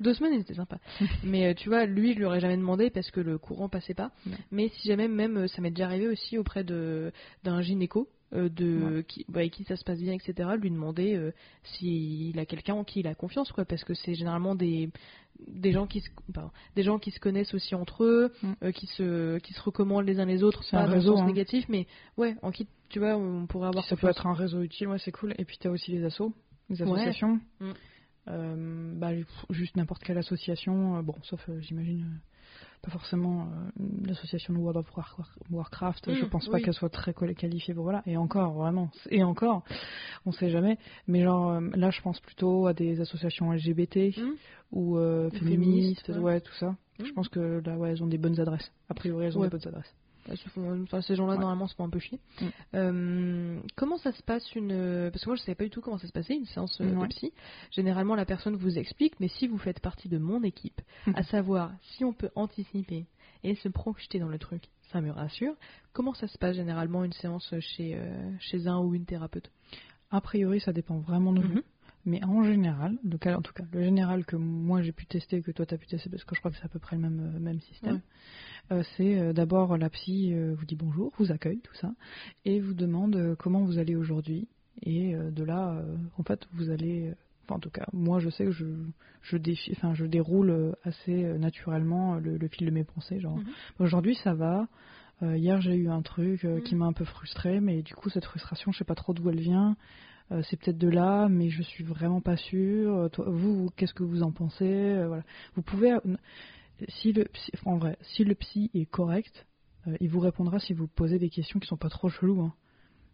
Deux 0.00 0.14
semaines, 0.14 0.32
il 0.34 0.40
était 0.40 0.54
sympa. 0.54 0.78
mais 1.22 1.46
euh, 1.46 1.54
tu 1.54 1.68
vois, 1.68 1.84
lui, 1.86 2.14
je 2.14 2.18
lui 2.18 2.24
aurais 2.24 2.40
jamais 2.40 2.56
demandé 2.56 2.90
parce 2.90 3.10
que 3.12 3.20
le 3.20 3.38
courant 3.38 3.68
passait 3.68 3.94
pas. 3.94 4.10
Ouais. 4.26 4.32
Mais 4.50 4.68
si 4.68 4.88
jamais, 4.88 5.06
même, 5.06 5.46
ça 5.46 5.62
m'est 5.62 5.70
déjà 5.70 5.84
arrivé 5.86 6.08
aussi 6.08 6.36
auprès 6.36 6.64
de 6.64 7.12
d'un 7.44 7.60
gynéco, 7.60 8.08
de 8.32 9.04
qui, 9.06 9.24
bah, 9.28 9.40
avec 9.40 9.52
qui 9.52 9.64
ça 9.64 9.76
se 9.76 9.84
passe 9.84 10.00
bien, 10.00 10.12
etc. 10.12 10.48
Lui 10.60 10.70
demander 10.70 11.14
euh, 11.14 11.32
s'il 11.62 12.36
a 12.38 12.46
quelqu'un 12.46 12.74
en 12.74 12.84
qui 12.84 13.00
il 13.00 13.06
a 13.06 13.14
confiance, 13.14 13.52
quoi, 13.52 13.64
parce 13.64 13.84
que 13.84 13.94
c'est 13.94 14.14
généralement 14.14 14.54
des 14.54 14.90
des 15.46 15.72
gens 15.72 15.86
qui 15.86 16.00
se 16.00 16.08
pardon, 16.32 16.50
des 16.76 16.82
gens 16.82 16.98
qui 16.98 17.10
se 17.10 17.20
connaissent 17.20 17.54
aussi 17.54 17.74
entre 17.74 18.04
eux, 18.04 18.32
Mm. 18.42 18.52
euh, 18.62 18.72
qui 18.72 18.86
se 18.86 19.38
qui 19.38 19.52
se 19.52 19.60
recommandent 19.62 20.06
les 20.06 20.20
uns 20.20 20.24
les 20.26 20.42
autres, 20.42 20.62
C'est 20.64 20.76
pas 20.76 20.84
un 20.84 20.86
réseau, 20.86 21.18
hein. 21.18 21.26
négatif, 21.26 21.66
mais 21.68 21.86
ouais, 22.16 22.36
en 22.42 22.50
qui 22.50 22.66
tu 22.88 22.98
vois, 23.00 23.16
on 23.16 23.46
pourrait 23.46 23.68
avoir 23.68 23.84
ça 23.84 23.96
peut 23.96 24.08
être 24.08 24.26
un 24.26 24.34
réseau 24.34 24.62
utile, 24.62 24.88
ouais, 24.88 24.98
c'est 24.98 25.10
cool. 25.12 25.34
Et 25.38 25.44
puis 25.44 25.58
tu 25.58 25.66
as 25.66 25.70
aussi 25.70 25.90
les 25.90 26.04
assos, 26.04 26.32
les 26.70 26.80
associations. 26.82 27.40
Mm. 27.60 27.72
Euh, 28.28 28.92
bah, 28.96 29.10
juste 29.50 29.76
n'importe 29.76 30.02
quelle 30.02 30.16
association, 30.18 30.96
euh, 30.96 31.02
bon, 31.02 31.14
sauf 31.22 31.46
j'imagine 31.60 32.20
pas 32.84 32.90
forcément 32.90 33.42
euh, 33.42 33.82
l'association 34.06 34.52
de 34.54 34.58
World 34.58 34.76
of 34.78 34.86
Warcraft. 35.50 36.12
je 36.12 36.24
Mm, 36.24 36.28
pense 36.28 36.46
pas 36.48 36.56
oui. 36.58 36.62
qu'elle 36.62 36.74
soit 36.74 36.88
très 36.90 37.12
quali- 37.12 37.34
qualifiée 37.34 37.74
pour 37.74 37.84
voilà. 37.84 38.02
Et 38.06 38.16
encore, 38.16 38.52
vraiment, 38.54 38.90
et 39.10 39.22
encore, 39.22 39.62
on 40.26 40.32
sait 40.32 40.50
jamais. 40.50 40.78
Mais 41.08 41.22
genre 41.22 41.50
euh, 41.52 41.60
là, 41.74 41.90
je 41.90 42.00
pense 42.02 42.20
plutôt 42.20 42.66
à 42.66 42.74
des 42.74 43.00
associations 43.00 43.52
LGBT 43.52 44.14
ou 44.72 44.96
euh, 44.98 45.28
Ou 45.32 45.36
féministes, 45.36 46.08
ouais. 46.10 46.18
ouais. 46.18 46.40
tout 46.40 46.54
ça. 46.54 46.76
Mm. 46.98 47.04
Je 47.06 47.12
pense 47.12 47.28
que 47.28 47.62
là, 47.64 47.76
ouais, 47.76 47.90
elles 47.90 48.02
ont 48.02 48.06
des 48.06 48.18
bonnes 48.18 48.38
adresses. 48.40 48.70
A 48.88 48.94
priori, 48.94 49.26
elles 49.26 49.36
ont 49.38 49.40
Ouais. 49.40 49.48
des 49.48 49.56
bonnes 49.58 49.68
adresses. 49.68 49.94
Enfin, 50.30 51.00
ces 51.02 51.14
gens-là, 51.16 51.34
Ouais. 51.34 51.38
normalement, 51.38 51.66
se 51.66 51.74
font 51.74 51.84
un 51.84 51.90
peu 51.90 51.98
chier. 51.98 52.18
Mm. 52.40 52.46
Euh, 52.74 53.60
comment 53.76 53.98
ça 53.98 54.12
se 54.12 54.22
passe 54.22 54.54
une. 54.54 55.10
Parce 55.12 55.24
que 55.24 55.30
moi, 55.30 55.36
je 55.36 55.42
savais 55.42 55.54
pas 55.54 55.64
du 55.64 55.70
tout 55.70 55.80
comment 55.80 55.98
ça 55.98 56.06
se 56.06 56.12
passait, 56.12 56.34
une 56.34 56.46
séance 56.46 56.80
euh, 56.80 56.90
de 56.90 56.96
Ouais. 56.96 57.08
psy. 57.08 57.32
Généralement, 57.70 58.14
la 58.14 58.24
personne 58.24 58.56
vous 58.56 58.78
explique, 58.78 59.18
mais 59.20 59.28
si 59.28 59.46
vous 59.46 59.58
faites 59.58 59.80
partie 59.80 60.08
de 60.08 60.18
mon 60.18 60.42
équipe, 60.42 60.80
Mhm. 61.06 61.14
à 61.16 61.22
savoir 61.24 61.72
si 61.82 62.04
on 62.04 62.12
peut 62.12 62.30
anticiper 62.34 63.06
et 63.42 63.54
se 63.56 63.68
projeter 63.68 64.18
dans 64.18 64.28
le 64.28 64.38
truc, 64.38 64.64
ça 64.92 65.00
me 65.00 65.10
rassure. 65.10 65.54
Comment 65.92 66.14
ça 66.14 66.26
se 66.28 66.38
passe 66.38 66.56
généralement 66.56 67.04
une 67.04 67.12
séance 67.12 67.52
chez, 67.60 67.94
euh, 67.96 68.30
chez 68.40 68.66
un 68.66 68.78
ou 68.78 68.94
une 68.94 69.04
thérapeute? 69.04 69.50
A 70.10 70.20
priori, 70.20 70.60
ça 70.60 70.72
dépend 70.72 70.98
vraiment 70.98 71.32
de 71.32 71.40
vous. 71.42 71.54
Mhm. 71.54 71.62
Mais 72.06 72.22
en 72.24 72.42
général, 72.44 72.98
le 73.02 73.16
cas, 73.16 73.36
en 73.36 73.40
tout 73.42 73.52
cas, 73.54 73.64
le 73.72 73.82
général 73.82 74.24
que 74.26 74.36
moi 74.36 74.82
j'ai 74.82 74.92
pu 74.92 75.06
tester, 75.06 75.40
que 75.42 75.50
toi 75.50 75.64
tu 75.64 75.74
as 75.74 75.78
pu 75.78 75.86
tester, 75.86 76.10
parce 76.10 76.24
que 76.24 76.34
je 76.34 76.40
crois 76.40 76.50
que 76.50 76.56
c'est 76.58 76.64
à 76.64 76.68
peu 76.68 76.78
près 76.78 76.96
le 76.96 77.02
même, 77.02 77.32
euh, 77.34 77.38
même 77.40 77.60
système, 77.60 78.00
euh, 78.72 78.82
c'est 78.96 79.18
euh, 79.18 79.32
d'abord 79.32 79.76
la 79.78 79.88
psy 79.88 80.32
euh, 80.34 80.54
vous 80.54 80.66
dit 80.66 80.76
bonjour, 80.76 81.12
vous 81.18 81.32
accueille, 81.32 81.60
tout 81.60 81.74
ça, 81.74 81.92
et 82.44 82.60
vous 82.60 82.74
demande 82.74 83.36
comment 83.38 83.62
vous 83.64 83.78
allez 83.78 83.96
aujourd'hui. 83.96 84.48
Et 84.82 85.14
de 85.14 85.44
là, 85.44 85.82
en 86.18 86.22
fait, 86.24 86.46
vous 86.52 86.68
allez. 86.68 87.14
Enfin, 87.44 87.56
en 87.56 87.60
tout 87.60 87.70
cas, 87.70 87.86
moi 87.92 88.18
je 88.18 88.28
sais 88.28 88.44
que 88.44 88.50
je, 88.50 88.64
je, 89.22 89.36
défi- 89.36 89.70
enfin, 89.72 89.94
je 89.94 90.04
déroule 90.04 90.74
assez 90.82 91.22
naturellement 91.38 92.16
le, 92.16 92.36
le 92.36 92.48
fil 92.48 92.66
de 92.66 92.72
mes 92.72 92.82
pensées. 92.84 93.20
Genre, 93.20 93.36
Mhm. 93.38 93.44
aujourd'hui 93.78 94.16
ça 94.16 94.34
va. 94.34 94.66
Hier 95.22 95.60
j'ai 95.60 95.76
eu 95.76 95.88
un 95.88 96.02
truc 96.02 96.40
qui 96.64 96.74
Mhm. 96.74 96.78
m'a 96.80 96.86
un 96.86 96.92
peu 96.92 97.04
frustré, 97.04 97.60
mais 97.60 97.82
du 97.82 97.94
coup 97.94 98.10
cette 98.10 98.24
frustration, 98.24 98.72
je 98.72 98.78
sais 98.78 98.84
pas 98.84 98.96
trop 98.96 99.14
d'où 99.14 99.30
elle 99.30 99.40
vient. 99.40 99.76
Euh, 100.32 100.42
c'est 100.48 100.56
peut-être 100.58 100.78
de 100.78 100.88
là, 100.88 101.28
mais 101.28 101.50
je 101.50 101.62
suis 101.62 101.84
vraiment 101.84 102.20
pas 102.20 102.36
sûre. 102.36 102.94
Euh, 102.94 103.08
toi, 103.08 103.26
vous, 103.28 103.68
qu'est-ce 103.76 103.94
que 103.94 104.04
vous 104.04 104.22
en 104.22 104.32
pensez 104.32 104.64
Euh, 104.64 105.06
Voilà. 105.08 105.22
Vous 105.54 105.62
pouvez, 105.62 105.96
si 106.88 107.12
le, 107.12 107.24
psy- 107.24 107.52
en 107.64 107.76
vrai, 107.78 107.96
si 108.02 108.24
le 108.24 108.34
psy 108.34 108.70
est 108.74 108.86
correct, 108.86 109.46
il 110.00 110.08
vous 110.08 110.20
répondra 110.20 110.58
si 110.58 110.72
vous 110.72 110.86
posez 110.88 111.18
des 111.18 111.28
questions 111.30 111.60
qui 111.60 111.66
sont 111.68 111.76
pas 111.76 111.90
trop 111.90 112.08
cheloues. 112.08 112.40
hein. 112.42 112.54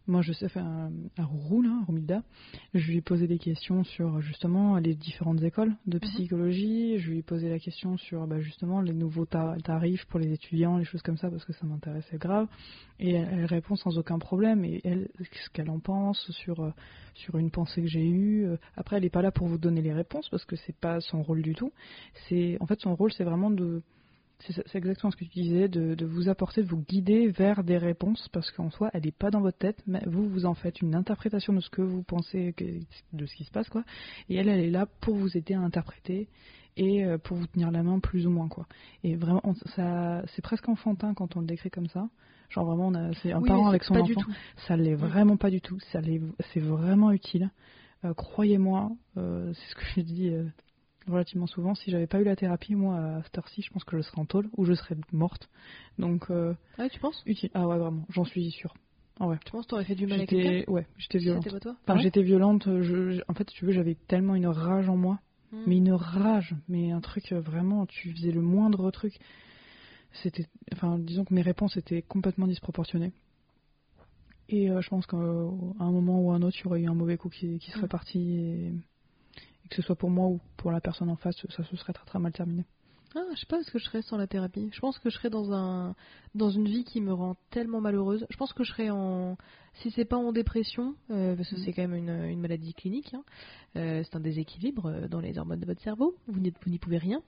Moi, 0.07 0.21
je 0.23 0.33
sais 0.33 0.47
un, 0.57 0.91
un 1.17 1.23
Rourou, 1.23 1.61
là, 1.61 1.79
Romilda. 1.85 2.23
Je 2.73 2.87
lui 2.89 2.97
ai 2.97 3.01
posé 3.01 3.27
des 3.27 3.37
questions 3.37 3.83
sur 3.83 4.19
justement 4.19 4.77
les 4.77 4.95
différentes 4.95 5.41
écoles 5.43 5.75
de 5.85 5.99
psychologie. 5.99 6.97
Je 6.99 7.11
lui 7.11 7.19
ai 7.19 7.21
posé 7.21 7.49
la 7.49 7.59
question 7.59 7.97
sur 7.97 8.25
bah, 8.25 8.39
justement 8.41 8.81
les 8.81 8.93
nouveaux 8.93 9.25
ta- 9.25 9.55
tarifs 9.63 10.05
pour 10.07 10.19
les 10.19 10.33
étudiants, 10.33 10.77
les 10.77 10.85
choses 10.85 11.03
comme 11.03 11.17
ça, 11.17 11.29
parce 11.29 11.45
que 11.45 11.53
ça 11.53 11.65
m'intéressait 11.67 12.17
grave. 12.17 12.47
Et 12.99 13.11
elle, 13.13 13.29
elle 13.31 13.45
répond 13.45 13.75
sans 13.75 13.97
aucun 13.99 14.17
problème. 14.17 14.65
Et 14.65 14.81
elle, 14.83 15.07
ce 15.19 15.49
qu'elle 15.51 15.69
en 15.69 15.79
pense 15.79 16.29
sur, 16.31 16.59
euh, 16.61 16.71
sur 17.13 17.37
une 17.37 17.51
pensée 17.51 17.81
que 17.81 17.87
j'ai 17.87 18.05
eue. 18.07 18.45
Euh, 18.47 18.57
Après, 18.75 18.97
elle 18.97 19.03
n'est 19.03 19.09
pas 19.09 19.21
là 19.21 19.31
pour 19.31 19.47
vous 19.47 19.59
donner 19.59 19.81
les 19.81 19.93
réponses, 19.93 20.27
parce 20.29 20.45
que 20.45 20.55
c'est 20.55 20.75
pas 20.75 20.99
son 20.99 21.21
rôle 21.21 21.43
du 21.43 21.53
tout. 21.53 21.71
C'est 22.27 22.57
En 22.59 22.65
fait, 22.65 22.79
son 22.81 22.95
rôle, 22.95 23.11
c'est 23.13 23.23
vraiment 23.23 23.51
de 23.51 23.83
c'est 24.47 24.75
exactement 24.75 25.11
ce 25.11 25.15
que 25.17 25.25
tu 25.25 25.29
disais, 25.41 25.67
de, 25.67 25.95
de 25.95 26.05
vous 26.05 26.29
apporter, 26.29 26.63
de 26.63 26.67
vous 26.67 26.81
guider 26.87 27.27
vers 27.29 27.63
des 27.63 27.77
réponses, 27.77 28.27
parce 28.31 28.49
qu'en 28.51 28.69
soi, 28.71 28.89
elle 28.93 29.03
n'est 29.05 29.11
pas 29.11 29.29
dans 29.31 29.41
votre 29.41 29.57
tête, 29.57 29.81
mais 29.87 30.01
vous, 30.07 30.27
vous 30.29 30.45
en 30.45 30.53
faites 30.53 30.81
une 30.81 30.95
interprétation 30.95 31.53
de 31.53 31.59
ce 31.59 31.69
que 31.69 31.81
vous 31.81 32.03
pensez, 32.03 32.53
que- 32.53 32.79
de 33.13 33.25
ce 33.25 33.35
qui 33.35 33.43
se 33.43 33.51
passe, 33.51 33.69
quoi. 33.69 33.83
Et 34.29 34.35
elle, 34.35 34.49
elle 34.49 34.59
est 34.59 34.71
là 34.71 34.87
pour 35.01 35.15
vous 35.15 35.37
aider 35.37 35.53
à 35.53 35.59
interpréter 35.61 36.27
et 36.77 37.05
euh, 37.05 37.17
pour 37.17 37.37
vous 37.37 37.47
tenir 37.47 37.69
la 37.71 37.83
main 37.83 37.99
plus 37.99 38.25
ou 38.25 38.29
moins, 38.31 38.47
quoi. 38.47 38.65
Et 39.03 39.15
vraiment, 39.15 39.41
on- 39.43 39.53
ça, 39.75 40.23
c'est 40.35 40.41
presque 40.41 40.67
enfantin 40.69 41.13
quand 41.13 41.35
on 41.35 41.41
le 41.41 41.45
décrit 41.47 41.69
comme 41.69 41.87
ça. 41.87 42.09
Genre 42.49 42.65
vraiment, 42.65 42.91
c'est 43.21 43.31
un 43.31 43.39
Oui, 43.41 43.47
parent 43.47 43.67
avec 43.69 43.83
son 43.83 43.95
enfant. 43.95 44.03
du 44.05 44.15
tout. 44.15 44.31
Ça 44.67 44.75
l'est 44.75 44.95
vraiment 44.95 45.37
pas 45.37 45.49
du 45.49 45.61
tout. 45.61 45.79
Ça 45.91 46.01
l'est, 46.01 46.19
c'est 46.53 46.59
vraiment 46.59 47.11
utile. 47.11 47.49
Euh, 48.03 48.13
croyez-moi, 48.13 48.91
euh, 49.17 49.53
c'est 49.53 49.69
ce 49.69 49.75
que 49.75 49.85
je 49.95 50.01
dis 50.01 50.29
euh, 50.29 50.43
relativement 51.07 51.47
souvent. 51.47 51.75
Si 51.75 51.91
j'avais 51.91 52.07
pas 52.07 52.19
eu 52.19 52.23
la 52.23 52.35
thérapie, 52.35 52.75
moi, 52.75 52.97
à 52.97 53.23
cette 53.23 53.37
heure-ci, 53.37 53.61
je 53.61 53.69
pense 53.71 53.83
que 53.83 53.97
je 53.97 54.01
serais 54.01 54.19
en 54.19 54.25
tôle 54.25 54.49
ou 54.57 54.65
je 54.65 54.73
serais 54.73 54.95
morte. 55.11 55.49
Donc, 55.97 56.29
euh, 56.29 56.53
Ah, 56.77 56.89
tu 56.89 56.99
penses? 56.99 57.21
utile. 57.25 57.49
Ah 57.53 57.67
ouais, 57.67 57.77
vraiment, 57.77 58.05
j'en 58.09 58.25
suis 58.25 58.49
sûre. 58.51 58.73
Ah 59.19 59.27
ouais. 59.27 59.37
Tu 59.45 59.51
penses 59.51 59.65
que 59.65 59.69
t'aurais 59.71 59.85
fait 59.85 59.95
du 59.95 60.07
mal 60.07 60.21
à 60.21 60.25
quelqu'un? 60.25 60.71
ouais, 60.71 60.87
j'étais 60.97 61.19
violente. 61.19 61.43
c'était 61.43 61.55
pas 61.55 61.59
toi? 61.59 61.71
Enfin, 61.73 61.93
Ah 61.93 61.95
ouais 61.95 62.01
j'étais 62.03 62.23
violente. 62.23 62.63
Je, 62.81 63.21
en 63.27 63.33
fait, 63.33 63.49
si 63.49 63.55
tu 63.55 63.65
veux, 63.65 63.71
j'avais 63.71 63.95
tellement 64.07 64.35
une 64.35 64.47
rage 64.47 64.89
en 64.89 64.97
moi, 64.97 65.19
Hmm. 65.51 65.63
mais 65.67 65.77
une 65.77 65.91
rage, 65.91 66.55
mais 66.69 66.91
un 66.91 67.01
truc 67.01 67.31
euh, 67.33 67.41
vraiment. 67.41 67.85
Tu 67.85 68.13
faisais 68.13 68.31
le 68.31 68.41
moindre 68.41 68.89
truc. 68.91 69.19
C'était, 70.23 70.45
enfin, 70.73 70.97
disons 70.99 71.23
que 71.25 71.33
mes 71.33 71.41
réponses 71.41 71.77
étaient 71.77 72.01
complètement 72.01 72.47
disproportionnées. 72.47 73.11
Et 74.49 74.69
euh, 74.69 74.81
je 74.81 74.89
pense 74.89 75.05
qu'à 75.07 75.17
un 75.17 75.91
moment 75.91 76.19
ou 76.21 76.31
à 76.31 76.35
un 76.35 76.41
autre, 76.41 76.57
il 76.59 76.63
y 76.63 76.67
aurait 76.67 76.81
eu 76.81 76.87
un 76.87 76.93
mauvais 76.93 77.17
coup 77.17 77.29
qui, 77.29 77.59
qui 77.59 77.71
serait 77.71 77.83
Mm. 77.85 77.89
parti 77.89 78.19
et 78.19 78.73
que 79.71 79.77
ce 79.77 79.81
soit 79.81 79.95
pour 79.95 80.09
moi 80.11 80.27
ou 80.27 80.39
pour 80.57 80.71
la 80.71 80.81
personne 80.81 81.09
en 81.09 81.15
face, 81.15 81.35
ça 81.49 81.63
se 81.63 81.75
serait 81.77 81.93
très 81.93 82.05
très 82.05 82.19
mal 82.19 82.31
terminé. 82.31 82.65
Ah, 83.13 83.19
je 83.33 83.39
sais 83.41 83.45
pas 83.45 83.61
ce 83.61 83.69
que 83.71 83.77
je 83.77 83.83
serais 83.83 84.01
sans 84.03 84.15
la 84.15 84.25
thérapie? 84.25 84.69
Je 84.71 84.79
pense 84.79 84.97
que 84.97 85.09
je 85.09 85.15
serais 85.17 85.29
dans 85.29 85.51
un 85.51 85.95
dans 86.33 86.49
une 86.49 86.65
vie 86.65 86.85
qui 86.85 87.01
me 87.01 87.11
rend 87.11 87.35
tellement 87.49 87.81
malheureuse. 87.81 88.25
Je 88.29 88.37
pense 88.37 88.53
que 88.53 88.63
je 88.63 88.71
serais 88.71 88.89
en 88.89 89.37
si 89.81 89.91
c'est 89.91 90.05
pas 90.05 90.15
en 90.15 90.31
dépression 90.31 90.95
euh, 91.09 91.35
parce 91.35 91.49
que 91.49 91.55
Mm. 91.55 91.63
c'est 91.65 91.73
quand 91.73 91.81
même 91.81 91.95
une, 91.95 92.09
une 92.29 92.39
maladie 92.39 92.73
clinique. 92.73 93.13
hein. 93.13 93.23
Euh, 93.75 94.01
c'est 94.05 94.15
un 94.15 94.21
déséquilibre 94.21 94.85
euh, 94.85 95.07
dans 95.09 95.19
les 95.19 95.37
hormones 95.37 95.59
de 95.59 95.65
votre 95.65 95.81
cerveau. 95.81 96.15
Vous 96.27 96.39
n'y 96.39 96.79
pouvez 96.79 96.97
rien. 96.99 97.21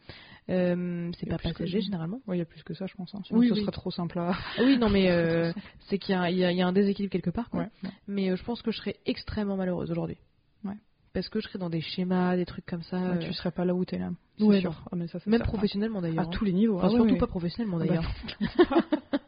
Euh, 0.50 1.12
c'est 1.20 1.26
pas 1.30 1.38
passager 1.38 1.82
généralement. 1.82 2.22
Ouais, 2.28 2.38
il 2.38 2.40
y 2.40 2.44
a 2.44 2.46
plus 2.46 2.64
que 2.64 2.74
ça, 2.74 2.86
je 2.86 2.96
pense. 2.96 3.14
hein. 3.14 3.20
Sinon, 3.26 3.40
Oui, 3.40 3.50
ce 3.50 3.54
oui. 3.54 3.62
serait 3.62 3.72
trop 3.74 3.92
simple 3.92 4.20
à. 4.20 4.32
Ah 4.58 4.62
oui, 4.64 4.78
non 4.78 4.90
mais 4.90 5.08
c'est 5.90 5.98
qu'il 5.98 6.16
y, 6.16 6.18
a- 6.18 6.30
y 6.52 6.62
un 6.62 6.72
déséquilibre 6.74 7.12
quelque 7.12 7.30
part. 7.30 7.50
quoi. 7.50 7.62
Ouais. 7.84 7.90
Mais 8.08 8.36
je 8.38 8.44
pense 8.46 8.62
que 8.62 8.72
je 8.72 8.78
serais 8.78 8.96
extrêmement 9.06 9.58
malheureuse 9.58 9.92
aujourd'hui. 9.92 10.18
Ouais. 10.64 10.76
Parce 11.14 11.30
que 11.30 11.40
je 11.40 11.48
serais 11.48 11.60
dans 11.60 11.70
des 11.70 11.82
schémas, 11.82 12.36
des 12.36 12.46
trucs 12.46 12.66
comme 12.66 12.82
ça. 12.84 12.98
Ouais, 13.12 13.20
tu 13.20 13.34
serais 13.34 13.52
pas 13.52 13.66
là 13.66 13.76
où 13.76 13.86
t'es 13.86 14.00
là. 14.00 14.10
ouais, 14.40 14.62
sûr. 14.62 14.74
Ah, 14.92 14.96
mais 14.96 15.08
ça, 15.08 15.20
c'est 15.20 15.28
même 15.30 15.40
certain. 15.42 15.52
professionnellement 15.54 16.00
À 16.00 16.02
d'ailleurs. 16.02 16.28
hein. 16.28 16.32
tous 16.32 16.44
les 16.46 16.54
niveaux. 16.54 16.78
Enfin, 16.78 16.88
ah 16.90 16.92
ouais, 16.94 16.98
surtout 16.98 17.18
pas 17.18 17.28
professionnellement 17.28 17.78
Ah 17.82 17.86
bah, 17.86 17.88
d'ailleurs. 17.88 18.12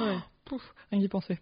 Ouais. 0.00 0.16
Pouf, 0.44 0.74
rien 0.92 1.00
d'y 1.00 1.08
penser. 1.08 1.38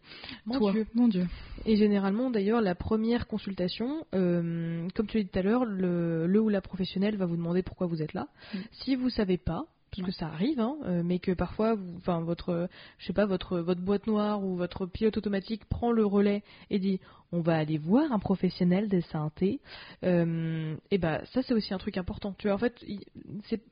Mon 0.46 0.58
Toi, 0.58 0.72
Dieu. 0.72 0.86
mon 0.94 1.08
Dieu. 1.08 1.26
Et 1.66 1.76
généralement, 1.76 2.30
d'ailleurs, 2.30 2.62
la 2.62 2.74
première 2.74 3.26
consultation, 3.26 4.06
euh, 4.14 4.88
comme 4.94 5.06
tu 5.06 5.18
l'as 5.18 5.24
dit 5.24 5.28
tout 5.28 5.38
à 5.38 5.42
l'heure, 5.42 5.66
le, 5.66 6.26
le 6.26 6.40
ou 6.40 6.48
la 6.48 6.62
professionnelle 6.62 7.16
va 7.18 7.26
vous 7.26 7.36
demander 7.36 7.62
pourquoi 7.62 7.86
vous 7.86 8.00
êtes 8.00 8.14
là. 8.14 8.28
Mm. 8.54 8.58
Si 8.72 8.96
vous 8.96 9.10
savez 9.10 9.36
pas, 9.36 9.66
parce 9.94 10.06
que 10.08 10.12
ça 10.12 10.26
arrive, 10.28 10.58
hein, 10.58 10.76
euh, 10.86 11.02
mais 11.04 11.18
que 11.18 11.32
parfois, 11.32 11.74
vous- 11.74 11.96
enfin 11.98 12.20
votre, 12.20 12.68
je 12.98 13.06
sais 13.06 13.12
pas, 13.12 13.26
votre 13.26 13.58
votre 13.58 13.82
boîte 13.82 14.06
noire 14.06 14.42
ou 14.42 14.56
votre 14.56 14.86
pilote 14.86 15.16
automatique 15.18 15.66
prend 15.66 15.92
le 15.92 16.06
relais 16.06 16.42
et 16.70 16.78
dit, 16.78 16.98
on 17.32 17.40
va 17.40 17.56
aller 17.56 17.78
voir 17.78 18.12
un 18.12 18.18
professionnel 18.18 18.88
de 18.88 19.00
santé. 19.00 19.60
Euh, 20.04 20.76
et 20.90 20.98
ben 20.98 21.20
ça, 21.32 21.42
c'est 21.42 21.54
aussi 21.54 21.74
un 21.74 21.78
truc 21.78 21.96
important. 21.98 22.34
Tu 22.38 22.46
vois, 22.46 22.54
en 22.54 22.58
fait, 22.58 22.84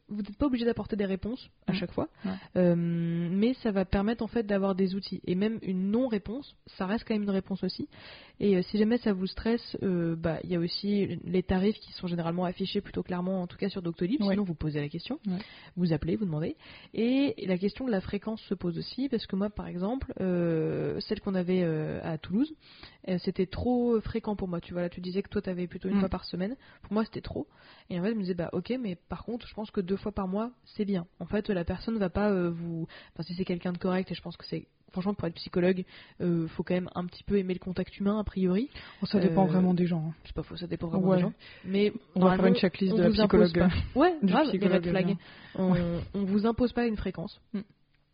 vous 0.08 0.16
n'êtes 0.16 0.36
pas 0.36 0.46
obligé 0.46 0.64
d'apporter 0.64 0.96
des 0.96 1.04
réponses 1.06 1.48
à 1.66 1.72
chaque 1.72 1.92
fois, 1.92 2.08
Ouais. 2.24 2.32
euh, 2.56 2.74
mais 2.76 3.54
ça 3.62 3.70
va 3.70 3.84
permettre 3.84 4.22
en 4.24 4.26
fait 4.26 4.42
d'avoir 4.44 4.74
des 4.74 4.94
outils. 4.94 5.20
Et 5.26 5.34
même 5.34 5.58
une 5.62 5.90
non-réponse, 5.90 6.56
ça 6.76 6.86
reste 6.86 7.04
quand 7.06 7.14
même 7.14 7.22
une 7.22 7.30
réponse 7.30 7.62
aussi. 7.62 7.88
Et 8.40 8.56
euh, 8.56 8.62
si 8.62 8.78
jamais 8.78 8.98
ça 8.98 9.12
vous 9.12 9.26
stresse, 9.28 9.76
bah 9.82 10.38
il 10.42 10.50
y 10.50 10.56
a 10.56 10.58
aussi 10.58 11.20
les 11.24 11.42
tarifs 11.42 11.78
qui 11.78 11.92
sont 11.92 12.08
généralement 12.08 12.44
affichés 12.44 12.80
plutôt 12.80 13.02
clairement, 13.04 13.42
en 13.42 13.46
tout 13.46 13.56
cas 13.56 13.68
sur 13.68 13.82
Doctolib. 13.82 14.20
Ouais. 14.22 14.30
Sinon, 14.30 14.42
vous 14.44 14.54
posez 14.54 14.80
la 14.80 14.88
question, 14.88 15.20
Ouais. 15.26 15.38
vous 15.76 15.92
appelez, 15.92 16.16
vous 16.16 16.24
demandez. 16.24 16.56
Et 16.94 17.34
la 17.46 17.58
question 17.58 17.86
de 17.86 17.90
la 17.90 18.00
fréquence 18.00 18.40
se 18.42 18.54
pose 18.54 18.76
aussi 18.78 19.08
parce 19.08 19.26
que 19.26 19.36
moi, 19.36 19.50
par 19.50 19.68
exemple, 19.68 20.12
celle 20.18 21.20
qu'on 21.20 21.34
avait 21.36 21.62
à 22.02 22.18
Toulouse, 22.18 22.52
c'était 23.18 23.46
trop 23.46 24.00
fréquent 24.00 24.36
pour 24.36 24.48
moi. 24.48 24.60
Tu 24.60 24.72
vois, 24.72 24.82
là, 24.82 24.88
tu 24.88 25.00
disais 25.00 25.22
que 25.22 25.28
toi, 25.28 25.42
tu 25.42 25.50
avais 25.50 25.66
plutôt 25.66 25.88
une 25.88 25.96
Mm. 25.96 26.00
fois 26.00 26.08
par 26.08 26.24
semaine. 26.24 26.56
Pour 26.82 26.92
moi, 26.92 27.04
c'était 27.04 27.20
trop. 27.20 27.46
Et 27.90 27.98
en 27.98 28.02
fait, 28.02 28.10
je 28.10 28.14
me 28.14 28.20
disais, 28.20 28.34
bah 28.34 28.50
ok, 28.52 28.72
mais 28.80 28.96
par 29.08 29.24
contre, 29.24 29.46
je 29.48 29.54
pense 29.54 29.70
que 29.70 29.80
deux 29.80 29.96
fois 29.96 30.12
par 30.12 30.28
mois, 30.28 30.50
c'est 30.64 30.84
bien. 30.84 31.06
En 31.20 31.26
fait, 31.26 31.48
la 31.50 31.64
personne 31.64 31.98
va 31.98 32.10
pas 32.10 32.30
euh, 32.30 32.50
vous. 32.50 32.86
Enfin, 33.14 33.22
si 33.24 33.34
c'est 33.34 33.44
quelqu'un 33.44 33.72
de 33.72 33.78
correct, 33.78 34.10
et 34.10 34.14
je 34.14 34.22
pense 34.22 34.36
que 34.36 34.44
c'est. 34.46 34.66
Franchement, 34.92 35.14
pour 35.14 35.26
être 35.26 35.34
psychologue, 35.36 35.84
euh, 36.20 36.46
faut 36.48 36.62
quand 36.62 36.74
même 36.74 36.90
un 36.94 37.06
petit 37.06 37.24
peu 37.24 37.38
aimer 37.38 37.54
le 37.54 37.58
contact 37.58 37.98
humain, 37.98 38.18
a 38.18 38.24
priori. 38.24 38.68
Bon, 39.00 39.06
ça 39.06 39.18
dépend 39.20 39.44
Euh, 39.44 39.46
vraiment 39.46 39.72
des 39.72 39.86
gens. 39.86 40.08
hein. 40.10 40.14
C'est 40.26 40.34
pas 40.34 40.42
faux, 40.42 40.56
ça 40.56 40.66
dépend 40.66 40.88
vraiment 40.88 41.08
Ouais. 41.08 41.16
des 41.16 41.22
gens. 41.22 41.32
Mais 41.64 41.94
On 42.14 42.20
va 42.20 42.36
faire 42.36 42.44
une 42.44 42.56
checklist 42.56 42.94
de 42.94 43.02
la 43.02 43.08
psychologue. 43.08 43.68
Ouais, 43.94 44.14
grave, 44.22 44.44
les 44.44 44.58
psychologue, 44.58 44.84
red 44.84 44.90
flags. 44.90 45.16
On, 45.54 45.74
on 46.12 46.24
vous 46.24 46.44
impose 46.44 46.74
pas 46.74 46.86
une 46.86 46.98
fréquence. 46.98 47.40
Mm. 47.54 47.60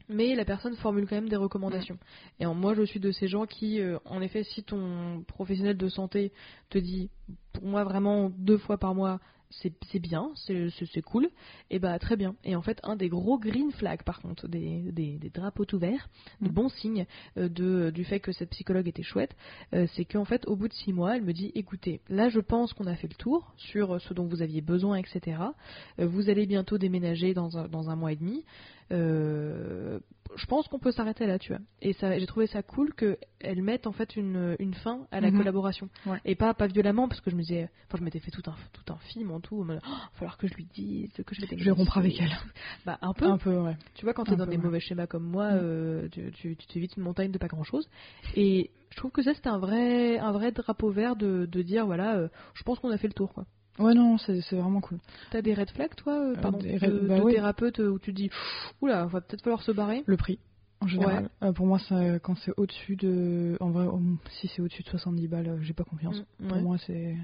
Mais 0.08 0.34
la 0.34 0.44
personne 0.44 0.74
formule 0.76 1.06
quand 1.06 1.16
même 1.16 1.28
des 1.28 1.36
recommandations. 1.36 1.98
Et 2.40 2.46
en- 2.46 2.54
moi, 2.54 2.74
je 2.74 2.82
suis 2.82 3.00
de 3.00 3.10
ces 3.10 3.28
gens 3.28 3.46
qui, 3.46 3.80
euh, 3.80 3.98
en 4.06 4.20
effet, 4.22 4.42
si 4.42 4.62
ton 4.62 5.22
professionnel 5.26 5.76
de 5.76 5.88
santé 5.88 6.32
te 6.70 6.78
dit, 6.78 7.10
pour 7.52 7.64
moi, 7.64 7.84
vraiment 7.84 8.30
deux 8.30 8.58
fois 8.58 8.78
par 8.78 8.94
mois, 8.94 9.20
c'est 9.50 9.98
bien, 9.98 10.30
c'est 10.36 11.00
cool, 11.00 11.30
et 11.70 11.78
bah 11.78 11.98
très 11.98 12.16
bien. 12.16 12.36
Et 12.44 12.54
en 12.54 12.60
fait, 12.60 12.78
un 12.82 12.96
des 12.96 13.08
gros 13.08 13.38
green 13.38 13.72
flags, 13.72 14.02
par 14.02 14.20
contre, 14.20 14.46
des, 14.46 14.92
des, 14.92 15.16
des 15.18 15.30
drapeaux 15.30 15.64
tout 15.64 15.78
verts, 15.78 16.10
de 16.42 16.48
Mm. 16.50 16.52
bons 16.52 16.68
signes 16.68 17.06
euh, 17.38 17.48
de, 17.48 17.88
du 17.88 18.04
fait 18.04 18.20
que 18.20 18.30
cette 18.32 18.50
psychologue 18.50 18.86
était 18.88 19.02
chouette, 19.02 19.34
euh, 19.72 19.86
c'est 19.94 20.04
qu'en 20.04 20.26
fait, 20.26 20.46
au 20.48 20.54
bout 20.54 20.68
de 20.68 20.74
six 20.74 20.92
mois, 20.92 21.16
elle 21.16 21.22
me 21.24 21.32
dit 21.32 21.50
écoutez, 21.54 22.02
là, 22.10 22.28
je 22.28 22.40
pense 22.40 22.74
qu'on 22.74 22.86
a 22.86 22.94
fait 22.94 23.08
le 23.08 23.14
tour 23.14 23.54
sur 23.56 23.98
ce 24.02 24.12
dont 24.12 24.26
vous 24.26 24.42
aviez 24.42 24.60
besoin, 24.60 24.96
etc. 24.96 25.38
Vous 25.96 26.28
allez 26.28 26.44
bientôt 26.44 26.76
déménager 26.76 27.32
dans 27.32 27.56
un, 27.56 27.68
dans 27.68 27.88
un 27.88 27.96
mois 27.96 28.12
et 28.12 28.16
demi. 28.16 28.44
Euh, 28.92 29.98
je 30.36 30.46
pense 30.46 30.68
qu'on 30.68 30.78
peut 30.78 30.92
s'arrêter 30.92 31.26
là, 31.26 31.38
tu 31.38 31.52
vois. 31.52 31.60
Et 31.80 31.92
ça, 31.94 32.16
j'ai 32.18 32.26
trouvé 32.26 32.46
ça 32.46 32.62
cool 32.62 32.92
qu'elle 32.94 33.62
mette 33.62 33.86
en 33.86 33.92
fait 33.92 34.14
une, 34.16 34.56
une 34.58 34.74
fin 34.74 35.06
à 35.10 35.20
la 35.20 35.30
Mhm. 35.30 35.38
collaboration. 35.38 35.88
Ouais. 36.06 36.20
Et 36.24 36.34
pas, 36.36 36.54
pas 36.54 36.66
violemment, 36.66 37.08
parce 37.08 37.20
que 37.20 37.30
je 37.30 37.36
me 37.36 37.40
disais, 37.40 37.70
enfin, 37.86 37.98
je 37.98 38.04
m'étais 38.04 38.20
fait 38.20 38.30
tout 38.30 38.42
un, 38.48 38.54
tout 38.72 38.92
un 38.92 38.98
film 38.98 39.30
en 39.30 39.40
tout. 39.40 39.64
Il 39.66 39.74
va 39.74 39.80
falloir 40.12 40.36
que 40.38 40.46
je 40.46 40.54
lui 40.54 40.66
dise, 40.66 41.10
que 41.26 41.34
je 41.34 41.40
vais 41.40 41.56
Je 41.56 41.64
vais 41.64 41.70
rompre 41.70 41.98
avec 41.98 42.20
elle. 42.20 42.30
Bah, 42.86 42.98
un 43.02 43.12
peu. 43.14 43.26
Un 43.26 43.38
peu, 43.38 43.56
ouais. 43.56 43.76
Tu 43.94 44.04
vois, 44.04 44.14
quand 44.14 44.24
t'es 44.24 44.36
dans 44.36 44.44
peu, 44.44 44.50
des 44.52 44.56
ouais. 44.58 44.62
mauvais 44.62 44.80
schémas 44.80 45.06
comme 45.06 45.24
moi, 45.24 45.52
Mm. 45.52 45.58
euh, 45.62 46.08
tu, 46.10 46.30
tu, 46.32 46.56
tu 46.56 46.66
t'évites 46.66 46.96
une 46.96 47.02
montagne 47.02 47.30
de 47.32 47.38
pas 47.38 47.48
grand 47.48 47.64
chose. 47.64 47.88
Et 48.36 48.70
je 48.90 48.96
trouve 48.96 49.10
que 49.10 49.22
ça, 49.22 49.34
c'était 49.34 49.48
un 49.48 49.58
vrai, 49.58 50.18
un 50.18 50.32
vrai 50.32 50.52
drapeau 50.52 50.90
vert 50.90 51.16
de, 51.16 51.46
de 51.50 51.62
dire, 51.62 51.86
voilà, 51.86 52.16
euh, 52.16 52.28
je 52.54 52.62
pense 52.62 52.78
qu'on 52.78 52.90
a 52.90 52.98
fait 52.98 53.08
le 53.08 53.14
tour, 53.14 53.32
quoi. 53.32 53.44
Ouais, 53.78 53.94
non, 53.94 54.18
c'est 54.18 54.40
vraiment 54.52 54.80
cool. 54.80 54.98
T'as 55.30 55.42
des 55.42 55.54
red 55.54 55.70
flags, 55.70 55.94
toi, 55.94 56.14
euh, 56.14 56.32
Euh, 56.36 56.40
pardon, 56.40 56.58
des 56.58 56.78
de, 56.78 57.06
bah 57.06 57.20
de 57.20 57.30
thérapeute 57.30 57.80
euh, 57.80 57.88
où 57.90 57.98
tu 57.98 58.12
te 58.12 58.16
dis, 58.16 58.30
oula, 58.80 59.06
va 59.06 59.20
peut-être 59.20 59.42
falloir 59.42 59.62
se 59.62 59.72
barrer? 59.72 60.02
Le 60.06 60.16
prix, 60.16 60.38
en 60.80 60.86
général. 60.88 61.30
Euh, 61.42 61.52
pour 61.52 61.66
moi, 61.66 61.78
ça, 61.78 62.18
quand 62.18 62.34
c'est 62.36 62.52
au-dessus 62.56 62.96
de. 62.96 63.56
En 63.60 63.70
vrai, 63.70 63.86
oh, 63.90 64.00
si 64.40 64.48
c'est 64.48 64.60
au-dessus 64.62 64.82
de 64.82 64.88
70 64.88 65.28
balles, 65.28 65.58
j'ai 65.62 65.74
pas 65.74 65.84
confiance. 65.84 66.22
Mm, 66.40 66.46
Pour 66.48 66.56
ouais. 66.56 66.62
moi, 66.62 66.76
c'est. 66.86 67.16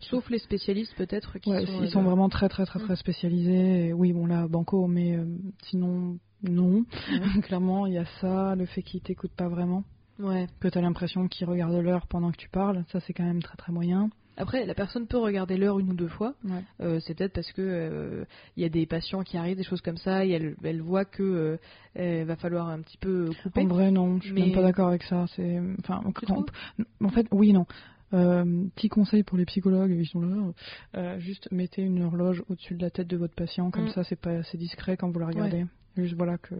Sauf 0.00 0.28
les 0.30 0.38
spécialistes, 0.40 0.94
peut-être, 0.96 1.38
qui 1.38 1.50
Ouais, 1.50 1.64
sont. 1.66 1.82
ils 1.84 1.90
sont 1.90 2.00
de- 2.02 2.06
vraiment 2.08 2.28
très 2.28 2.48
très 2.48 2.64
très 2.66 2.80
Mm. 2.80 2.82
très 2.82 2.96
spécialisés. 2.96 3.86
Et 3.88 3.92
oui, 3.92 4.12
bon 4.12 4.26
là, 4.26 4.48
banco, 4.48 4.86
mais 4.88 5.14
euh, 5.16 5.24
sinon, 5.62 6.18
non. 6.42 6.84
Clairement, 7.42 7.86
il 7.86 7.92
y 7.94 7.98
a 7.98 8.04
ça, 8.20 8.54
le 8.56 8.66
fait 8.66 8.82
qu'ils 8.82 9.00
t'écoutent 9.00 9.34
pas 9.36 9.48
vraiment, 9.48 9.84
Ouais. 10.18 10.46
que 10.60 10.68
t'as 10.68 10.80
l'impression 10.80 11.28
qu'ils 11.28 11.46
regardent 11.46 11.76
l'heure 11.80 12.06
pendant 12.08 12.32
que 12.32 12.36
tu 12.36 12.48
parles, 12.48 12.84
ça 12.90 12.98
c'est 13.00 13.12
quand 13.12 13.24
même 13.24 13.42
très 13.42 13.56
très 13.56 13.72
moyen. 13.72 14.10
Après, 14.36 14.66
la 14.66 14.74
personne 14.74 15.06
peut 15.06 15.16
regarder 15.18 15.56
l'heure 15.56 15.78
une 15.78 15.90
ou 15.90 15.94
deux 15.94 16.08
fois. 16.08 16.34
Ouais. 16.44 16.62
Euh, 16.80 17.00
c'est 17.00 17.14
peut-être 17.14 17.32
parce 17.32 17.50
que 17.52 17.62
euh, 17.62 18.24
il 18.56 18.62
y 18.62 18.66
a 18.66 18.68
des 18.68 18.84
patients 18.86 19.22
qui 19.22 19.36
arrivent, 19.38 19.56
des 19.56 19.62
choses 19.64 19.80
comme 19.80 19.96
ça, 19.96 20.24
et 20.26 20.30
elle, 20.30 20.56
elle 20.62 20.82
voit 20.82 21.04
que 21.06 21.58
euh, 21.98 22.24
va 22.26 22.36
falloir 22.36 22.68
un 22.68 22.80
petit 22.82 22.98
peu 22.98 23.30
couper. 23.42 23.62
En 23.62 23.66
vrai, 23.68 23.90
non, 23.90 24.18
je 24.18 24.24
suis 24.26 24.32
Mais- 24.34 24.42
même 24.46 24.52
pas 24.54 24.62
d'accord 24.62 24.88
avec 24.88 25.02
ça. 25.04 25.26
C'est, 25.34 25.58
enfin, 25.80 26.02
en 27.00 27.08
fait, 27.10 27.26
oui, 27.32 27.52
non. 27.52 27.66
Petit 28.10 28.88
conseil 28.88 29.22
pour 29.24 29.36
les 29.36 29.44
psychologues, 29.46 29.90
ils 29.98 30.06
sont 30.06 30.20
là. 30.20 30.52
euh, 30.96 31.18
juste 31.18 31.48
mettez 31.50 31.82
une 31.82 32.02
horloge 32.02 32.42
au-dessus 32.48 32.74
de 32.74 32.82
la 32.82 32.90
tête 32.90 33.08
de 33.08 33.16
votre 33.16 33.34
patient, 33.34 33.70
comme 33.70 33.86
Mm. 33.86 33.90
ça, 33.90 34.04
c'est 34.04 34.20
pas 34.20 34.30
assez 34.38 34.56
discret 34.58 34.96
quand 34.96 35.10
vous 35.10 35.18
la 35.18 35.26
regardez. 35.26 35.66
Juste 35.96 36.14
voilà 36.14 36.38
que, 36.38 36.54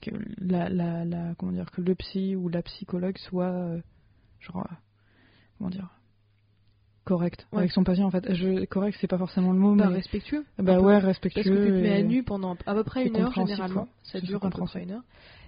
que 0.00 0.10
la, 0.38 0.68
la, 0.68 1.04
la- 1.04 1.34
comment 1.38 1.52
dire, 1.52 1.70
que 1.70 1.80
le 1.82 1.94
psy 1.94 2.34
ou 2.36 2.48
la 2.48 2.62
psychologue 2.62 3.16
soit, 3.18 3.76
genre, 4.40 4.66
comment 5.58 5.70
dire, 5.70 5.88
correct 7.04 7.46
Ouais. 7.52 7.60
avec 7.60 7.72
son 7.72 7.82
patient. 7.84 8.06
En 8.06 8.10
fait, 8.10 8.32
je, 8.34 8.64
correct, 8.66 8.96
c'est 9.00 9.06
pas 9.06 9.18
forcément 9.18 9.52
le 9.52 9.58
mot, 9.58 9.74
Bah, 9.74 9.86
mais 9.88 9.96
respectueux. 9.96 10.44
bah 10.58 10.78
ouais, 10.80 10.94
Parce 10.94 11.04
respectueux. 11.06 11.42
que 11.42 11.48
tu 11.66 11.70
te 11.72 11.76
mets 11.82 11.92
à 11.96 12.02
nu 12.02 12.22
pendant 12.22 12.56
à 12.66 12.74
peu 12.74 12.84
près 12.84 13.06
une 13.06 13.16
heure 13.16 13.32
généralement. 13.32 13.84
quoi. 13.84 13.88
Ça 14.04 14.20
dure 14.20 14.44
à 14.44 14.50
peu 14.50 14.64
près 14.64 14.82
une 14.82 14.92
heure. 14.92 15.02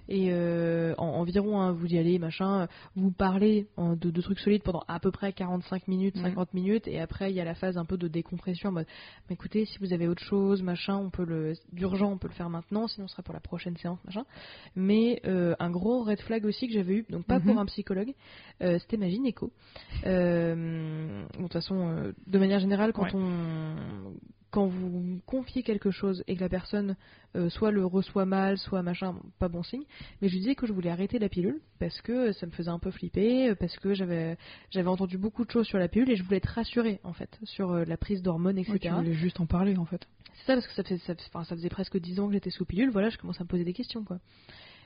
Et 0.09 0.29
euh, 0.31 0.93
en, 0.97 1.05
environ, 1.07 1.59
hein, 1.61 1.71
vous 1.71 1.87
y 1.87 1.97
allez, 1.97 2.19
machin, 2.19 2.67
vous 2.95 3.11
parlez 3.11 3.67
en- 3.77 3.95
de, 3.95 4.09
de 4.11 4.21
trucs 4.21 4.39
solides 4.39 4.63
pendant 4.63 4.83
à 4.87 4.99
peu 4.99 5.11
près 5.11 5.31
45 5.33 5.87
minutes, 5.87 6.15
Ouais. 6.17 6.23
50 6.23 6.53
minutes, 6.53 6.87
et 6.87 6.99
après 6.99 7.31
il 7.31 7.35
y 7.35 7.39
a 7.39 7.45
la 7.45 7.55
phase 7.55 7.77
un 7.77 7.85
peu 7.85 7.97
de 7.97 8.07
décompression 8.07 8.69
en 8.69 8.71
mode, 8.73 8.85
bah, 8.85 9.33
écoutez, 9.33 9.65
si 9.65 9.77
vous 9.79 9.93
avez 9.93 10.07
autre 10.07 10.23
chose, 10.23 10.61
machin, 10.61 10.97
on 10.97 11.09
peut 11.09 11.25
le, 11.25 11.53
d'urgent, 11.71 12.11
on 12.11 12.17
peut 12.17 12.27
le 12.27 12.33
faire 12.33 12.49
maintenant, 12.49 12.87
sinon 12.87 13.07
ce 13.07 13.13
sera 13.13 13.23
pour 13.23 13.33
la 13.33 13.39
prochaine 13.39 13.77
séance, 13.77 13.99
machin. 14.05 14.23
Mais 14.75 15.21
euh, 15.25 15.55
un 15.59 15.69
gros 15.69 16.03
red 16.03 16.19
flag 16.21 16.45
aussi 16.45 16.67
que 16.67 16.73
j'avais 16.73 16.95
eu, 16.95 17.05
donc 17.09 17.25
pas 17.25 17.39
Mhm. 17.39 17.45
pour 17.45 17.59
un 17.59 17.65
psychologue, 17.65 18.13
euh, 18.61 18.77
c'était 18.79 18.97
ma 18.97 19.07
gynéco. 19.09 19.51
Euh, 20.05 21.23
bon, 21.33 21.37
de 21.37 21.43
toute 21.43 21.53
façon, 21.53 22.13
de 22.27 22.37
manière 22.39 22.59
générale, 22.59 22.93
quand 22.93 23.03
Ouais. 23.03 23.15
on 23.15 24.12
quand 24.53 24.67
vous 24.67 25.19
confiez 25.25 25.63
quelque 25.63 25.89
chose 25.89 26.23
et 26.27 26.35
que 26.35 26.41
la 26.41 26.47
personne 26.47 26.95
euh, 27.35 27.49
soit 27.49 27.71
le 27.71 27.83
reçoit 27.83 28.25
mal, 28.25 28.59
soit 28.59 28.83
machin, 28.83 29.15
pas 29.39 29.47
bon 29.47 29.63
signe. 29.63 29.81
Mais 30.21 30.27
je 30.27 30.33
lui 30.33 30.41
disais 30.41 30.53
que 30.53 30.67
je 30.67 30.73
voulais 30.73 30.91
arrêter 30.91 31.17
la 31.17 31.27
pilule 31.27 31.59
parce 31.79 31.99
que 32.01 32.31
ça 32.33 32.45
me 32.45 32.51
faisait 32.51 32.69
un 32.69 32.77
peu 32.77 32.91
flipper, 32.91 33.49
euh, 33.49 33.55
parce 33.55 33.75
que 33.77 33.95
j'avais 33.95 34.37
j'avais 34.69 34.89
entendu 34.89 35.17
beaucoup 35.17 35.43
de 35.43 35.49
choses 35.49 35.65
sur 35.65 35.79
la 35.79 35.87
pilule 35.87 36.11
et 36.11 36.15
je 36.15 36.23
voulais 36.23 36.37
être 36.37 36.45
rassurée 36.53 36.99
en 37.03 37.13
fait 37.13 37.39
sur 37.43 37.71
euh, 37.71 37.83
la 37.85 37.97
prise 37.97 38.21
d'hormones, 38.21 38.59
etc. 38.59 38.73
Ouais, 38.73 38.79
tu 38.79 38.89
voulais 38.89 39.13
juste 39.13 39.39
en 39.39 39.47
parler 39.47 39.75
en 39.75 39.85
fait. 39.85 40.07
C'est 40.35 40.45
ça 40.45 40.53
parce 40.53 40.67
que 40.67 40.73
ça, 40.73 40.83
fait, 40.83 40.99
ça, 40.99 41.15
ça 41.15 41.55
faisait 41.55 41.69
presque 41.69 41.97
10 41.97 42.19
ans 42.19 42.27
que 42.27 42.33
j'étais 42.33 42.51
sous 42.51 42.65
pilule, 42.65 42.91
voilà, 42.91 43.09
je 43.09 43.17
commence 43.17 43.41
à 43.41 43.45
me 43.45 43.49
poser 43.49 43.63
des 43.63 43.73
questions 43.73 44.03
quoi. 44.03 44.19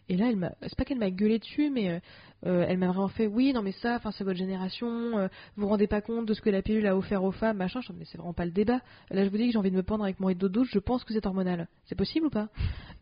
Et 0.10 0.16
là, 0.16 0.30
elle 0.30 0.38
m'a, 0.38 0.54
c'est 0.62 0.76
pas 0.76 0.86
qu'elle 0.86 1.00
m'a 1.00 1.12
gueulé 1.12 1.38
dessus, 1.38 1.70
mais 1.70 1.90
euh, 1.90 2.00
euh, 2.46 2.66
elle 2.68 2.78
m'a 2.78 2.88
vraiment 2.88 3.10
fait, 3.10 3.28
oui, 3.28 3.52
non 3.52 3.62
mais 3.62 3.74
ça, 3.74 3.96
enfin 3.96 4.12
c'est 4.12 4.24
votre 4.24 4.38
génération, 4.38 4.88
euh, 5.18 5.28
vous 5.56 5.64
vous 5.64 5.68
rendez 5.68 5.88
pas 5.88 6.02
compte 6.02 6.26
de 6.26 6.34
ce 6.34 6.42
que 6.42 6.50
la 6.50 6.62
pilule 6.62 6.88
a 6.88 6.96
offert 6.96 7.24
aux 7.24 7.32
femmes, 7.32 7.58
machin. 7.58 7.82
Je 7.82 7.92
dis, 7.92 8.00
mais 8.00 8.06
c'est 8.06 8.18
vraiment 8.18 8.34
pas 8.34 8.46
le 8.46 8.52
débat. 8.52 8.80
Là, 9.12 9.26
je 9.26 9.30
vous 9.30 9.38
dis 9.38 9.48
que 9.48 9.52
j'ai 9.52 9.58
envie 9.58 9.72
de 9.72 9.76
me 9.76 9.84
pendre 9.84 10.04
avec 10.04 10.20
mon 10.20 10.28
rideau 10.28 10.48
de 10.48 10.54
douche, 10.54 10.70
je 10.72 10.80
pense 10.80 11.04
que 11.04 11.14
c'est 11.14 11.26
hormonal. 11.26 11.68
C'est 11.86 11.96
possible 11.96 12.28
ou 12.28 12.30
pas? 12.30 12.50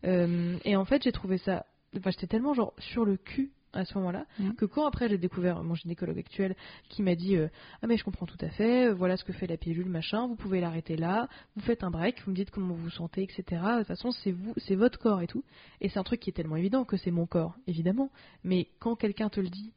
Et 0.04 0.76
en 0.76 0.84
fait, 0.84 1.02
j'ai 1.02 1.12
trouvé 1.12 1.38
ça, 1.38 1.66
enfin 1.96 2.10
j'étais 2.10 2.26
tellement 2.26 2.54
genre 2.54 2.72
sur 2.78 3.04
le 3.04 3.16
cul 3.16 3.50
à 3.76 3.84
ce 3.84 3.94
moment-là 3.98 4.26
Mhm. 4.38 4.54
que 4.56 4.64
quand 4.64 4.86
après 4.86 5.08
j'ai 5.08 5.18
découvert 5.18 5.62
mon 5.62 5.74
gynécologue 5.74 6.18
actuel 6.18 6.56
qui 6.88 7.02
m'a 7.02 7.14
dit 7.14 7.36
euh, 7.36 7.48
ah 7.82 7.86
mais 7.86 7.96
je 7.96 8.04
comprends 8.04 8.26
tout 8.26 8.38
à 8.40 8.48
fait, 8.50 8.88
euh, 8.88 8.94
voilà 8.94 9.16
ce 9.16 9.24
que 9.24 9.32
fait 9.32 9.46
la 9.46 9.56
pilule, 9.56 9.88
machin, 9.88 10.26
vous 10.26 10.36
pouvez 10.36 10.60
l'arrêter 10.60 10.96
là, 10.96 11.28
vous 11.54 11.62
faites 11.62 11.84
un 11.84 11.90
break, 11.90 12.22
vous 12.24 12.30
me 12.32 12.36
dites 12.36 12.50
comment 12.50 12.74
vous 12.74 12.82
vous 12.82 12.90
sentez, 12.90 13.22
etc. 13.22 13.44
De 13.50 13.78
toute 13.78 13.86
façon, 13.88 14.10
c'est 14.10 14.32
vous, 14.32 14.52
c'est 14.56 14.74
votre 14.74 14.98
corps 14.98 15.20
et 15.22 15.26
tout. 15.26 15.44
Et 15.80 15.88
c'est 15.88 15.98
un 15.98 16.04
truc 16.04 16.20
qui 16.20 16.30
est 16.30 16.32
tellement 16.32 16.56
évident 16.56 16.84
que 16.84 16.96
c'est 16.96 17.10
mon 17.10 17.26
corps, 17.26 17.54
évidemment. 17.66 18.10
Mais 18.44 18.68
quand 18.80 18.96
quelqu'un 18.96 19.28
te 19.28 19.40
le 19.40 19.48
dit, 19.48 19.72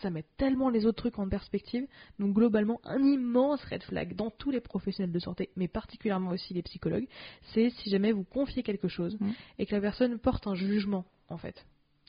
ça 0.00 0.10
met 0.10 0.24
tellement 0.36 0.68
les 0.70 0.86
autres 0.86 0.98
trucs 0.98 1.18
en 1.18 1.28
perspective. 1.28 1.84
Donc 2.20 2.32
globalement, 2.34 2.80
un 2.84 3.02
immense 3.02 3.64
red 3.64 3.82
flag 3.82 4.14
dans 4.14 4.30
tous 4.30 4.50
les 4.52 4.60
professionnels 4.60 5.10
de 5.12 5.18
santé, 5.18 5.50
mais 5.56 5.66
particulièrement 5.66 6.30
aussi 6.30 6.54
les 6.54 6.62
psychologues, 6.62 7.08
c'est 7.52 7.70
si 7.70 7.90
jamais 7.90 8.12
vous 8.12 8.22
confiez 8.24 8.62
quelque 8.62 8.86
chose 8.88 9.16
Mm. 9.20 9.30
et 9.58 9.66
que 9.66 9.74
la 9.74 9.80
personne 9.80 10.18
porte 10.20 10.46
un 10.46 10.54
jugement, 10.54 11.04
en 11.28 11.36
fait. 11.36 11.66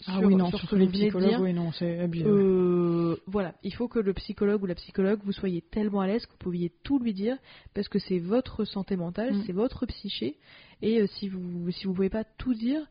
Ah 0.08 0.20
sur- 0.20 0.28
oui, 0.28 0.36
non, 0.36 0.48
sur 0.50 0.60
ce 0.60 0.68
surtout 0.68 0.76
que 0.78 0.80
les 0.82 0.88
psychologues, 0.88 1.30
dire. 1.30 1.42
oui, 1.42 1.54
non, 1.54 1.72
c'est 1.74 2.00
abusé. 2.00 2.26
Euh, 2.26 3.16
voilà, 3.28 3.54
il 3.64 3.74
faut 3.74 3.88
que 3.88 4.00
le 4.00 4.14
psychologue 4.14 4.64
ou 4.64 4.66
la 4.66 4.76
psychologue 4.76 5.20
vous 5.24 5.32
soyez 5.34 5.62
tellement 5.62 6.02
à 6.02 6.08
l'aise 6.08 6.26
que 6.26 6.32
vous 6.32 6.38
pouviez 6.38 6.72
tout 6.84 7.00
lui 7.00 7.14
dire 7.14 7.38
parce 7.74 7.88
que 7.90 8.00
c'est 8.00 8.20
votre 8.20 8.64
santé 8.66 8.96
mentale, 8.96 9.34
Mm. 9.36 9.44
c'est 9.46 9.52
votre 9.54 9.86
psyché 9.86 10.38
et 10.82 11.02
euh, 11.02 11.08
si 11.08 11.28
vous 11.28 11.70
si 11.72 11.86
vous 11.86 11.94
pouvez 11.94 12.10
pas 12.10 12.24
tout 12.24 12.54
dire, 12.54 12.82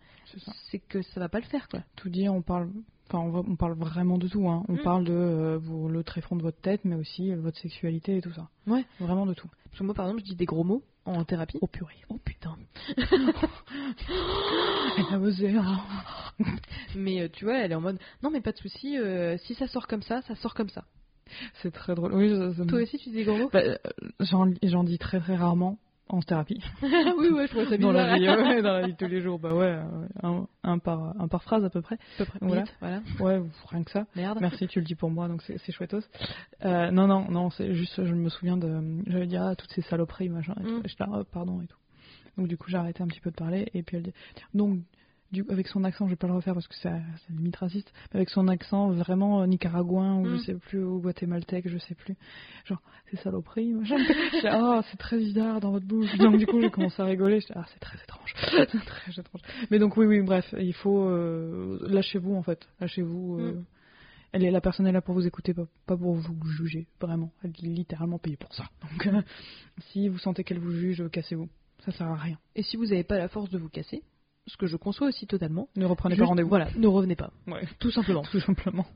C'est 0.70 0.78
que 0.78 1.00
ça 1.00 1.20
va 1.20 1.28
pas 1.30 1.38
le 1.40 1.46
faire 1.46 1.68
quoi. 1.68 1.80
tout 1.96 2.10
dire, 2.10 2.34
on 2.34 2.42
parle, 2.42 2.68
enfin, 3.08 3.20
on, 3.20 3.30
va- 3.30 3.42
on 3.48 3.56
parle 3.56 3.72
vraiment 3.72 4.18
de 4.18 4.28
tout. 4.28 4.46
Hein. 4.46 4.62
On 4.68 4.74
Mm. 4.74 4.82
parle 4.82 5.04
de 5.04 5.12
euh, 5.14 5.58
vous- 5.58 5.88
le 5.88 6.04
tréfonds 6.04 6.36
de 6.36 6.42
votre 6.42 6.60
tête, 6.60 6.82
mais 6.84 6.96
aussi 6.96 7.34
votre 7.34 7.56
sexualité 7.58 8.18
et 8.18 8.20
tout 8.20 8.32
ça. 8.34 8.50
Ouais. 8.66 8.84
Vraiment 9.00 9.24
de 9.24 9.32
tout. 9.32 9.48
Parce 9.64 9.78
que 9.78 9.84
moi 9.84 9.94
par 9.94 10.04
exemple, 10.06 10.22
je 10.24 10.30
dis 10.30 10.36
des 10.36 10.44
gros 10.44 10.64
mots 10.64 10.82
en 11.12 11.24
thérapie. 11.24 11.58
Oh 11.60 11.66
purée. 11.66 11.94
Oh 12.08 12.18
putain. 12.24 12.56
Elle 14.96 15.06
a 15.12 15.18
osé. 15.18 15.56
hein. 15.56 15.80
Mais 16.94 17.20
euh, 17.22 17.28
tu 17.32 17.44
vois, 17.44 17.58
elle 17.58 17.72
est 17.72 17.74
en 17.74 17.80
mode 17.80 17.98
non 18.22 18.30
mais 18.30 18.40
pas 18.40 18.52
de 18.52 18.58
souci, 18.58 18.96
euh, 18.98 19.36
si 19.38 19.54
ça 19.54 19.66
sort 19.66 19.86
comme 19.86 20.02
ça, 20.02 20.22
ça 20.22 20.34
sort 20.36 20.54
comme 20.54 20.68
ça. 20.68 20.84
C'est 21.62 21.72
très 21.72 21.94
drôle. 21.94 22.14
Oui, 22.14 22.28
je- 22.30 22.52
ça 22.54 22.64
me- 22.64 22.68
Toi 22.68 22.82
aussi 22.82 22.98
tu 22.98 23.10
dis 23.10 23.24
gros 23.24 23.36
mots? 23.36 23.50
Bah, 23.52 23.60
euh, 23.60 23.76
j'en, 24.20 24.46
j'en 24.62 24.84
dis 24.84 24.98
très 24.98 25.20
très 25.20 25.36
rarement 25.36 25.78
en 26.08 26.20
thérapie. 26.20 26.62
Oui 26.82 27.28
ouais, 27.30 27.46
je 27.46 27.52
trouve 27.52 27.68
ça 27.68 27.76
dans, 27.76 27.90
bizarre. 27.90 28.06
la 28.06 28.16
vie, 28.18 28.28
ouais, 28.28 28.62
dans 28.62 28.72
la 28.72 28.86
vie 28.86 28.92
de 28.92 28.96
tous 28.96 29.06
les 29.06 29.20
jours. 29.20 29.38
Bah 29.38 29.54
ouais, 29.54 29.78
un, 30.22 30.46
un 30.62 30.78
par, 30.78 31.14
un 31.20 31.28
par 31.28 31.42
phrase 31.42 31.64
à 31.64 31.70
peu 31.70 31.80
près. 31.82 31.96
À 31.96 32.18
peu 32.18 32.24
près. 32.24 32.38
Voilà. 32.42 32.64
Voilà. 32.80 33.00
Ouais, 33.20 33.42
rien 33.70 33.82
que 33.84 33.90
ça. 33.90 34.06
Merde. 34.16 34.38
Merci, 34.40 34.66
tu 34.68 34.78
le 34.80 34.84
dis 34.84 34.94
pour 34.94 35.10
moi, 35.10 35.28
donc 35.28 35.42
c'est, 35.42 35.72
chouettos. 35.72 36.00
Euh, 36.64 36.90
non, 36.90 37.06
non, 37.06 37.30
non, 37.30 37.50
c'est 37.50 37.74
juste, 37.74 38.04
je 38.04 38.14
me 38.14 38.28
souviens 38.28 38.56
de. 38.56 38.80
J'avais 39.06 39.26
dit, 39.26 39.36
ah, 39.36 39.54
toutes 39.56 39.72
ces 39.72 39.82
saloperies, 39.82 40.28
machin. 40.28 40.54
Et 40.60 40.64
tout. 40.64 40.78
Mm. 40.78 40.82
Là, 41.00 41.06
Ah, 41.12 41.22
pardon 41.32 41.60
et 41.60 41.66
tout. 41.66 41.76
Donc 42.36 42.48
du 42.48 42.56
coup, 42.56 42.70
j'ai 42.70 42.76
arrêté 42.76 43.02
un 43.02 43.08
petit 43.08 43.20
peu 43.20 43.30
de 43.30 43.36
parler. 43.36 43.68
Et 43.74 43.82
puis 43.82 43.96
elle 43.96 44.04
dit, 44.04 44.12
donc, 44.54 44.78
du, 45.30 45.44
avec 45.50 45.66
son 45.68 45.84
accent, 45.84 46.06
je 46.06 46.10
vais 46.10 46.16
pas 46.16 46.26
le 46.26 46.32
refaire 46.34 46.54
parce 46.54 46.66
que 46.68 46.74
c'est, 46.76 46.90
c'est 47.26 47.32
limite 47.34 47.56
raciste, 47.56 47.92
mais 48.12 48.18
avec 48.20 48.30
son 48.30 48.48
accent 48.48 48.90
vraiment 48.90 49.42
euh, 49.42 49.46
nicaraguain 49.46 50.16
ou 50.16 50.26
Mm. 50.26 50.36
je 50.38 50.42
sais 50.42 50.54
plus, 50.54 50.82
ou 50.82 51.00
guatémaltèque, 51.00 51.68
je 51.68 51.78
sais 51.78 51.94
plus. 51.94 52.16
Genre, 52.64 52.80
ces 53.10 53.16
saloperies, 53.18 53.72
machin. 53.74 53.96
Ah, 54.44 54.80
c'est 54.90 54.96
très 54.96 55.18
bizarre 55.18 55.60
dans 55.60 55.70
votre 55.72 55.86
bouche. 55.86 56.16
Donc 56.18 56.38
du 56.38 56.46
coup, 56.46 56.60
j'ai 56.60 56.70
commencé 56.70 57.00
à 57.02 57.04
rigoler. 57.04 57.40
J'étais, 57.40 57.54
ah, 57.56 57.66
c'est 57.72 57.80
très 57.80 57.98
étrange. 58.02 58.34
C'est 58.40 58.66
très 58.86 59.12
étrange. 59.20 59.40
Mais 59.70 59.78
donc 59.78 59.96
oui, 59.96 60.06
oui, 60.06 60.20
bref, 60.22 60.54
il 60.58 60.74
faut 60.74 61.04
euh, 61.08 61.78
lâchez-vous 61.82 62.34
en 62.34 62.42
fait, 62.42 62.66
lâchez-vous. 62.80 63.38
euh, 63.40 63.52
Mm. 63.52 63.64
Elle 64.32 64.44
est 64.44 64.50
la 64.50 64.60
personne 64.60 64.86
est 64.86 64.92
là 64.92 65.00
pour 65.00 65.14
vous 65.14 65.26
écouter, 65.26 65.54
pas, 65.54 65.64
pas 65.86 65.96
pour 65.96 66.12
vous 66.14 66.44
juger, 66.50 66.86
vraiment. 67.00 67.32
Elle 67.42 67.50
est 67.50 67.62
littéralement 67.62 68.18
payée 68.18 68.36
pour 68.36 68.52
ça. 68.54 68.64
Donc 68.82 69.06
euh, 69.06 69.22
si 69.90 70.08
vous 70.08 70.18
sentez 70.18 70.44
qu'elle 70.44 70.58
vous 70.58 70.70
juge, 70.72 71.02
cassez-vous. 71.10 71.48
Ça 71.84 71.92
sert 71.92 72.08
à 72.08 72.14
rien. 72.16 72.38
Et 72.54 72.62
si 72.62 72.76
vous 72.76 72.84
n'avez 72.84 73.04
pas 73.04 73.16
la 73.16 73.28
force 73.28 73.48
de 73.48 73.56
vous 73.56 73.70
casser, 73.70 74.02
ce 74.48 74.56
que 74.56 74.66
je 74.66 74.76
conçois 74.76 75.08
aussi 75.08 75.26
totalement, 75.26 75.68
Ne 75.76 75.84
reprenez 75.86 76.14
juste- 76.14 76.22
pas 76.22 76.28
rendez-vous. 76.28 76.48
Voilà, 76.48 76.68
ne 76.76 76.86
revenez 76.86 77.16
pas, 77.16 77.30
Ouais, 77.46 77.62
tout 77.78 77.90
simplement. 77.90 78.22
tout 78.30 78.40
simplement. 78.40 78.86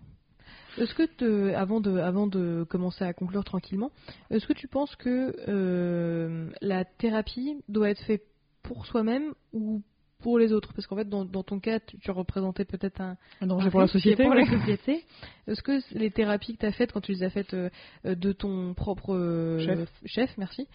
Est-ce 0.78 0.94
que, 0.94 1.02
te- 1.04 1.52
avant, 1.54 1.80
de, 1.80 1.98
avant 1.98 2.26
de 2.26 2.64
commencer 2.68 3.04
à 3.04 3.12
conclure 3.12 3.44
tranquillement, 3.44 3.90
est-ce 4.30 4.46
que 4.46 4.54
tu 4.54 4.68
penses 4.68 4.96
que 4.96 5.34
euh, 5.48 6.48
la 6.62 6.84
thérapie 6.86 7.56
doit 7.68 7.90
être 7.90 8.02
faite 8.04 8.22
pour 8.62 8.86
soi-même 8.86 9.34
ou 9.52 9.82
pour 10.22 10.38
les 10.38 10.50
autres? 10.54 10.72
Parce 10.72 10.86
qu'en 10.86 10.96
fait, 10.96 11.06
dans, 11.08 11.26
dans 11.26 11.42
ton 11.42 11.60
cas, 11.60 11.78
tu, 11.78 11.98
tu 11.98 12.10
représentais 12.10 12.64
peut-être 12.64 13.02
un, 13.02 13.18
Un 13.42 13.48
danger 13.48 13.66
un 13.66 13.70
pour 13.70 13.80
la 13.80 13.88
société. 13.88 14.22
pour 14.24 14.32
ouais. 14.32 14.46
la 14.46 14.58
société. 14.60 15.04
Est-ce 15.46 15.62
que 15.62 15.78
les 15.98 16.10
thérapies 16.10 16.54
que 16.54 16.60
tu 16.60 16.66
as 16.66 16.72
faites 16.72 16.90
quand 16.92 17.02
tu 17.02 17.12
les 17.12 17.22
as 17.22 17.28
faites 17.30 17.52
euh, 17.52 17.68
euh, 18.06 18.14
de 18.14 18.32
ton 18.32 18.72
propre 18.72 19.14
euh, 19.14 19.58
Chef. 19.58 19.90
chef, 20.06 20.38
merci, 20.38 20.66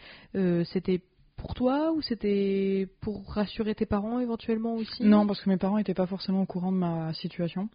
c'était 0.66 1.02
pour 1.38 1.54
toi 1.54 1.92
ou 1.94 2.02
c'était 2.02 2.88
pour 3.02 3.32
rassurer 3.32 3.76
tes 3.76 3.86
parents 3.86 4.20
éventuellement 4.20 4.74
aussi 4.76 5.04
Non, 5.04 5.26
parce 5.26 5.40
que 5.42 5.50
mes 5.50 5.58
parents 5.58 5.78
n'étaient 5.78 5.94
pas 5.94 6.08
forcément 6.08 6.42
au 6.42 6.46
courant 6.46 6.72
de 6.72 6.78
ma 6.78 7.14
situation. 7.14 7.70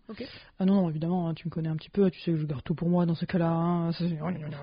Ah 0.58 0.64
non, 0.66 0.74
non, 0.82 0.90
évidemment, 0.90 1.28
hein, 1.28 1.34
tu 1.34 1.46
me 1.48 1.50
connais 1.50 1.68
un 1.68 1.76
petit 1.76 1.90
peu, 1.90 2.10
tu 2.10 2.20
sais 2.20 2.32
que 2.32 2.36
je 2.38 2.46
garde 2.46 2.62
tout 2.64 2.74
pour 2.74 2.88
moi 2.88 3.06
dans 3.06 3.14
ce 3.14 3.24
cas-là. 3.24 3.50
hein, 3.50 3.92
ça, 3.92 4.04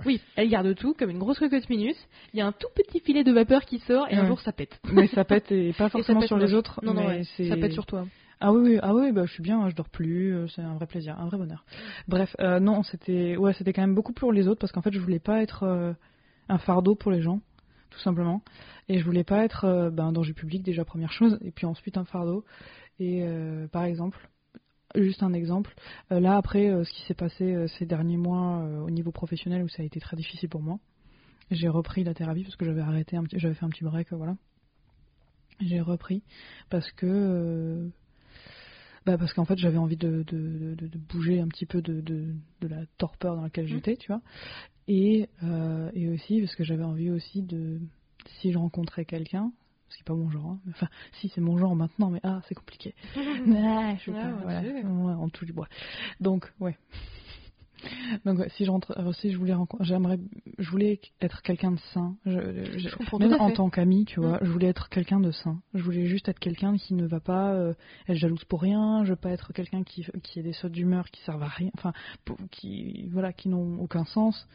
Oui, 0.06 0.22
elle 0.36 0.50
garde 0.50 0.76
tout 0.76 0.94
comme 0.94 1.10
une 1.10 1.20
grosse 1.20 1.40
cocotte 1.40 1.70
minute. 1.70 1.98
Il 2.34 2.40
y 2.40 2.42
a 2.42 2.48
un 2.48 2.52
tout 2.52 2.68
petit 2.76 3.00
filet 3.00 3.24
de 3.24 3.32
vapeur 3.32 3.66
qui 3.66 3.80
sort 3.80 4.08
et 4.10 4.16
un 4.16 4.26
jour 4.28 4.40
ça 4.42 4.52
pète. 4.52 4.80
Mais 4.92 5.08
ça 5.08 5.24
pète 5.24 5.52
et 5.52 5.74
pas 5.78 5.90
forcément 5.90 6.22
sur 6.22 6.38
les 6.38 6.54
autres. 6.54 6.80
Non, 6.84 6.94
non, 6.94 7.08
mais 7.08 7.20
ouais, 7.40 7.48
ça 7.50 7.56
pète 7.56 7.74
sur 7.74 7.86
toi. 7.86 8.06
Ah 8.42 8.54
oui, 8.54 8.62
oui, 8.64 8.80
ah 8.82 8.96
oui, 8.96 9.12
bah 9.12 9.26
je 9.26 9.34
suis 9.34 9.44
bien, 9.44 9.68
je 9.70 9.76
dors 9.76 9.90
plus, 9.90 10.34
euh, 10.34 10.48
c'est 10.48 10.62
un 10.62 10.74
vrai 10.76 10.88
plaisir, 10.88 11.20
un 11.20 11.26
vrai 11.28 11.38
bonheur. 11.38 11.66
Bref, 12.08 12.34
euh, 12.40 12.62
non, 12.62 12.84
c'était, 12.84 13.36
ouais, 13.36 13.52
c'était 13.52 13.74
quand 13.74 13.82
même 13.82 13.96
beaucoup 13.96 14.14
pour 14.14 14.32
les 14.32 14.48
autres 14.48 14.62
parce 14.62 14.72
qu'en 14.72 14.82
fait, 14.82 14.94
je 14.94 15.00
voulais 15.00 15.20
pas 15.20 15.42
être 15.42 15.64
euh, 15.64 15.92
un 16.48 16.58
fardeau 16.58 16.96
pour 16.96 17.12
les 17.12 17.22
gens, 17.22 17.42
tout 17.90 18.00
simplement, 18.00 18.42
et 18.88 19.00
je 19.00 19.06
voulais 19.06 19.24
pas 19.24 19.44
être 19.44 19.66
euh, 19.66 19.90
ben, 19.90 20.12
danger 20.12 20.34
public 20.34 20.64
déjà 20.64 20.86
première 20.86 21.12
chose, 21.12 21.40
et 21.42 21.52
puis 21.52 21.66
ensuite 21.66 21.98
un 21.98 22.06
fardeau. 22.06 22.46
Et 23.00 23.24
euh, 23.24 23.68
par 23.68 23.84
exemple, 23.86 24.30
juste 24.96 25.24
un 25.24 25.34
exemple, 25.34 25.74
euh, 26.12 26.20
là 26.20 26.36
après 26.36 26.70
euh, 26.70 26.84
ce 26.84 26.92
qui 26.92 27.04
s'est 27.04 27.14
passé 27.14 27.68
ces 27.78 27.86
derniers 27.86 28.18
mois 28.18 28.64
au 28.84 28.90
niveau 28.90 29.12
professionnel 29.12 29.64
où 29.64 29.70
ça 29.70 29.82
a 29.82 29.86
été 29.86 30.00
très 30.00 30.18
difficile 30.18 30.50
pour 30.50 30.62
moi, 30.62 30.80
j'ai 31.52 31.70
repris 31.70 32.04
la 32.04 32.14
thérapie 32.14 32.44
parce 32.44 32.56
que 32.56 32.66
j'avais 32.66 32.82
arrêté, 32.82 33.18
j'avais 33.34 33.54
fait 33.54 33.66
un 33.66 33.70
petit 33.70 33.84
break, 33.84 34.12
voilà. 34.12 34.36
J'ai 35.62 35.82
repris 35.82 36.24
parce 36.70 36.90
que 36.92 37.90
bah 39.06 39.18
parce 39.18 39.34
qu'en 39.34 39.46
fait 39.46 39.58
j'avais 39.58 39.78
envie 39.78 39.98
de, 39.98 40.24
de, 40.28 40.76
de, 40.76 40.88
de 40.88 40.98
bouger 40.98 41.40
un 41.40 41.48
petit 41.48 41.66
peu 41.66 41.82
de, 41.82 42.02
de, 42.02 42.34
de 42.62 42.68
la 42.68 42.86
torpeur 42.98 43.36
dans 43.36 43.44
laquelle 43.44 43.66
Mhm. 43.66 43.72
j'étais, 43.72 43.98
tu 43.98 44.08
vois. 44.08 44.22
Et, 44.88 45.30
euh, 45.44 45.90
et 45.94 46.10
aussi 46.10 46.40
parce 46.42 46.56
que 46.56 46.64
j'avais 46.64 46.84
envie 46.84 47.12
aussi 47.12 47.42
de 47.42 47.80
si 48.42 48.52
je 48.52 48.58
rencontrais 48.58 49.06
quelqu'un, 49.06 49.52
ce 49.90 49.96
qui 49.98 50.02
n'est 50.02 50.06
pas 50.06 50.16
mon 50.16 50.30
genre, 50.30 50.46
hein, 50.52 50.60
mais 50.66 50.72
enfin 50.76 50.90
si 51.20 51.30
c'est 51.30 51.42
mon 51.42 51.58
genre 51.58 51.76
maintenant, 51.76 52.10
mais 52.10 52.20
ah 52.24 52.42
c'est 52.48 52.56
compliqué. 52.56 52.94
Ah, 53.16 53.96
je 54.00 54.06
sais 54.06 54.12
Ah, 54.18 54.22
pas, 54.22 54.28
mon 54.30 54.42
voilà. 54.42 54.62
Ouais, 54.62 55.14
en 55.14 55.30
tout 55.30 55.46
du 55.46 55.54
bois. 55.54 55.68
Donc 56.20 56.52
ouais. 56.60 56.76
Donc 58.26 58.40
si 58.56 58.66
je 58.66 58.72
rentre, 58.72 58.98
euh, 59.00 59.12
si 59.14 59.32
je 59.32 59.38
voulais 59.38 59.54
j'aimerais, 59.82 60.20
je 60.58 60.70
voulais 60.70 61.00
être 61.22 61.42
quelqu'un 61.42 61.72
de 61.72 61.80
sain. 61.94 62.16
Je, 62.26 62.32
je- 62.78 63.18
même 63.20 63.34
en 63.40 63.48
fait. 63.50 63.54
tant 63.56 63.70
qu'ami, 63.70 64.06
tu 64.06 64.20
vois, 64.20 64.38
Mm. 64.38 64.40
je 64.44 64.50
voulais 64.52 64.68
être 64.68 64.90
quelqu'un 64.90 65.20
de 65.20 65.32
sain. 65.32 65.60
Je 65.74 65.82
voulais 65.84 66.06
juste 66.08 66.28
être 66.30 66.40
quelqu'un 66.40 66.76
qui 66.78 66.94
ne 66.94 67.06
va 67.08 67.20
pas 67.20 67.54
euh, 67.54 67.74
être 68.08 68.18
jalouse 68.18 68.44
pour 68.46 68.62
rien. 68.62 69.04
Je 69.06 69.12
veux 69.12 69.16
pas 69.16 69.32
être 69.32 69.54
quelqu'un 69.54 69.84
qui 69.84 70.06
qui 70.24 70.40
ait 70.40 70.44
des 70.44 70.54
sautes 70.54 70.72
d'humeur 70.72 71.10
qui 71.10 71.22
servent 71.24 71.44
à 71.44 71.48
rien, 71.48 71.70
enfin, 71.76 71.94
qui 72.52 73.08
voilà, 73.12 73.34
qui 73.34 73.50
n'ont 73.50 73.80
aucun 73.80 74.06
sens. 74.06 74.48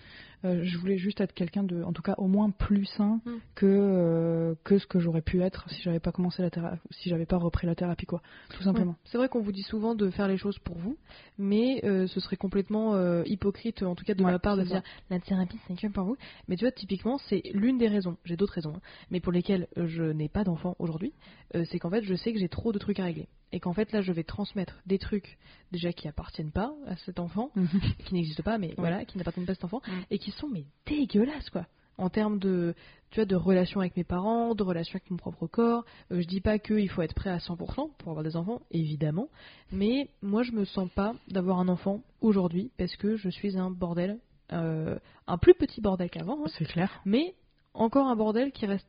Euh, 0.44 0.60
je 0.62 0.76
voulais 0.76 0.98
juste 0.98 1.22
être 1.22 1.32
quelqu'un 1.32 1.62
de, 1.62 1.82
en 1.82 1.94
tout 1.94 2.02
cas, 2.02 2.14
au 2.18 2.26
moins 2.26 2.50
plus 2.50 2.84
sain 2.84 3.20
Mm. 3.24 3.30
que 3.54 3.66
euh, 3.66 4.54
que 4.64 4.78
ce 4.78 4.86
que 4.86 4.98
j'aurais 4.98 5.22
pu 5.22 5.40
être 5.40 5.68
si 5.70 5.80
j'avais 5.82 6.00
pas 6.00 6.12
commencé 6.12 6.42
la 6.42 6.50
thérapie, 6.50 6.80
si 6.90 7.08
j'avais 7.08 7.24
pas 7.24 7.38
repris 7.38 7.66
la 7.66 7.74
thérapie, 7.74 8.04
quoi, 8.06 8.20
tout 8.50 8.62
simplement. 8.62 8.92
Ouais. 8.92 8.96
C'est 9.04 9.16
vrai 9.18 9.28
qu'on 9.28 9.40
vous 9.40 9.52
dit 9.52 9.62
souvent 9.62 9.94
de 9.94 10.10
faire 10.10 10.28
les 10.28 10.36
choses 10.36 10.58
pour 10.58 10.76
vous, 10.76 10.96
mais 11.38 11.80
ce 11.82 12.20
serait 12.20 12.36
complètement 12.36 12.92
euh, 13.14 13.22
hypocrite, 13.26 13.82
en 13.82 13.94
tout 13.94 14.04
cas 14.04 14.14
de 14.14 14.22
Ouais, 14.24 14.32
ma 14.32 14.38
part, 14.38 14.56
de 14.56 14.62
dire 14.64 14.82
la 15.10 15.20
thérapie 15.20 15.58
c'est 15.66 15.74
que 15.78 15.86
pour 15.88 16.04
vous. 16.04 16.16
Mais 16.48 16.56
tu 16.56 16.64
vois, 16.64 16.72
typiquement, 16.72 17.18
c'est 17.18 17.42
l'une 17.52 17.78
des 17.78 17.88
raisons, 17.88 18.16
j'ai 18.24 18.36
d'autres 18.36 18.54
raisons, 18.54 18.74
hein, 18.76 18.80
mais 19.10 19.20
pour 19.20 19.32
lesquelles 19.32 19.68
euh, 19.78 19.86
je 19.86 20.02
n'ai 20.02 20.28
pas 20.28 20.44
d'enfant 20.44 20.76
aujourd'hui, 20.78 21.12
euh, 21.54 21.64
c'est 21.70 21.78
qu'en 21.78 21.90
fait, 21.90 22.02
je 22.02 22.14
sais 22.14 22.32
que 22.32 22.38
j'ai 22.38 22.48
trop 22.48 22.72
de 22.72 22.78
trucs 22.78 23.00
à 23.00 23.04
régler. 23.04 23.28
Et 23.52 23.60
qu'en 23.60 23.72
fait, 23.72 23.92
là, 23.92 24.00
je 24.02 24.10
vais 24.12 24.24
transmettre 24.24 24.80
des 24.86 24.98
trucs 24.98 25.38
déjà 25.70 25.92
qui 25.92 26.08
appartiennent 26.08 26.50
pas 26.50 26.72
à 26.86 26.96
cet 26.96 27.20
enfant, 27.20 27.50
Mhm. 27.54 27.68
qui 28.04 28.14
n'existent 28.14 28.42
pas, 28.42 28.58
mais 28.58 28.74
voilà, 28.76 29.04
qui 29.04 29.16
n'appartiennent 29.16 29.46
pas 29.46 29.52
à 29.52 29.54
cet 29.54 29.64
enfant, 29.64 29.80
et 30.10 30.18
qui 30.18 30.32
sont 30.32 30.48
mais 30.48 30.64
dégueulasses 30.86 31.50
quoi. 31.50 31.66
En 31.98 32.08
termes 32.08 32.38
de, 32.38 32.74
tu 33.10 33.20
vois, 33.20 33.26
de 33.26 33.36
relation 33.36 33.80
avec 33.80 33.96
mes 33.96 34.04
parents, 34.04 34.54
de 34.54 34.62
relation 34.64 34.96
avec 34.96 35.08
mon 35.10 35.16
propre 35.16 35.46
corps. 35.46 35.84
Euh, 36.10 36.20
je 36.20 36.26
dis 36.26 36.40
pas 36.40 36.58
qu'il 36.58 36.88
faut 36.88 37.02
être 37.02 37.14
prêt 37.14 37.30
à 37.30 37.38
100% 37.38 37.90
pour 37.96 38.08
avoir 38.08 38.24
des 38.24 38.36
enfants, 38.36 38.60
évidemment, 38.72 39.28
mais 39.70 40.08
moi 40.20 40.42
je 40.42 40.50
me 40.52 40.64
sens 40.64 40.90
pas 40.90 41.14
d'avoir 41.28 41.60
un 41.60 41.68
enfant 41.68 42.02
aujourd'hui 42.20 42.72
parce 42.76 42.96
que 42.96 43.16
je 43.16 43.28
suis 43.28 43.56
un 43.56 43.70
bordel, 43.70 44.18
euh, 44.52 44.98
un 45.28 45.38
plus 45.38 45.54
petit 45.54 45.80
bordel 45.80 46.10
qu'avant, 46.10 46.44
hein, 46.44 46.50
C'est 46.58 46.64
clair. 46.64 47.00
mais 47.04 47.34
encore 47.72 48.08
un 48.08 48.16
bordel 48.16 48.50
qui 48.50 48.66
reste 48.66 48.88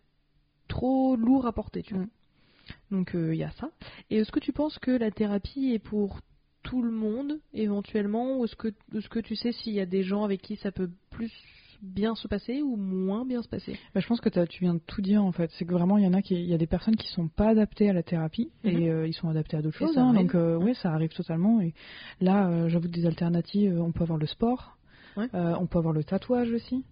trop 0.67 1.15
lourd 1.15 1.45
à 1.45 1.53
porter, 1.53 1.83
tu 1.83 1.93
vois. 1.93 2.03
Mm. 2.03 2.09
Donc 2.89 3.11
il 3.13 3.35
y 3.35 3.43
a 3.43 3.51
ça. 3.51 3.69
Et 4.09 4.17
est-ce 4.17 4.31
que 4.31 4.39
tu 4.39 4.51
penses 4.51 4.79
que 4.79 4.89
la 4.89 5.11
thérapie 5.11 5.73
est 5.73 5.79
pour 5.79 6.19
tout 6.63 6.81
le 6.81 6.89
monde 6.91 7.39
éventuellement 7.53 8.39
ou 8.39 8.45
est-ce 8.45 8.55
que, 8.55 8.69
est-ce 8.95 9.07
que 9.07 9.19
tu 9.19 9.35
sais 9.35 9.51
s'il 9.51 9.73
y 9.73 9.79
a 9.79 9.85
des 9.85 10.01
gens 10.01 10.23
avec 10.23 10.41
qui 10.41 10.55
ça 10.55 10.71
peut 10.71 10.89
plus 11.11 11.31
bien 11.85 12.15
se 12.15 12.27
passer 12.27 12.61
ou 12.61 12.75
moins 12.75 13.25
bien 13.25 13.41
se 13.41 13.47
passer? 13.47 13.77
Bah, 13.93 14.01
je 14.01 14.07
pense 14.07 14.19
que 14.21 14.29
tu 14.45 14.63
viens 14.63 14.73
de 14.73 14.79
tout 14.85 15.01
dire 15.01 15.23
en 15.23 15.31
fait. 15.31 15.49
C'est 15.57 15.65
que 15.65 15.73
vraiment 15.73 15.97
il 15.97 16.03
y 16.03 16.07
en 16.07 16.13
a 16.13 16.21
qui, 16.21 16.33
il 16.35 16.45
y 16.49 16.53
a 16.53 16.57
des 16.57 16.67
personnes 16.67 16.95
qui 16.95 17.07
sont 17.09 17.27
pas 17.27 17.49
adaptées 17.49 17.89
à 17.89 17.93
la 17.93 18.03
thérapie 18.03 18.49
Mhm. 18.63 18.71
et 18.71 18.89
euh, 18.89 19.07
ils 19.07 19.13
sont 19.13 19.29
adaptés 19.29 19.57
à 19.57 19.61
d'autres 19.61 19.77
choses. 19.77 19.97
hein. 19.97 20.13
donc 20.13 20.35
euh, 20.35 20.57
ouais, 20.57 20.73
ça 20.73 20.91
arrive 20.91 21.13
totalement. 21.13 21.61
Et 21.61 21.73
là, 22.19 22.47
euh, 22.49 22.67
j'avoue 22.69 22.87
des 22.87 23.05
alternatives. 23.05 23.79
On 23.79 23.91
peut 23.91 24.03
avoir 24.03 24.17
le 24.19 24.25
sport, 24.27 24.77
Ouais. 25.17 25.27
euh, 25.33 25.55
on 25.59 25.67
peut 25.67 25.77
avoir 25.77 25.93
le 25.93 26.03
tatouage 26.03 26.51
aussi. 26.51 26.83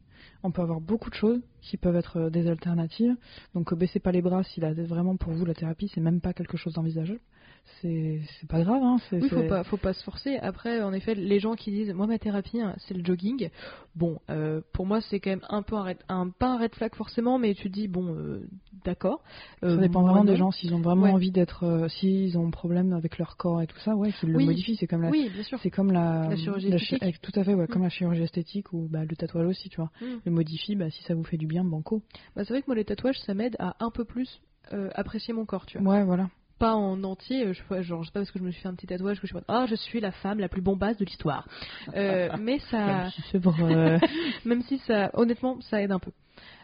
On 0.44 0.52
peut 0.52 0.62
avoir 0.62 0.80
beaucoup 0.80 1.10
de 1.10 1.16
choses 1.16 1.42
qui 1.62 1.76
peuvent 1.78 1.96
être 1.96 2.18
euh, 2.18 2.30
des 2.30 2.48
alternatives. 2.48 3.16
Donc 3.56 3.72
euh, 3.74 3.76
baissez 3.76 4.00
pas 4.00 4.12
les 4.12 4.22
bras 4.22 4.44
si 4.44 4.60
là, 4.62 4.74
vraiment 4.74 5.18
pour 5.18 5.34
vous 5.34 5.46
la 5.46 5.54
thérapie 5.54 5.90
c'est 5.94 6.02
même 6.02 6.22
pas 6.22 6.34
quelque 6.34 6.56
chose 6.58 6.74
d'envisageable. 6.74 7.20
C'est 7.82 8.48
pas 8.48 8.62
grave. 8.64 8.82
Hein. 8.82 8.96
Oui, 9.12 9.28
faut 9.28 9.44
pas, 9.44 9.64
faut 9.66 9.76
pas 9.76 9.92
se 9.92 10.02
forcer. 10.06 10.38
Après, 10.38 10.82
en 10.82 10.94
effet, 10.94 11.16
les 11.16 11.40
gens 11.42 11.56
qui 11.56 11.70
disent, 11.72 11.92
moi 11.94 12.08
ma 12.08 12.18
thérapie, 12.18 12.62
hein, 12.62 12.76
c'est 12.78 12.94
le 12.94 13.04
jogging. 13.04 13.50
Bon, 13.96 14.20
euh, 14.30 14.62
pour 14.72 14.86
moi, 14.86 15.02
c'est 15.02 15.20
quand 15.20 15.32
même 15.32 15.44
un 15.50 15.64
peu 15.64 15.76
un, 15.76 15.84
red, 15.84 15.98
un 16.08 16.30
pas 16.30 16.54
un 16.54 16.58
red 16.60 16.74
flag 16.76 16.96
forcément, 16.96 17.40
mais 17.40 17.54
tu 17.56 17.70
dis 17.70 17.90
bon, 17.90 18.16
euh, 18.16 18.48
d'accord. 18.86 19.22
Euh, 19.64 19.76
Ça 19.76 19.82
dépend 19.82 20.02
vraiment 20.02 20.24
des 20.24 20.38
gens, 20.38 20.52
s'ils 20.52 20.74
ont 20.74 20.80
vraiment 20.80 21.04
Ouais. 21.04 21.12
envie 21.12 21.32
d'être, 21.32 21.88
s'ils 21.90 22.38
ont 22.38 22.48
un 22.48 22.52
problème 22.52 22.94
avec 22.94 23.18
leur 23.18 23.36
corps 23.36 23.62
et 23.62 23.68
tout 23.68 23.80
ça, 23.80 23.98
ouais, 23.98 24.14
qu'ils 24.14 24.30
le 24.32 24.38
Oui. 24.38 24.46
modifient. 24.46 24.78
C'est 24.78 24.88
comme 24.88 25.02
la, 25.02 25.10
Oui. 25.10 25.30
C'est 25.62 25.70
comme 25.72 25.92
la, 25.92 26.30
La 26.30 26.36
chirurgie 26.38 26.68
chi- 26.70 26.74
esthétique. 26.76 27.04
avec- 27.04 27.22
tout 27.22 27.38
à 27.38 27.44
fait, 27.44 27.54
ouais, 27.54 27.66
Mm. 27.66 27.68
comme 27.68 27.84
la 27.84 27.90
chirurgie 27.90 28.24
esthétique 28.24 28.72
ou 28.72 28.88
bah, 28.90 29.04
le 29.04 29.16
tatouage 29.18 29.48
aussi, 29.48 29.68
tu 29.70 29.76
vois. 29.82 29.92
Mm. 30.02 30.06
Le 30.26 30.32
modifie, 30.32 30.76
bah, 30.78 30.90
si 30.90 31.04
ça 31.04 31.16
vous 31.16 31.24
fait 31.26 31.38
du 31.38 31.48
bien, 31.48 31.66
banco. 31.66 32.02
Bah, 32.36 32.46
c'est 32.46 32.54
vrai 32.54 32.62
que 32.62 32.68
moi, 32.68 32.76
les 32.76 32.86
tatouages, 32.86 33.20
ça 33.20 33.34
m'aide 33.34 33.58
à 33.60 33.76
un 33.84 33.92
peu 33.92 34.06
plus 34.06 34.42
apprécier 34.96 35.34
mon 35.34 35.46
corps, 35.46 35.66
tu 35.66 35.78
vois. 35.78 35.92
Ouais, 35.98 36.04
voilà. 36.06 36.30
Pas 36.60 36.76
en 36.76 37.04
entier, 37.04 37.48
euh, 37.48 37.54
je, 37.54 37.82
genre, 37.82 38.04
je 38.04 38.08
sais 38.08 38.14
pas 38.14 38.20
parce 38.22 38.32
que 38.32 38.40
je 38.40 38.44
me 38.44 38.52
suis 38.52 38.62
fait 38.62 38.68
un 38.70 38.76
petit 38.76 38.88
tatouage 38.88 39.20
que 39.20 39.28
je 39.28 39.34
suis 39.34 39.44
ah, 39.48 39.66
je 39.68 39.76
suis 39.76 40.00
la 40.00 40.12
femme 40.12 40.40
la 40.40 40.50
plus 40.50 40.62
bombasse 40.62 40.98
de 40.98 41.06
l'histoire. 41.06 41.48
Euh, 41.96 42.30
mais 42.40 42.60
ça, 42.72 43.10
même 44.46 44.62
si 44.64 44.78
ça, 44.80 45.10
honnêtement, 45.14 45.60
ça 45.62 45.82
aide 45.82 45.92
un 45.92 46.00
peu. 46.00 46.12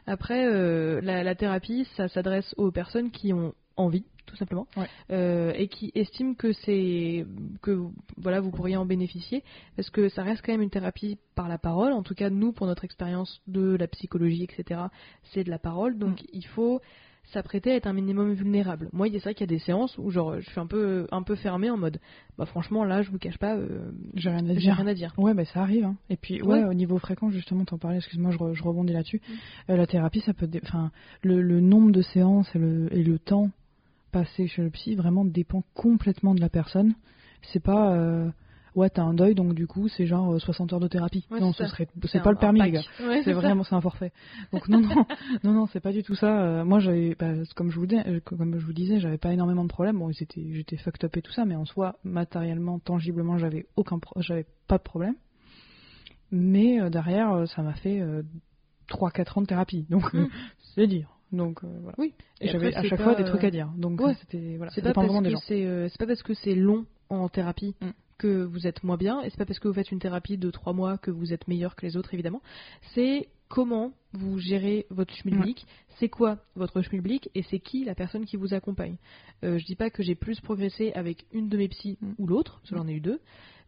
Après, 0.08 0.46
euh, 0.46 1.02
la, 1.02 1.24
la 1.24 1.36
thérapie, 1.36 1.86
ça 1.96 2.08
s'adresse 2.08 2.54
aux 2.58 2.72
personnes 2.72 3.12
qui 3.12 3.34
ont 3.34 3.54
envie, 3.78 4.06
tout 4.26 4.36
simplement, 4.36 4.68
Ouais. 4.78 4.88
euh, 5.12 5.54
et 5.56 5.68
qui 5.68 5.92
estiment 5.96 6.34
que 6.36 6.52
c'est 6.54 7.26
que 7.62 7.80
voilà, 8.18 8.40
vous 8.42 8.52
pourriez 8.52 8.76
en 8.78 8.86
bénéficier, 8.86 9.44
parce 9.76 9.90
que 9.90 10.10
ça 10.10 10.24
reste 10.24 10.44
quand 10.46 10.52
même 10.52 10.62
une 10.62 10.70
thérapie 10.70 11.18
par 11.36 11.48
la 11.48 11.58
parole. 11.58 11.94
En 11.94 12.04
tout 12.04 12.16
cas, 12.16 12.30
nous, 12.30 12.52
pour 12.52 12.68
notre 12.68 12.84
expérience 12.86 13.42
de 13.48 13.76
la 13.76 13.88
psychologie, 13.88 14.44
etc., 14.44 14.82
c'est 15.34 15.44
de 15.44 15.50
la 15.50 15.60
parole, 15.60 15.98
donc 15.98 16.24
il 16.34 16.46
faut 16.46 16.82
s'apprêter 17.34 17.72
à 17.72 17.76
être 17.76 17.88
un 17.88 17.94
minimum 17.94 18.34
vulnérable. 18.34 18.90
Moi, 18.94 19.08
c'est 19.12 19.20
vrai 19.20 19.34
qu'il 19.34 19.50
y 19.50 19.54
a 19.54 19.56
des 19.56 19.60
séances 19.64 19.98
où 19.98 20.10
genre 20.10 20.40
je 20.40 20.50
suis 20.50 20.60
un 20.60 20.66
peu 20.68 21.08
un 21.12 21.24
peu 21.24 21.36
fermée 21.36 21.70
en 21.70 21.78
mode, 21.78 22.00
bah 22.38 22.46
franchement 22.46 22.84
là, 22.84 23.02
je 23.02 23.12
vous 23.12 23.18
cache 23.18 23.38
pas, 23.38 23.56
euh, 23.56 23.92
J'ai 24.16 24.30
rien 24.30 24.48
à 24.50 24.54
dire. 24.56 24.76
rien 24.76 24.88
à 24.88 24.94
dire. 24.94 25.14
Ouais, 25.18 25.34
bah, 25.34 25.46
ça 25.46 25.62
arrive. 25.62 25.86
hein. 25.86 25.96
Et 26.10 26.18
puis, 26.18 26.42
ouais, 26.42 26.60
Ouais. 26.60 26.66
au 26.66 26.74
niveau 26.74 26.98
fréquent, 26.98 27.30
justement, 27.30 27.66
t'en 27.66 27.78
parlais, 27.78 27.98
excuse-moi, 27.98 28.32
je, 28.32 28.38
re- 28.38 28.54
je 28.54 28.64
rebondis 28.64 28.94
là-dessus. 28.94 29.22
Mm. 29.28 29.72
Euh, 29.72 29.78
la 29.78 29.88
thérapie, 29.88 30.22
ça 30.22 30.34
peut. 30.34 30.50
Enfin, 30.64 30.92
le, 31.24 31.42
le 31.42 31.60
nombre 31.62 31.92
de 31.92 32.02
séances 32.02 32.50
et 32.56 32.60
le, 32.60 32.88
et 32.96 33.04
le 33.04 33.20
temps 33.20 33.50
passé 34.12 34.48
chez 34.48 34.64
le 34.64 34.70
psy 34.72 34.96
vraiment 34.96 35.24
dépend 35.26 35.64
complètement 35.74 36.34
de 36.36 36.42
la 36.42 36.50
personne. 36.50 36.94
C'est 37.54 37.62
pas. 37.64 37.94
euh, 37.96 38.30
ouais, 38.76 38.90
t'as 38.90 39.04
un 39.04 39.14
deuil, 39.14 39.36
donc 39.36 39.54
du 39.54 39.68
coup, 39.68 39.88
c'est 39.88 40.06
genre 40.06 40.34
euh, 40.34 40.40
60 40.40 40.74
heures 40.74 40.80
de 40.80 40.88
thérapie. 40.88 41.26
Ouais, 41.32 41.40
non, 41.40 41.54
ce 41.54 41.66
serait. 41.68 41.88
C'est 42.06 42.22
pas 42.22 42.32
le 42.32 42.38
permis, 42.38 42.62
les 42.62 42.72
gars. 42.72 42.82
Ouais, 43.02 43.22
c'est 43.24 43.34
vraiment 43.34 43.64
c'est 43.64 43.76
un 43.76 43.82
forfait. 43.82 44.12
Donc 44.54 44.68
non 44.68 44.80
non 44.82 45.06
non 45.44 45.54
non 45.54 45.66
c'est 45.68 45.80
pas 45.80 45.92
du 45.92 46.04
tout 46.04 46.16
ça. 46.16 46.42
Euh, 46.42 46.66
moi 46.66 46.80
j'avais 46.80 47.16
bah, 47.18 47.34
comme 47.56 47.72
je 47.72 47.80
vous 47.80 47.86
dis, 47.88 47.98
euh, 48.06 48.20
comme 48.24 48.60
je 48.60 48.66
vous 48.66 48.74
disais 48.74 49.00
j'avais 49.00 49.18
pas 49.18 49.32
énormément 49.34 49.64
de 49.64 49.70
problèmes. 49.70 49.98
Bon 50.00 50.12
j'étais 50.12 50.46
j'étais 50.54 50.78
fucked 50.78 51.04
up 51.06 51.16
et 51.18 51.22
tout 51.22 51.32
ça, 51.32 51.46
mais 51.46 51.56
en 51.56 51.66
soi 51.66 51.98
matériellement 52.04 52.80
tangiblement 52.80 53.38
j'avais 53.38 53.66
aucun 53.76 54.00
pro- 54.00 54.20
j'avais 54.22 54.46
pas 54.68 54.78
de 54.78 54.84
problème. 54.84 55.16
Mais 56.32 56.80
euh, 56.80 56.90
derrière 56.90 57.32
euh, 57.34 57.46
ça 57.48 57.62
m'a 57.64 57.74
fait 57.74 58.02
3-4 58.90 59.38
ans 59.38 59.42
de 59.42 59.48
thérapie 59.48 59.86
donc 59.90 60.14
euh, 60.16 60.26
Mm. 60.26 60.30
c'est 60.76 60.88
dire. 60.88 61.10
Donc 61.32 61.64
euh, 61.64 61.68
voilà. 61.82 61.96
Oui. 62.00 62.14
Et 62.42 62.48
Et 62.48 62.50
j'avais 62.50 62.74
à 62.76 62.84
chaque 62.84 63.02
fois 63.02 63.16
des 63.16 63.24
trucs 63.24 63.44
euh, 63.44 63.48
à 63.48 63.52
dire. 63.52 63.70
Donc 63.78 64.00
ouais. 64.02 64.14
c'était 64.16 64.56
voilà. 64.58 64.72
C'est 64.72 64.82
pas 64.82 64.94
parce 64.94 65.08
que 65.24 65.36
c'est 65.48 65.66
euh, 65.66 65.88
c'est 65.90 66.00
pas 66.00 66.08
parce 66.08 66.24
que 66.24 66.34
c'est 66.34 66.56
long 66.56 66.86
en 67.10 67.30
thérapie 67.30 67.76
Mm. 67.82 67.90
Que 68.20 68.44
vous 68.44 68.68
êtes 68.68 68.84
moins 68.84 68.98
bien, 68.98 69.22
et 69.22 69.32
c'est 69.32 69.38
pas 69.38 69.46
parce 69.46 69.58
que 69.58 69.68
vous 69.68 69.74
faites 69.74 69.92
une 69.92 70.00
thérapie 70.00 70.38
de 70.38 70.52
trois 70.52 70.74
mois 70.74 71.00
que 71.00 71.10
vous 71.10 71.34
êtes 71.34 71.48
meilleur 71.48 71.76
que 71.76 71.86
les 71.86 71.98
autres, 71.98 72.14
évidemment. 72.14 72.44
C'est 72.94 73.30
comment 73.48 73.94
vous 74.14 74.38
gérez 74.38 74.86
votre 74.92 75.16
schmilblick, 75.16 75.66
c'est 75.98 76.10
quoi 76.10 76.38
votre 76.56 76.82
schmilblick, 76.84 77.32
et 77.34 77.42
c'est 77.44 77.60
qui 77.60 77.84
la 77.84 77.96
personne 77.96 78.26
qui 78.26 78.38
vous 78.38 78.54
accompagne. 78.54 78.98
Euh, 79.44 79.58
je 79.58 79.66
dis 79.66 79.76
pas 79.76 79.90
que 79.90 80.04
j'ai 80.04 80.16
plus 80.16 80.40
progressé 80.42 80.92
avec 80.94 81.26
une 81.32 81.50
de 81.50 81.58
mes 81.58 81.68
psys 81.70 81.98
Mm. 82.02 82.14
ou 82.18 82.28
l'autre, 82.28 82.60
parce 82.60 82.70
que 82.70 82.76
j'en 82.78 82.88
ai 82.88 82.94
eu 82.94 83.02
deux, 83.02 83.20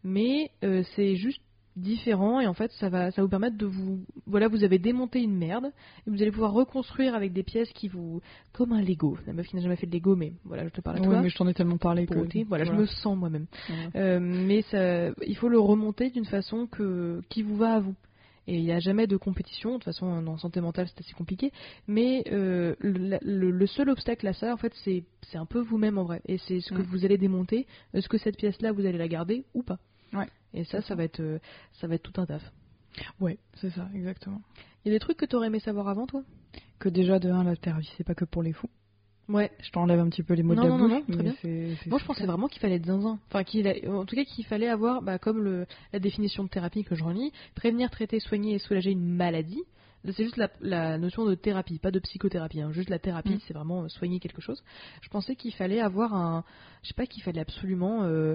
mais 0.04 0.50
euh, 0.62 0.82
c'est 0.94 1.16
juste 1.16 1.40
différent 1.76 2.40
et 2.40 2.46
en 2.46 2.54
fait 2.54 2.70
ça 2.72 2.88
va 2.90 3.10
ça 3.10 3.22
vous 3.22 3.28
permettre 3.28 3.56
de 3.56 3.64
vous 3.66 4.04
voilà 4.26 4.48
vous 4.48 4.62
avez 4.62 4.78
démonté 4.78 5.22
une 5.22 5.36
merde 5.36 5.72
et 6.06 6.10
vous 6.10 6.20
allez 6.20 6.30
pouvoir 6.30 6.52
reconstruire 6.52 7.14
avec 7.14 7.32
des 7.32 7.42
pièces 7.42 7.70
qui 7.72 7.88
vous 7.88 8.20
comme 8.52 8.72
un 8.72 8.82
Lego 8.82 9.16
la 9.26 9.32
meuf 9.32 9.46
qui 9.46 9.56
n'a 9.56 9.62
jamais 9.62 9.76
fait 9.76 9.86
de 9.86 9.92
Lego 9.94 10.14
mais 10.14 10.34
voilà 10.44 10.64
je 10.64 10.68
te 10.70 10.80
parle 10.82 10.98
à 10.98 11.00
Ouais, 11.00 11.06
toi 11.06 11.22
mais 11.22 11.28
je 11.30 11.36
t'en 11.36 11.48
ai 11.48 11.54
tellement 11.54 11.78
parlé 11.78 12.06
que. 12.06 12.44
voilà, 12.46 12.64
je 12.64 12.72
me 12.72 12.84
sens 12.86 13.16
moi-même 13.16 13.46
Voilà. 13.68 13.90
euh, 13.96 14.20
mais 14.20 14.62
ça, 14.62 15.08
il 15.26 15.36
faut 15.36 15.48
le 15.48 15.58
remonter 15.58 16.10
d'une 16.10 16.26
façon 16.26 16.66
que, 16.66 17.20
qui 17.30 17.42
vous 17.42 17.56
va 17.56 17.74
à 17.76 17.80
vous. 17.80 17.94
Et 18.48 18.56
il 18.56 18.64
n'y 18.64 18.72
a 18.72 18.80
jamais 18.80 19.06
de 19.06 19.16
compétition, 19.16 19.70
de 19.70 19.74
toute 19.76 19.84
façon 19.84 20.06
en 20.06 20.36
santé 20.36 20.60
mentale 20.60 20.88
c'est 20.88 20.98
assez 21.00 21.14
compliqué, 21.14 21.52
mais 21.86 22.24
euh, 22.32 22.74
le, 22.80 23.18
le- 23.22 23.50
le 23.52 23.66
seul 23.66 23.88
obstacle 23.88 24.26
à 24.26 24.32
ça 24.32 24.52
en 24.52 24.56
fait 24.56 24.72
c'est 24.84 25.04
c'est 25.30 25.38
un 25.38 25.46
peu 25.46 25.60
vous-même 25.60 25.96
en 25.96 26.02
vrai, 26.04 26.20
et 26.26 26.38
c'est 26.38 26.60
ce 26.60 26.70
que 26.74 26.82
Mm. 26.82 26.86
vous 26.86 27.04
allez 27.04 27.18
démonter, 27.18 27.66
est-ce 27.94 28.08
que 28.08 28.18
cette 28.18 28.36
pièce-là 28.36 28.72
vous 28.72 28.84
allez 28.84 28.98
la 28.98 29.06
garder 29.06 29.44
ou 29.54 29.62
pas? 29.62 29.78
Ouais. 30.12 30.26
Et 30.54 30.64
ça, 30.64 30.82
ça 30.82 30.94
va 30.94 31.04
être, 31.04 31.20
euh, 31.20 31.38
ça 31.80 31.86
va 31.86 31.94
être 31.94 32.02
tout 32.02 32.20
un 32.20 32.26
taf. 32.26 32.42
Ouais, 33.20 33.38
c'est 33.54 33.70
ça, 33.70 33.88
exactement. 33.94 34.40
Il 34.84 34.88
y 34.88 34.94
a 34.94 34.96
des 34.96 35.00
trucs 35.00 35.16
que 35.16 35.24
tu 35.24 35.34
aurais 35.36 35.46
aimé 35.46 35.60
savoir 35.60 35.88
avant 35.88 36.06
toi? 36.06 36.22
Que 36.78 36.88
déjà, 36.88 37.18
de 37.18 37.30
1, 37.30 37.44
la 37.44 37.56
thérapie, 37.56 37.90
c'est 37.96 38.04
pas 38.04 38.14
que 38.14 38.24
pour 38.24 38.42
les 38.42 38.52
fous. 38.52 38.68
Ouais. 39.28 39.50
Je 39.62 39.70
t'enlève 39.70 40.00
un 40.00 40.08
petit 40.10 40.22
peu 40.24 40.34
les 40.34 40.42
mots 40.42 40.54
Non, 40.54 40.62
de 40.64 40.68
la 40.68 40.76
non, 40.76 40.82
bouche. 40.88 40.90
non, 41.08 41.14
très 41.14 41.22
bien. 41.22 41.34
c'est- 41.40 41.76
c'est 41.82 41.88
Moi, 41.88 41.98
je 42.00 42.04
pensais 42.04 42.26
vraiment 42.26 42.48
qu'il 42.48 42.60
fallait 42.60 42.74
être 42.74 42.86
zinzin. 42.86 43.18
Enfin, 43.28 43.44
qu'il 43.44 43.66
a- 43.68 43.74
en 43.90 44.04
tout 44.04 44.16
cas, 44.16 44.24
qu'il 44.24 44.44
fallait 44.44 44.68
avoir, 44.68 45.00
bah, 45.00 45.18
comme 45.18 45.42
le, 45.42 45.66
la 45.92 46.00
définition 46.00 46.42
de 46.44 46.48
thérapie 46.48 46.82
que 46.84 46.96
je 46.96 47.04
relis, 47.04 47.32
prévenir, 47.54 47.88
traiter, 47.90 48.18
soigner 48.20 48.54
et 48.54 48.58
soulager 48.58 48.90
une 48.90 49.06
maladie. 49.14 49.62
C'est 50.04 50.24
juste 50.24 50.36
la, 50.36 50.50
la 50.60 50.98
notion 50.98 51.24
de 51.24 51.36
thérapie, 51.36 51.78
pas 51.78 51.92
de 51.92 52.00
psychothérapie. 52.00 52.60
hein. 52.60 52.72
Juste 52.72 52.90
la 52.90 52.98
thérapie, 52.98 53.34
Mm. 53.36 53.40
c'est 53.46 53.54
vraiment 53.54 53.84
euh, 53.84 53.88
soigner 53.88 54.18
quelque 54.18 54.42
chose. 54.42 54.62
Je 55.00 55.08
pensais 55.08 55.36
qu'il 55.36 55.54
fallait 55.54 55.80
avoir 55.80 56.12
un, 56.14 56.44
je 56.82 56.88
sais 56.88 56.94
pas, 56.94 57.06
qu'il 57.06 57.22
fallait 57.22 57.40
absolument, 57.40 58.02
euh, 58.02 58.34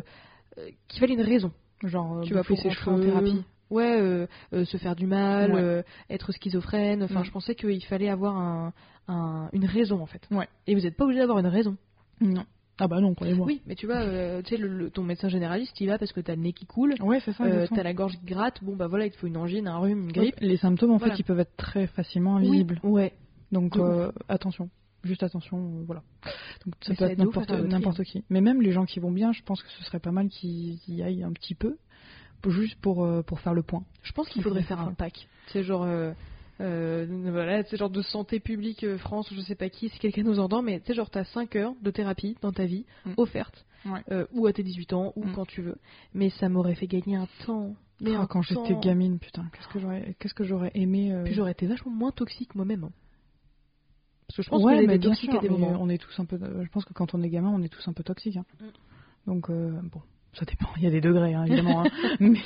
qu'il 0.88 1.02
fallait 1.02 1.16
une 1.16 1.22
raison. 1.22 1.52
Genre, 1.84 2.22
tu 2.22 2.30
tu 2.30 2.34
vas 2.34 2.42
vas 2.42 2.56
ses 2.56 2.70
cheveux 2.72 2.92
en 2.96 3.00
thérapie. 3.00 3.44
Ouais, 3.70 4.00
euh, 4.02 4.28
euh, 4.54 4.64
se 4.66 4.78
faire 4.78 4.96
du 4.96 5.06
mal, 5.08 5.54
Ouais. 5.54 5.62
euh, 5.62 5.84
être 6.10 6.32
schizophrène. 6.32 7.04
Enfin, 7.04 7.20
Mm. 7.22 7.26
je 7.26 7.32
pensais 7.32 7.54
qu'il 7.56 7.84
fallait 7.84 8.08
avoir 8.10 8.38
un, 8.38 8.74
un- 9.10 9.50
une 9.54 9.66
raison 9.66 10.02
en 10.02 10.06
fait. 10.06 10.22
Ouais. 10.32 10.48
Et 10.68 10.74
vous 10.76 10.82
n'êtes 10.82 10.96
pas 10.96 11.04
obligé 11.04 11.20
d'avoir 11.20 11.40
une 11.40 11.48
raison. 11.48 11.76
Non. 12.22 12.46
Ah 12.80 12.88
bah 12.88 13.02
non, 13.02 13.14
croyez-moi. 13.16 13.46
Oui, 13.48 13.62
mais 13.66 13.74
tu 13.76 13.88
vois, 13.88 13.98
euh, 13.98 14.42
tu 14.44 14.52
sais, 14.56 14.58
le- 14.62 14.68
le- 14.68 14.90
ton 14.92 15.04
médecin 15.04 15.30
généraliste, 15.30 15.80
il 15.82 15.88
va 15.88 15.98
parce 15.98 16.14
que 16.14 16.20
t'as 16.22 16.36
le 16.36 16.42
nez 16.44 16.54
qui 16.54 16.66
coule, 16.68 16.94
Ouais, 17.02 17.20
c'est 17.26 17.34
ça. 17.34 17.44
euh, 17.44 17.66
t'as 17.74 17.82
la 17.84 17.94
gorge 17.94 18.14
qui 18.20 18.26
gratte. 18.26 18.64
Bon, 18.64 18.76
bah 18.76 18.88
voilà, 18.88 19.06
il 19.08 19.12
te 19.12 19.18
faut 19.18 19.26
une 19.28 19.38
angine, 19.38 19.68
un 19.68 19.78
rhume, 19.80 20.04
une 20.04 20.12
grippe. 20.12 20.36
Les 20.40 20.58
symptômes, 20.58 20.92
en 20.92 20.98
Voilà. 20.98 21.14
fait, 21.16 21.20
ils 21.20 21.24
peuvent 21.26 21.40
être 21.40 21.56
très 21.58 21.88
facilement 21.88 22.36
Oui, 22.36 22.48
invisibles. 22.48 22.80
Ouais. 22.84 23.14
Donc, 23.52 23.76
euh, 23.78 24.12
attention. 24.30 24.70
Juste 25.08 25.24
attention, 25.24 25.58
euh, 25.58 25.84
voilà. 25.86 26.04
Donc, 26.66 26.76
ça 26.82 26.92
Mais 26.92 26.96
peut 26.96 27.06
être 27.06 27.18
n'importe 27.18 27.48
tri, 27.48 27.62
n'importe 27.68 28.04
qui. 28.04 28.24
Mais 28.30 28.42
même 28.42 28.62
les 28.62 28.72
gens 28.72 28.86
qui 28.86 29.00
vont 29.00 29.12
bien, 29.12 29.32
je 29.34 29.42
pense 29.44 29.62
que 29.64 29.70
ce 29.72 29.84
serait 29.86 30.00
pas 30.00 30.12
mal 30.12 30.30
qu'ils 30.30 30.78
y 30.88 31.02
aillent 31.02 31.24
un 31.24 31.32
petit 31.34 31.56
peu, 31.56 31.78
juste 32.48 32.80
pour, 32.82 33.04
euh, 33.04 33.24
pour 33.24 33.40
faire 33.42 33.54
le 33.54 33.64
point. 33.64 33.84
Je 34.04 34.12
pense 34.14 34.30
qu'il 34.30 34.42
faudrait 34.44 34.64
faire 34.64 34.80
un 34.80 34.94
pack. 34.94 35.28
C'est 35.48 35.64
genre, 35.64 35.84
euh, 35.84 36.14
euh, 36.62 37.06
voilà, 37.32 37.64
c'est 37.66 37.78
genre 37.78 37.90
de 37.90 38.02
santé 38.02 38.40
publique 38.40 38.84
euh, 38.84 38.98
France, 38.98 39.32
je 39.34 39.42
sais 39.42 39.56
pas 39.56 39.70
qui, 39.70 39.90
si 39.90 40.00
quelqu'un 40.00 40.24
nous 40.24 40.40
entend, 40.40 40.62
mais 40.62 40.80
tu 40.80 40.88
sais, 40.88 40.94
genre 40.94 41.10
t'as 41.10 41.26
5 41.26 41.56
heures 41.56 41.74
de 41.82 41.92
thérapie 41.92 42.36
dans 42.42 42.52
ta 42.52 42.66
vie, 42.66 42.86
Mm. 43.06 43.14
Ouais. 43.86 44.02
euh, 44.12 44.26
ou 44.34 44.48
à 44.48 44.54
tes 44.54 44.64
18 44.64 44.92
ans, 44.94 45.14
ou 45.16 45.26
Mm. 45.26 45.32
quand 45.34 45.46
tu 45.46 45.62
veux. 45.62 45.78
Mais 46.14 46.30
ça 46.32 46.50
m'aurait 46.50 46.76
fait 46.76 46.88
gagner 46.88 47.16
un 47.16 47.28
temps. 47.46 47.74
Mais 48.02 48.16
un 48.16 48.26
quand 48.28 48.42
j'étais 48.42 48.76
gamine, 48.82 49.18
putain, 49.20 49.46
qu'est-ce 49.54 49.68
que 49.68 49.80
j'aurais, 49.80 50.16
qu'est-ce 50.20 50.34
que 50.34 50.44
j'aurais 50.44 50.72
aimé. 50.76 51.12
euh, 51.14 51.24
Puis 51.24 51.34
j'aurais 51.34 51.52
été 51.52 51.68
vachement 51.68 51.92
moins 51.92 52.12
toxique 52.12 52.54
moi-même. 52.56 52.84
hein. 52.86 52.92
Parce 54.28 54.38
que 54.38 54.44
je 54.44 54.50
pense 54.50 54.64
ouais, 54.64 54.74
qu'on 54.86 54.90
est 54.90 54.94
à 54.94 55.40
des 55.40 55.50
moments. 55.50 55.78
on 55.80 55.90
est 55.90 55.98
tous 55.98 56.20
un 56.20 56.26
peu. 56.26 56.38
Je 56.64 56.70
pense 56.70 56.86
que 56.86 56.94
quand 56.94 57.14
on 57.14 57.22
est 57.24 57.30
gamin, 57.30 57.50
on 57.50 57.62
est 57.64 57.70
tous 57.70 57.88
un 57.88 57.94
peu 57.94 58.04
toxiques. 58.04 58.38
hein. 58.38 58.46
Mm. 58.60 58.66
Donc 59.32 59.50
euh, 59.50 59.72
bon, 59.84 60.02
ça 60.34 60.46
dépend. 60.46 60.68
Il 60.78 60.84
y 60.84 60.88
a 60.88 60.92
des 60.92 61.02
degrés, 61.02 61.34
hein, 61.34 61.46
évidemment. 61.46 61.84
hein. 61.84 61.90
mais, 62.20 62.40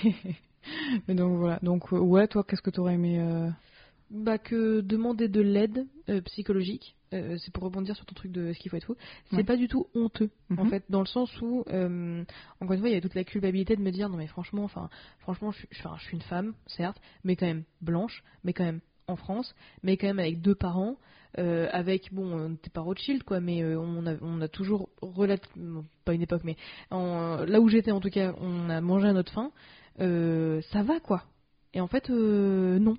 mais 1.07 1.15
donc 1.15 1.37
voilà. 1.37 1.59
Donc 1.63 1.91
euh, 1.93 1.99
ouais, 1.99 2.27
toi, 2.27 2.43
qu'est-ce 2.43 2.61
que 2.61 2.69
t'aurais 2.69 2.93
aimé 2.95 3.19
euh, 3.19 3.49
Bah 4.11 4.37
que 4.37 4.81
demander 4.81 5.27
de 5.27 5.41
l'aide 5.41 5.87
euh, 6.09 6.21
psychologique, 6.21 6.95
euh, 7.13 7.37
c'est 7.39 7.51
pour 7.51 7.63
rebondir 7.63 7.95
sur 7.95 8.05
ton 8.05 8.13
truc 8.13 8.31
de 8.31 8.53
ce 8.53 8.59
qu'il 8.59 8.69
faut 8.69 8.77
être 8.77 8.85
fou, 8.85 8.95
c'est 9.31 9.37
Ouais. 9.37 9.43
pas 9.43 9.57
du 9.57 9.67
tout 9.67 9.87
honteux 9.95 10.29
en 10.51 10.63
Mhm. 10.63 10.69
fait, 10.69 10.83
dans 10.89 10.99
le 11.01 11.05
sens 11.07 11.29
où, 11.41 11.63
euh, 11.69 12.23
encore 12.59 12.73
une 12.73 12.79
fois, 12.79 12.89
il 12.89 12.93
y 12.93 12.97
a 12.97 13.01
toute 13.01 13.15
la 13.15 13.23
culpabilité 13.23 13.75
de 13.75 13.81
me 13.81 13.91
dire 13.91 14.07
non 14.07 14.17
mais 14.17 14.27
franchement, 14.27 14.63
enfin, 14.63 14.89
franchement, 15.19 15.51
je 15.51 15.57
suis 16.05 16.13
une 16.15 16.21
femme, 16.21 16.53
certes, 16.67 17.01
mais 17.23 17.35
quand 17.35 17.47
même 17.47 17.63
blanche, 17.81 18.23
mais 18.43 18.53
quand 18.53 18.63
même 18.65 18.81
en 19.07 19.15
France, 19.15 19.53
mais 19.83 19.97
quand 19.97 20.07
même 20.07 20.19
avec 20.19 20.41
deux 20.41 20.55
parents, 20.55 20.95
euh, 21.37 21.67
avec 21.71 22.13
bon, 22.13 22.37
euh, 22.37 22.49
t'es 22.61 22.69
pas 22.69 22.81
Rothschild 22.81 23.23
quoi, 23.23 23.39
mais 23.39 23.63
euh, 23.63 23.79
on 23.79 24.05
a, 24.05 24.15
on 24.21 24.41
a 24.41 24.47
toujours 24.47 24.89
relativement, 25.01 25.85
pas 26.05 26.13
une 26.13 26.21
époque, 26.21 26.43
mais 26.43 26.57
en- 26.89 27.45
là 27.45 27.61
où 27.61 27.69
j'étais 27.69 27.91
en 27.91 27.99
tout 27.99 28.09
cas, 28.09 28.33
on 28.41 28.69
a 28.69 28.81
mangé 28.81 29.07
à 29.07 29.13
notre 29.13 29.31
faim, 29.31 29.51
euh, 29.99 30.61
ça 30.71 30.83
va 30.83 30.99
quoi. 30.99 31.23
Et 31.73 31.81
en 31.81 31.87
fait, 31.87 32.09
non. 32.09 32.97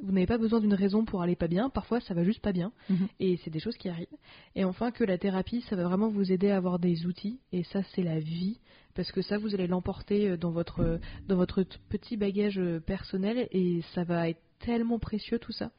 Vous 0.00 0.12
n'avez 0.12 0.26
pas 0.26 0.38
besoin 0.38 0.60
d'une 0.60 0.74
raison 0.74 1.04
pour 1.04 1.22
aller 1.22 1.34
pas 1.34 1.48
bien. 1.48 1.70
Parfois, 1.70 1.98
ça 2.00 2.14
va 2.14 2.22
juste 2.22 2.40
pas 2.40 2.52
bien. 2.52 2.70
Mhm. 2.88 3.08
Et 3.18 3.36
c'est 3.38 3.50
des 3.50 3.58
choses 3.58 3.76
qui 3.76 3.88
arrivent. 3.88 4.06
Et 4.54 4.62
enfin, 4.64 4.92
que 4.92 5.02
la 5.02 5.18
thérapie, 5.18 5.62
ça 5.62 5.74
va 5.74 5.82
vraiment 5.84 6.08
vous 6.08 6.30
aider 6.30 6.50
à 6.50 6.56
avoir 6.56 6.78
des 6.78 7.04
outils. 7.04 7.40
Et 7.52 7.64
ça, 7.64 7.82
c'est 7.94 8.04
la 8.04 8.20
vie. 8.20 8.60
Parce 8.94 9.10
que 9.10 9.22
ça, 9.22 9.38
vous 9.38 9.54
allez 9.54 9.66
l'emporter 9.66 10.36
dans 10.36 10.52
votre, 10.52 11.00
dans 11.26 11.34
votre 11.34 11.64
petit 11.88 12.16
bagage 12.16 12.60
personnel. 12.86 13.48
Et 13.50 13.80
ça 13.92 14.04
va 14.04 14.28
être 14.28 14.40
tellement 14.60 15.00
précieux, 15.00 15.40
tout 15.40 15.50
ça. 15.52 15.72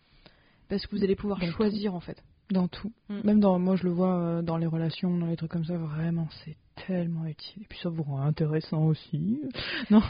Parce 0.69 0.85
que 0.85 0.95
vous 0.95 1.03
allez 1.03 1.15
pouvoir 1.15 1.39
Dans 1.39 1.47
choisir, 1.51 1.95
en 1.95 1.99
fait. 1.99 2.23
dans 2.51 2.67
tout 2.67 2.91
Mm. 3.09 3.21
Même 3.23 3.39
dans, 3.39 3.57
moi, 3.59 3.75
je 3.75 3.83
le 3.83 3.89
vois 3.91 4.15
euh, 4.15 4.41
dans 4.43 4.57
les 4.57 4.67
relations, 4.67 5.17
dans 5.17 5.25
les 5.25 5.35
trucs 5.35 5.51
comme 5.51 5.65
ça. 5.65 5.77
Vraiment, 5.77 6.27
c'est 6.45 6.55
tellement 6.87 7.25
utile. 7.25 7.63
Et 7.63 7.65
puis 7.67 7.77
ça 7.81 7.89
vous 7.89 8.03
rend 8.03 8.21
intéressant 8.21 8.85
aussi. 8.85 9.41
Non, 9.89 10.01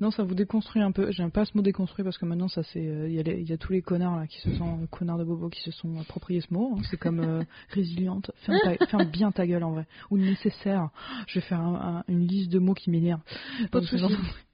non, 0.00 0.10
ça 0.10 0.24
vous 0.24 0.34
déconstruit 0.34 0.82
un 0.82 0.90
peu. 0.90 1.10
J'aime 1.12 1.30
pas 1.30 1.44
ce 1.44 1.56
mot 1.56 1.62
déconstruit 1.62 2.04
parce 2.04 2.18
que 2.18 2.24
maintenant, 2.26 2.48
ça 2.48 2.62
c'est, 2.64 2.84
euh, 2.86 3.08
il 3.08 3.14
y, 3.14 3.20
a 3.20 3.54
y 3.54 3.58
tous 3.58 3.72
les 3.72 3.82
connards 3.82 4.16
là 4.16 4.26
qui 4.26 4.40
se 4.40 4.52
sont, 4.56 4.86
connards 4.90 5.18
de 5.18 5.24
bobo 5.24 5.48
qui 5.48 5.60
se 5.62 5.70
sont 5.70 5.98
appropriés 6.00 6.40
ce 6.40 6.52
mot. 6.52 6.74
hein. 6.76 6.82
C'est 6.90 6.96
comme 6.98 7.20
euh, 7.20 7.42
résiliente. 7.70 8.30
Ferme, 8.44 8.58
ta- 8.64 8.86
ferme 8.86 9.04
bien 9.04 9.30
ta 9.30 9.46
gueule 9.46 9.62
en 9.64 9.70
vrai. 9.72 9.86
Ou 10.10 10.18
nécessaire. 10.18 10.90
Je 11.28 11.36
vais 11.36 11.46
faire 11.46 11.60
un- 11.60 11.98
un- 11.98 12.04
une 12.12 12.26
liste 12.26 12.50
de 12.50 12.58
mots 12.58 12.74
qui 12.74 12.90
m'énervent. 12.90 13.22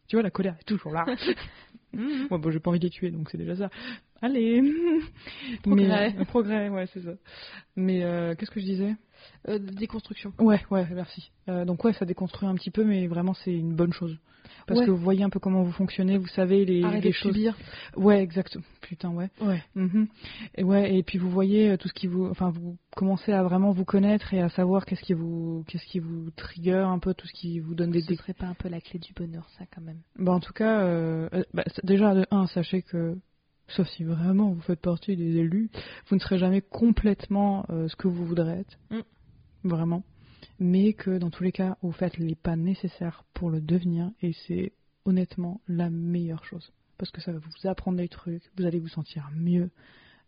Tu 0.07 0.17
vois, 0.17 0.23
la 0.23 0.31
colère 0.31 0.55
est 0.61 0.65
toujours 0.65 0.93
là. 0.93 1.07
Moi, 1.95 2.39
bon, 2.39 2.51
j'ai 2.51 2.61
pas 2.61 2.69
envie 2.71 2.79
de 2.79 2.85
les 2.85 2.91
tuer, 2.91 3.11
donc 3.11 3.31
c'est 3.31 3.39
déjà 3.39 3.57
ça. 3.57 3.71
Allez 4.25 4.63
Progrès. 5.63 6.13
Mais, 6.15 6.21
euh, 6.21 6.25
progrès, 6.25 6.69
ouais, 6.71 6.87
c'est 6.93 7.01
ça. 7.03 7.11
Mais 7.77 8.03
euh, 8.05 8.35
qu'est-ce 8.35 8.51
que 8.51 8.61
je 8.61 8.65
disais? 8.65 8.95
Euh, 9.49 9.59
déconstruction. 9.59 10.33
Ouais, 10.39 10.61
ouais, 10.71 10.87
merci. 10.93 11.31
Euh, 11.49 11.65
donc 11.67 11.85
ouais, 11.85 11.93
ça 11.93 12.07
déconstruit 12.07 12.49
un 12.49 12.55
petit 12.55 12.71
peu, 12.71 12.85
mais 12.85 13.07
vraiment 13.07 13.35
c'est 13.35 13.53
une 13.55 13.75
bonne 13.75 13.93
chose. 13.93 14.17
Parce 14.67 14.81
Ouais. 14.81 14.87
que 14.87 14.91
vous 14.91 14.97
voyez 14.97 15.23
un 15.23 15.29
peu 15.29 15.41
comment 15.41 15.63
vous 15.63 15.73
fonctionnez, 15.73 16.17
vous 16.17 16.27
savez 16.29 16.65
les, 16.65 16.83
Arrêtez 16.85 17.03
les 17.03 17.09
de 17.11 17.15
choses. 17.15 17.33
subir. 17.35 17.55
Ouais, 17.97 18.23
exact. 18.23 18.57
Putain, 18.81 19.11
ouais. 19.11 19.29
Ouais. 19.43 19.63
Mhm. 19.75 20.07
Et 20.57 20.65
ouais, 20.65 20.95
et 20.97 21.03
puis 21.03 21.19
vous 21.19 21.31
voyez 21.31 21.77
tout 21.77 21.89
ce 21.89 21.93
qui 21.93 22.07
vous, 22.07 22.27
enfin 22.31 22.49
vous 22.51 22.77
commencez 22.97 23.33
à 23.33 23.43
vraiment 23.43 23.73
vous 23.73 23.85
connaître 23.85 24.33
et 24.33 24.41
à 24.41 24.49
savoir 24.49 24.87
qu'est-ce 24.87 25.03
qui 25.03 25.13
vous, 25.13 25.65
qu'est-ce 25.69 25.85
qui 25.87 25.99
vous 25.99 26.31
trigger 26.31 26.73
un 26.87 26.99
peu, 26.99 27.13
tout 27.13 27.27
ce 27.27 27.33
qui 27.35 27.61
vous 27.61 27.75
donne 27.75 27.91
des 27.91 28.01
Ce 28.01 28.15
serait 28.15 28.33
pas 28.33 28.47
un 28.47 28.55
peu 28.55 28.71
la 28.71 28.81
clé 28.81 28.99
du 28.99 29.13
bonheur, 29.13 29.47
ça, 29.59 29.65
quand 29.75 29.83
même. 29.83 30.01
Bah 30.19 30.33
en 30.33 30.41
tout 30.41 30.55
cas, 30.55 30.81
euh, 30.81 31.29
bah, 31.53 31.65
déjà 31.83 32.15
de 32.15 32.25
un, 32.31 32.47
sachez 32.47 32.81
que 32.83 33.17
sauf 33.69 33.89
si 33.89 34.05
vraiment 34.05 34.53
vous 34.53 34.61
faites 34.63 34.81
partie 34.81 35.17
des 35.17 35.37
élus, 35.37 35.71
vous 36.09 36.17
ne 36.17 36.21
serez 36.21 36.39
jamais 36.39 36.61
complètement 36.61 37.65
euh, 37.71 37.89
ce 37.89 37.97
que 37.97 38.09
vous 38.09 38.25
voudrez 38.27 38.61
être, 38.61 38.79
Mm. 38.91 39.01
vraiment. 39.65 40.03
Mais 40.61 40.93
que 40.93 41.19
dans 41.19 41.31
tous 41.31 41.43
les 41.43 41.53
cas, 41.53 41.77
vous 41.83 41.93
faites 41.93 42.17
les 42.19 42.35
pas 42.35 42.57
nécessaires 42.57 43.25
pour 43.35 43.51
le 43.51 43.61
devenir 43.61 44.11
et 44.23 44.33
c'est 44.47 44.73
honnêtement 45.05 45.61
la 45.69 45.91
meilleure 45.91 46.45
chose 46.45 46.73
parce 46.99 47.11
que 47.11 47.21
ça 47.21 47.33
va 47.33 47.39
vous 47.39 47.69
apprendre 47.69 47.99
des 47.99 48.09
trucs, 48.09 48.43
vous 48.57 48.65
allez 48.65 48.79
vous 48.79 48.89
sentir 48.89 49.29
mieux. 49.37 49.71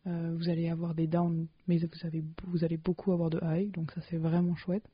euh, 0.06 0.34
vous 0.36 0.48
allez 0.48 0.68
avoir 0.68 0.94
des 0.94 1.06
downs, 1.06 1.46
mais 1.68 1.78
vous, 1.78 2.06
avez, 2.06 2.22
vous 2.46 2.64
allez 2.64 2.76
beaucoup 2.76 3.12
avoir 3.12 3.28
de 3.30 3.40
high, 3.42 3.70
donc 3.72 3.90
ça 3.92 4.00
c'est 4.08 4.16
vraiment 4.18 4.54
chouette. 4.56 4.84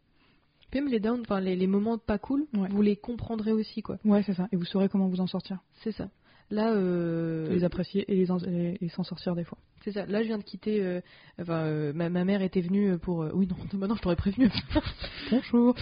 Puis 0.71 0.81
même 0.81 0.91
les 0.91 1.01
downs, 1.01 1.21
enfin 1.21 1.41
les, 1.41 1.55
les 1.57 1.67
moments 1.67 1.99
pas 1.99 2.19
cool, 2.19 2.47
Ouais. 2.55 2.69
vous 2.71 2.81
les 2.83 2.97
comprendrez 2.97 3.53
aussi, 3.53 3.83
quoi. 3.83 3.99
Ouais, 4.07 4.23
c'est 4.23 4.33
ça. 4.35 4.49
Et 4.53 4.57
vous 4.57 4.65
saurez 4.65 4.89
comment 4.89 5.09
vous 5.09 5.21
en 5.21 5.27
sortir. 5.27 5.59
C'est 5.83 5.93
ça. 5.93 6.09
Là, 6.53 6.71
euh, 6.75 7.49
Les 7.49 7.65
apprécier 7.65 8.05
et 8.13 8.15
les, 8.15 8.89
s'en 8.91 9.05
sortir 9.05 9.35
des 9.35 9.43
fois. 9.45 9.57
c'est 9.83 9.93
ça. 9.93 10.05
Là, 10.05 10.21
je 10.23 10.27
viens 10.27 10.37
de 10.37 10.43
quitter. 10.43 10.83
euh, 10.83 11.01
enfin, 11.41 11.65
euh, 11.65 11.93
ma, 11.95 12.11
ma 12.11 12.25
mère 12.27 12.43
était 12.43 12.61
venue 12.61 12.99
pour. 12.99 13.27
oui, 13.33 13.49
non, 13.49 13.57
non, 13.89 13.95
je 13.97 14.03
t'aurais 14.03 14.17
prévenu. 14.17 14.51
Bonjour, 15.31 15.75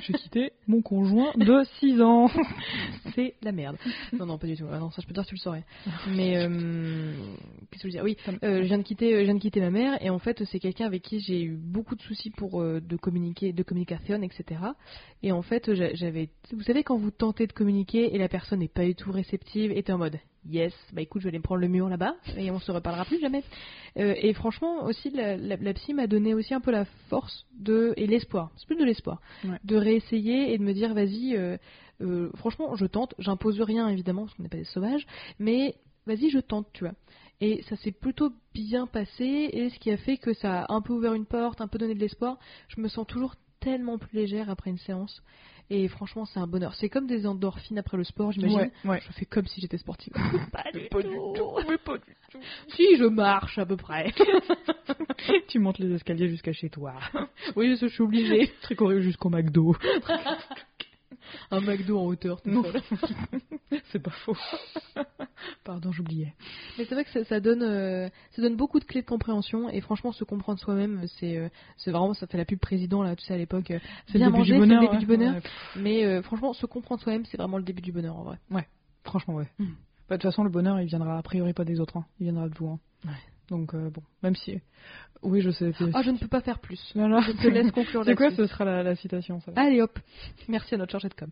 j'ai 0.00 0.12
quitté 0.14 0.52
mon 0.66 0.80
conjoint 0.80 1.30
de 1.36 1.62
6 1.78 2.00
ans. 2.00 2.30
c'est 3.14 3.34
la 3.42 3.52
merde. 3.52 3.76
Non, 4.14 4.24
non, 4.24 4.38
pas 4.38 4.46
du 4.46 4.56
tout. 4.56 4.64
Ah 4.72 4.78
non, 4.78 4.90
ça, 4.90 5.02
je 5.02 5.06
peux 5.06 5.12
te 5.12 5.20
dire, 5.20 5.26
tu 5.26 5.34
le 5.34 5.40
saurais. 5.40 5.64
Mais 6.16 6.36
qu'est-ce 7.70 7.82
que 7.82 7.88
je 7.90 7.98
veux 7.98 8.02
dire? 8.02 8.02
Oui, 8.04 8.16
je 8.42 8.62
viens 8.62 8.78
de 8.78 8.82
quitter, 8.82 9.10
je 9.18 9.24
viens 9.24 9.34
de 9.34 9.40
quitter 9.40 9.60
ma 9.60 9.70
mère 9.70 10.02
et 10.02 10.08
en 10.08 10.18
fait, 10.18 10.42
c'est 10.44 10.58
quelqu'un 10.58 10.86
avec 10.86 11.02
qui 11.02 11.20
j'ai 11.20 11.42
eu 11.42 11.54
beaucoup 11.56 11.96
de 11.96 12.02
soucis 12.02 12.30
pour 12.30 12.62
de 12.64 12.96
communiquer, 12.96 13.52
de 13.52 13.62
communication, 13.62 14.22
etc. 14.22 14.60
Et 15.22 15.32
en 15.32 15.42
fait, 15.42 15.74
j'a- 15.74 15.94
j'avais, 15.94 16.30
vous 16.52 16.62
savez, 16.62 16.82
quand 16.82 16.96
vous 16.96 17.10
tentez 17.10 17.46
de 17.46 17.52
communiquer 17.52 18.14
et 18.14 18.18
la 18.18 18.28
personne 18.28 18.60
n'est 18.60 18.68
pas 18.68 18.84
du 18.86 18.94
tout 18.94 19.12
réceptive, 19.12 19.70
t'es 19.82 19.92
en 19.92 19.98
mode 19.98 20.13
yes, 20.48 20.72
bah 20.92 21.02
écoute, 21.02 21.22
je 21.22 21.24
vais 21.24 21.30
aller 21.30 21.38
me 21.38 21.42
prendre 21.42 21.60
le 21.60 21.68
mur 21.68 21.88
là-bas 21.88 22.14
et 22.36 22.50
on 22.50 22.58
se 22.60 22.70
reparlera 22.72 23.04
plus 23.04 23.20
jamais. 23.20 23.42
Euh, 23.98 24.14
et 24.16 24.32
franchement, 24.34 24.84
aussi, 24.84 25.10
la, 25.10 25.36
la, 25.36 25.56
la 25.56 25.74
psy 25.74 25.94
m'a 25.94 26.06
donné 26.06 26.34
aussi 26.34 26.52
un 26.54 26.60
peu 26.60 26.70
la 26.70 26.84
force 27.08 27.46
de 27.58 27.94
et 27.96 28.06
l'espoir. 28.06 28.50
C'est 28.56 28.66
plus 28.66 28.76
de 28.76 28.84
l'espoir, 28.84 29.20
Ouais. 29.44 29.58
de 29.64 29.76
réessayer 29.76 30.52
et 30.52 30.58
de 30.58 30.62
me 30.62 30.72
dire 30.72 30.94
vas-y. 30.94 31.36
euh, 31.36 31.56
euh, 32.02 32.30
franchement, 32.36 32.74
je 32.74 32.86
tente. 32.86 33.14
J'impose 33.18 33.60
rien 33.60 33.88
évidemment 33.88 34.22
parce 34.24 34.34
qu'on 34.34 34.42
n'est 34.42 34.48
pas 34.48 34.56
des 34.56 34.64
sauvages, 34.64 35.06
mais 35.38 35.76
vas-y, 36.06 36.28
je 36.30 36.40
tente, 36.40 36.66
tu 36.72 36.84
vois. 36.84 36.94
Et 37.40 37.62
ça 37.68 37.76
s'est 37.76 37.92
plutôt 37.92 38.32
bien 38.54 38.86
passé, 38.86 39.24
et 39.52 39.68
ce 39.70 39.78
qui 39.78 39.90
a 39.90 39.96
fait 39.96 40.16
que 40.18 40.32
ça 40.34 40.62
a 40.64 40.72
un 40.74 40.80
peu 40.80 40.92
ouvert 40.92 41.14
une 41.14 41.26
porte, 41.26 41.60
un 41.60 41.66
peu 41.68 41.78
donné 41.78 41.94
de 41.94 41.98
l'espoir. 42.00 42.38
Je 42.68 42.80
me 42.80 42.88
sens 42.88 43.06
toujours 43.06 43.34
tellement 43.64 43.98
plus 43.98 44.14
légère 44.16 44.50
après 44.50 44.70
une 44.70 44.78
séance. 44.78 45.22
Et 45.70 45.88
franchement, 45.88 46.26
c'est 46.26 46.38
un 46.38 46.46
bonheur. 46.46 46.74
C'est 46.74 46.90
comme 46.90 47.06
des 47.06 47.26
endorphines 47.26 47.78
après 47.78 47.96
le 47.96 48.04
sport, 48.04 48.32
j'imagine. 48.32 48.58
Ouais, 48.58 48.70
ouais. 48.84 49.00
Je 49.00 49.12
fais 49.12 49.24
comme 49.24 49.46
si 49.46 49.62
j'étais 49.62 49.78
sportive. 49.78 50.12
pas 50.52 50.64
du 50.74 50.88
Pas 50.90 51.02
tout. 51.02 51.08
du 51.08 51.16
tout, 51.38 51.58
mais 51.66 51.78
pas 51.78 51.96
du 51.96 52.14
tout. 52.30 52.38
Si, 52.68 52.96
je 52.98 53.04
marche 53.04 53.56
à 53.56 53.64
peu 53.64 53.76
près. 53.76 54.12
tu 55.48 55.58
montes 55.58 55.78
les 55.78 55.94
escaliers 55.94 56.28
jusqu'à 56.28 56.52
chez 56.52 56.68
toi. 56.68 56.94
oui, 57.56 57.76
je 57.80 57.86
suis 57.86 58.02
obligée. 58.02 58.52
Tricoré 58.60 59.00
jusqu'au 59.00 59.30
McDo. 59.30 59.74
Un 61.50 61.60
McDo 61.60 61.98
en 61.98 62.04
hauteur, 62.06 62.40
tout. 62.42 62.64
C'est 63.92 63.98
pas 64.02 64.10
faux. 64.10 64.36
Pardon, 65.64 65.92
j'oubliais. 65.92 66.34
Mais 66.78 66.84
c'est 66.84 66.94
vrai 66.94 67.04
que 67.04 67.10
ça, 67.10 67.24
ça 67.24 67.40
donne, 67.40 67.62
euh, 67.62 68.08
ça 68.32 68.42
donne 68.42 68.56
beaucoup 68.56 68.78
de 68.80 68.84
clés 68.84 69.02
de 69.02 69.06
compréhension 69.06 69.68
et 69.68 69.80
franchement 69.80 70.12
se 70.12 70.24
comprendre 70.24 70.58
soi-même, 70.60 71.02
c'est, 71.18 71.36
euh, 71.36 71.48
c'est 71.76 71.90
vraiment 71.90 72.14
ça 72.14 72.26
fait 72.26 72.38
la 72.38 72.44
pub 72.44 72.58
président 72.58 73.02
là, 73.02 73.16
tu 73.16 73.24
sais 73.24 73.34
à 73.34 73.38
l'époque. 73.38 73.70
euh, 73.70 73.78
C'est 74.06 74.18
bien 74.18 74.30
le 74.30 74.32
début 74.32 74.38
manger, 74.38 74.52
du 74.54 74.58
bonheur. 74.60 74.80
c'est 74.80 74.86
le 74.86 74.90
début 74.90 74.94
ouais. 74.94 74.98
du 74.98 75.06
bonheur. 75.06 75.34
Ouais, 75.34 75.42
Mais 75.80 76.22
franchement 76.22 76.52
se 76.52 76.66
comprendre 76.66 77.00
soi-même, 77.02 77.24
c'est 77.24 77.36
vraiment 77.36 77.58
le 77.58 77.64
début 77.64 77.82
du 77.82 77.92
bonheur 77.92 78.16
en 78.16 78.22
vrai. 78.24 78.38
franchement, 79.04 79.34
ouais. 79.34 79.48
Mm. 79.58 79.64
Bah, 80.08 80.16
De 80.16 80.22
toute 80.22 80.30
façon, 80.30 80.44
le 80.44 80.50
bonheur, 80.50 80.78
il 80.80 80.86
viendra 80.86 81.16
a 81.18 81.22
priori 81.22 81.52
pas 81.54 81.64
des 81.64 81.80
autres. 81.80 81.96
hein. 81.96 82.04
Il 82.20 82.24
viendra 82.24 82.48
de 82.48 82.54
vous. 82.54 82.68
hein. 82.68 82.78
Ouais. 83.06 83.12
Donc, 83.50 83.74
euh, 83.74 83.90
bon, 83.90 84.02
même 84.22 84.34
si. 84.34 84.60
Oui, 85.22 85.40
je 85.40 85.50
sais. 85.50 85.72
Ah, 85.94 86.02
je 86.02 86.10
ne 86.10 86.18
peux 86.18 86.28
pas 86.28 86.42
faire 86.42 86.58
plus. 86.58 86.92
Voilà. 86.94 87.20
Je 87.20 87.32
te 87.32 87.48
laisse 87.48 87.70
conclure 87.70 88.04
C'est 88.04 88.14
quoi. 88.14 88.30
Ce 88.30 88.46
sera 88.46 88.64
la, 88.64 88.82
la 88.82 88.94
citation, 88.94 89.40
ça. 89.40 89.52
Allez 89.56 89.80
hop, 89.80 89.98
merci 90.48 90.74
à 90.74 90.78
notre 90.78 90.92
chargé 90.92 91.08
de 91.08 91.14
com. 91.14 91.30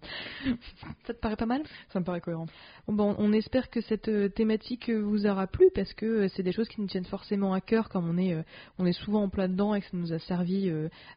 Ça 1.07 1.13
te 1.13 1.19
paraît 1.19 1.37
pas 1.37 1.47
mal? 1.47 1.63
Ça 1.91 2.01
me 2.01 2.05
paraît 2.05 2.21
cohérent. 2.21 2.47
Bon, 2.89 3.15
on 3.19 3.33
espère 3.33 3.69
que 3.69 3.81
cette 3.83 4.09
euh, 4.09 4.29
thématique 4.29 4.89
euh, 4.89 5.01
vous 5.01 5.27
aura 5.27 5.47
plu 5.47 5.67
parce 5.75 5.93
que 5.93 6.29
c'est 6.29 6.43
des 6.43 6.53
choses 6.53 6.69
qui 6.69 6.81
nous 6.81 6.87
tiennent 6.87 7.05
forcément 7.05 7.53
à 7.53 7.61
cœur 7.61 7.91
comme 7.91 8.09
on 8.09 8.17
est, 8.17 8.43
on 8.79 8.87
est 8.87 8.93
souvent 8.93 9.25
en 9.25 9.29
plein 9.29 9.49
dedans 9.49 9.75
et 9.75 9.81
que 9.81 9.87
ça 9.87 9.97
nous 9.97 10.13
a 10.13 10.19
servi 10.19 10.73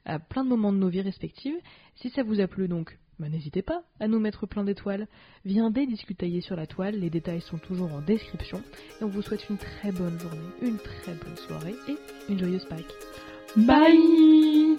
à 0.06 0.20
plein 0.20 0.43
de 0.43 0.50
moments 0.50 0.74
de 0.74 0.78
nos 0.78 0.89
vies 0.89 1.02
respectives. 1.02 1.56
Si 1.96 2.10
ça 2.10 2.24
vous 2.24 2.41
a 2.41 2.48
plu 2.48 2.68
donc, 2.68 2.98
ben, 3.20 3.32
n'hésitez 3.32 3.61
pas 3.61 3.84
à 3.99 4.07
nous 4.07 4.20
mettre 4.20 4.45
plein 4.45 4.63
d'étoiles. 4.63 5.07
Viendez 5.45 5.86
discutailler 5.86 6.41
sur 6.41 6.55
la 6.55 6.68
toile, 6.68 6.95
les 6.95 7.09
détails 7.09 7.41
sont 7.41 7.57
toujours 7.57 7.93
en 7.93 8.01
description. 8.01 8.61
Et 8.99 9.03
on 9.03 9.07
vous 9.07 9.22
souhaite 9.22 9.49
une 9.49 9.57
très 9.57 9.91
bonne 9.91 10.20
journée, 10.20 10.39
une 10.61 10.78
très 10.78 11.13
bonne 11.13 11.38
soirée 11.38 11.76
et 11.88 11.95
une 12.30 12.39
joyeuse 12.39 12.66
Pâques. 12.66 12.93
Bye 13.55 14.74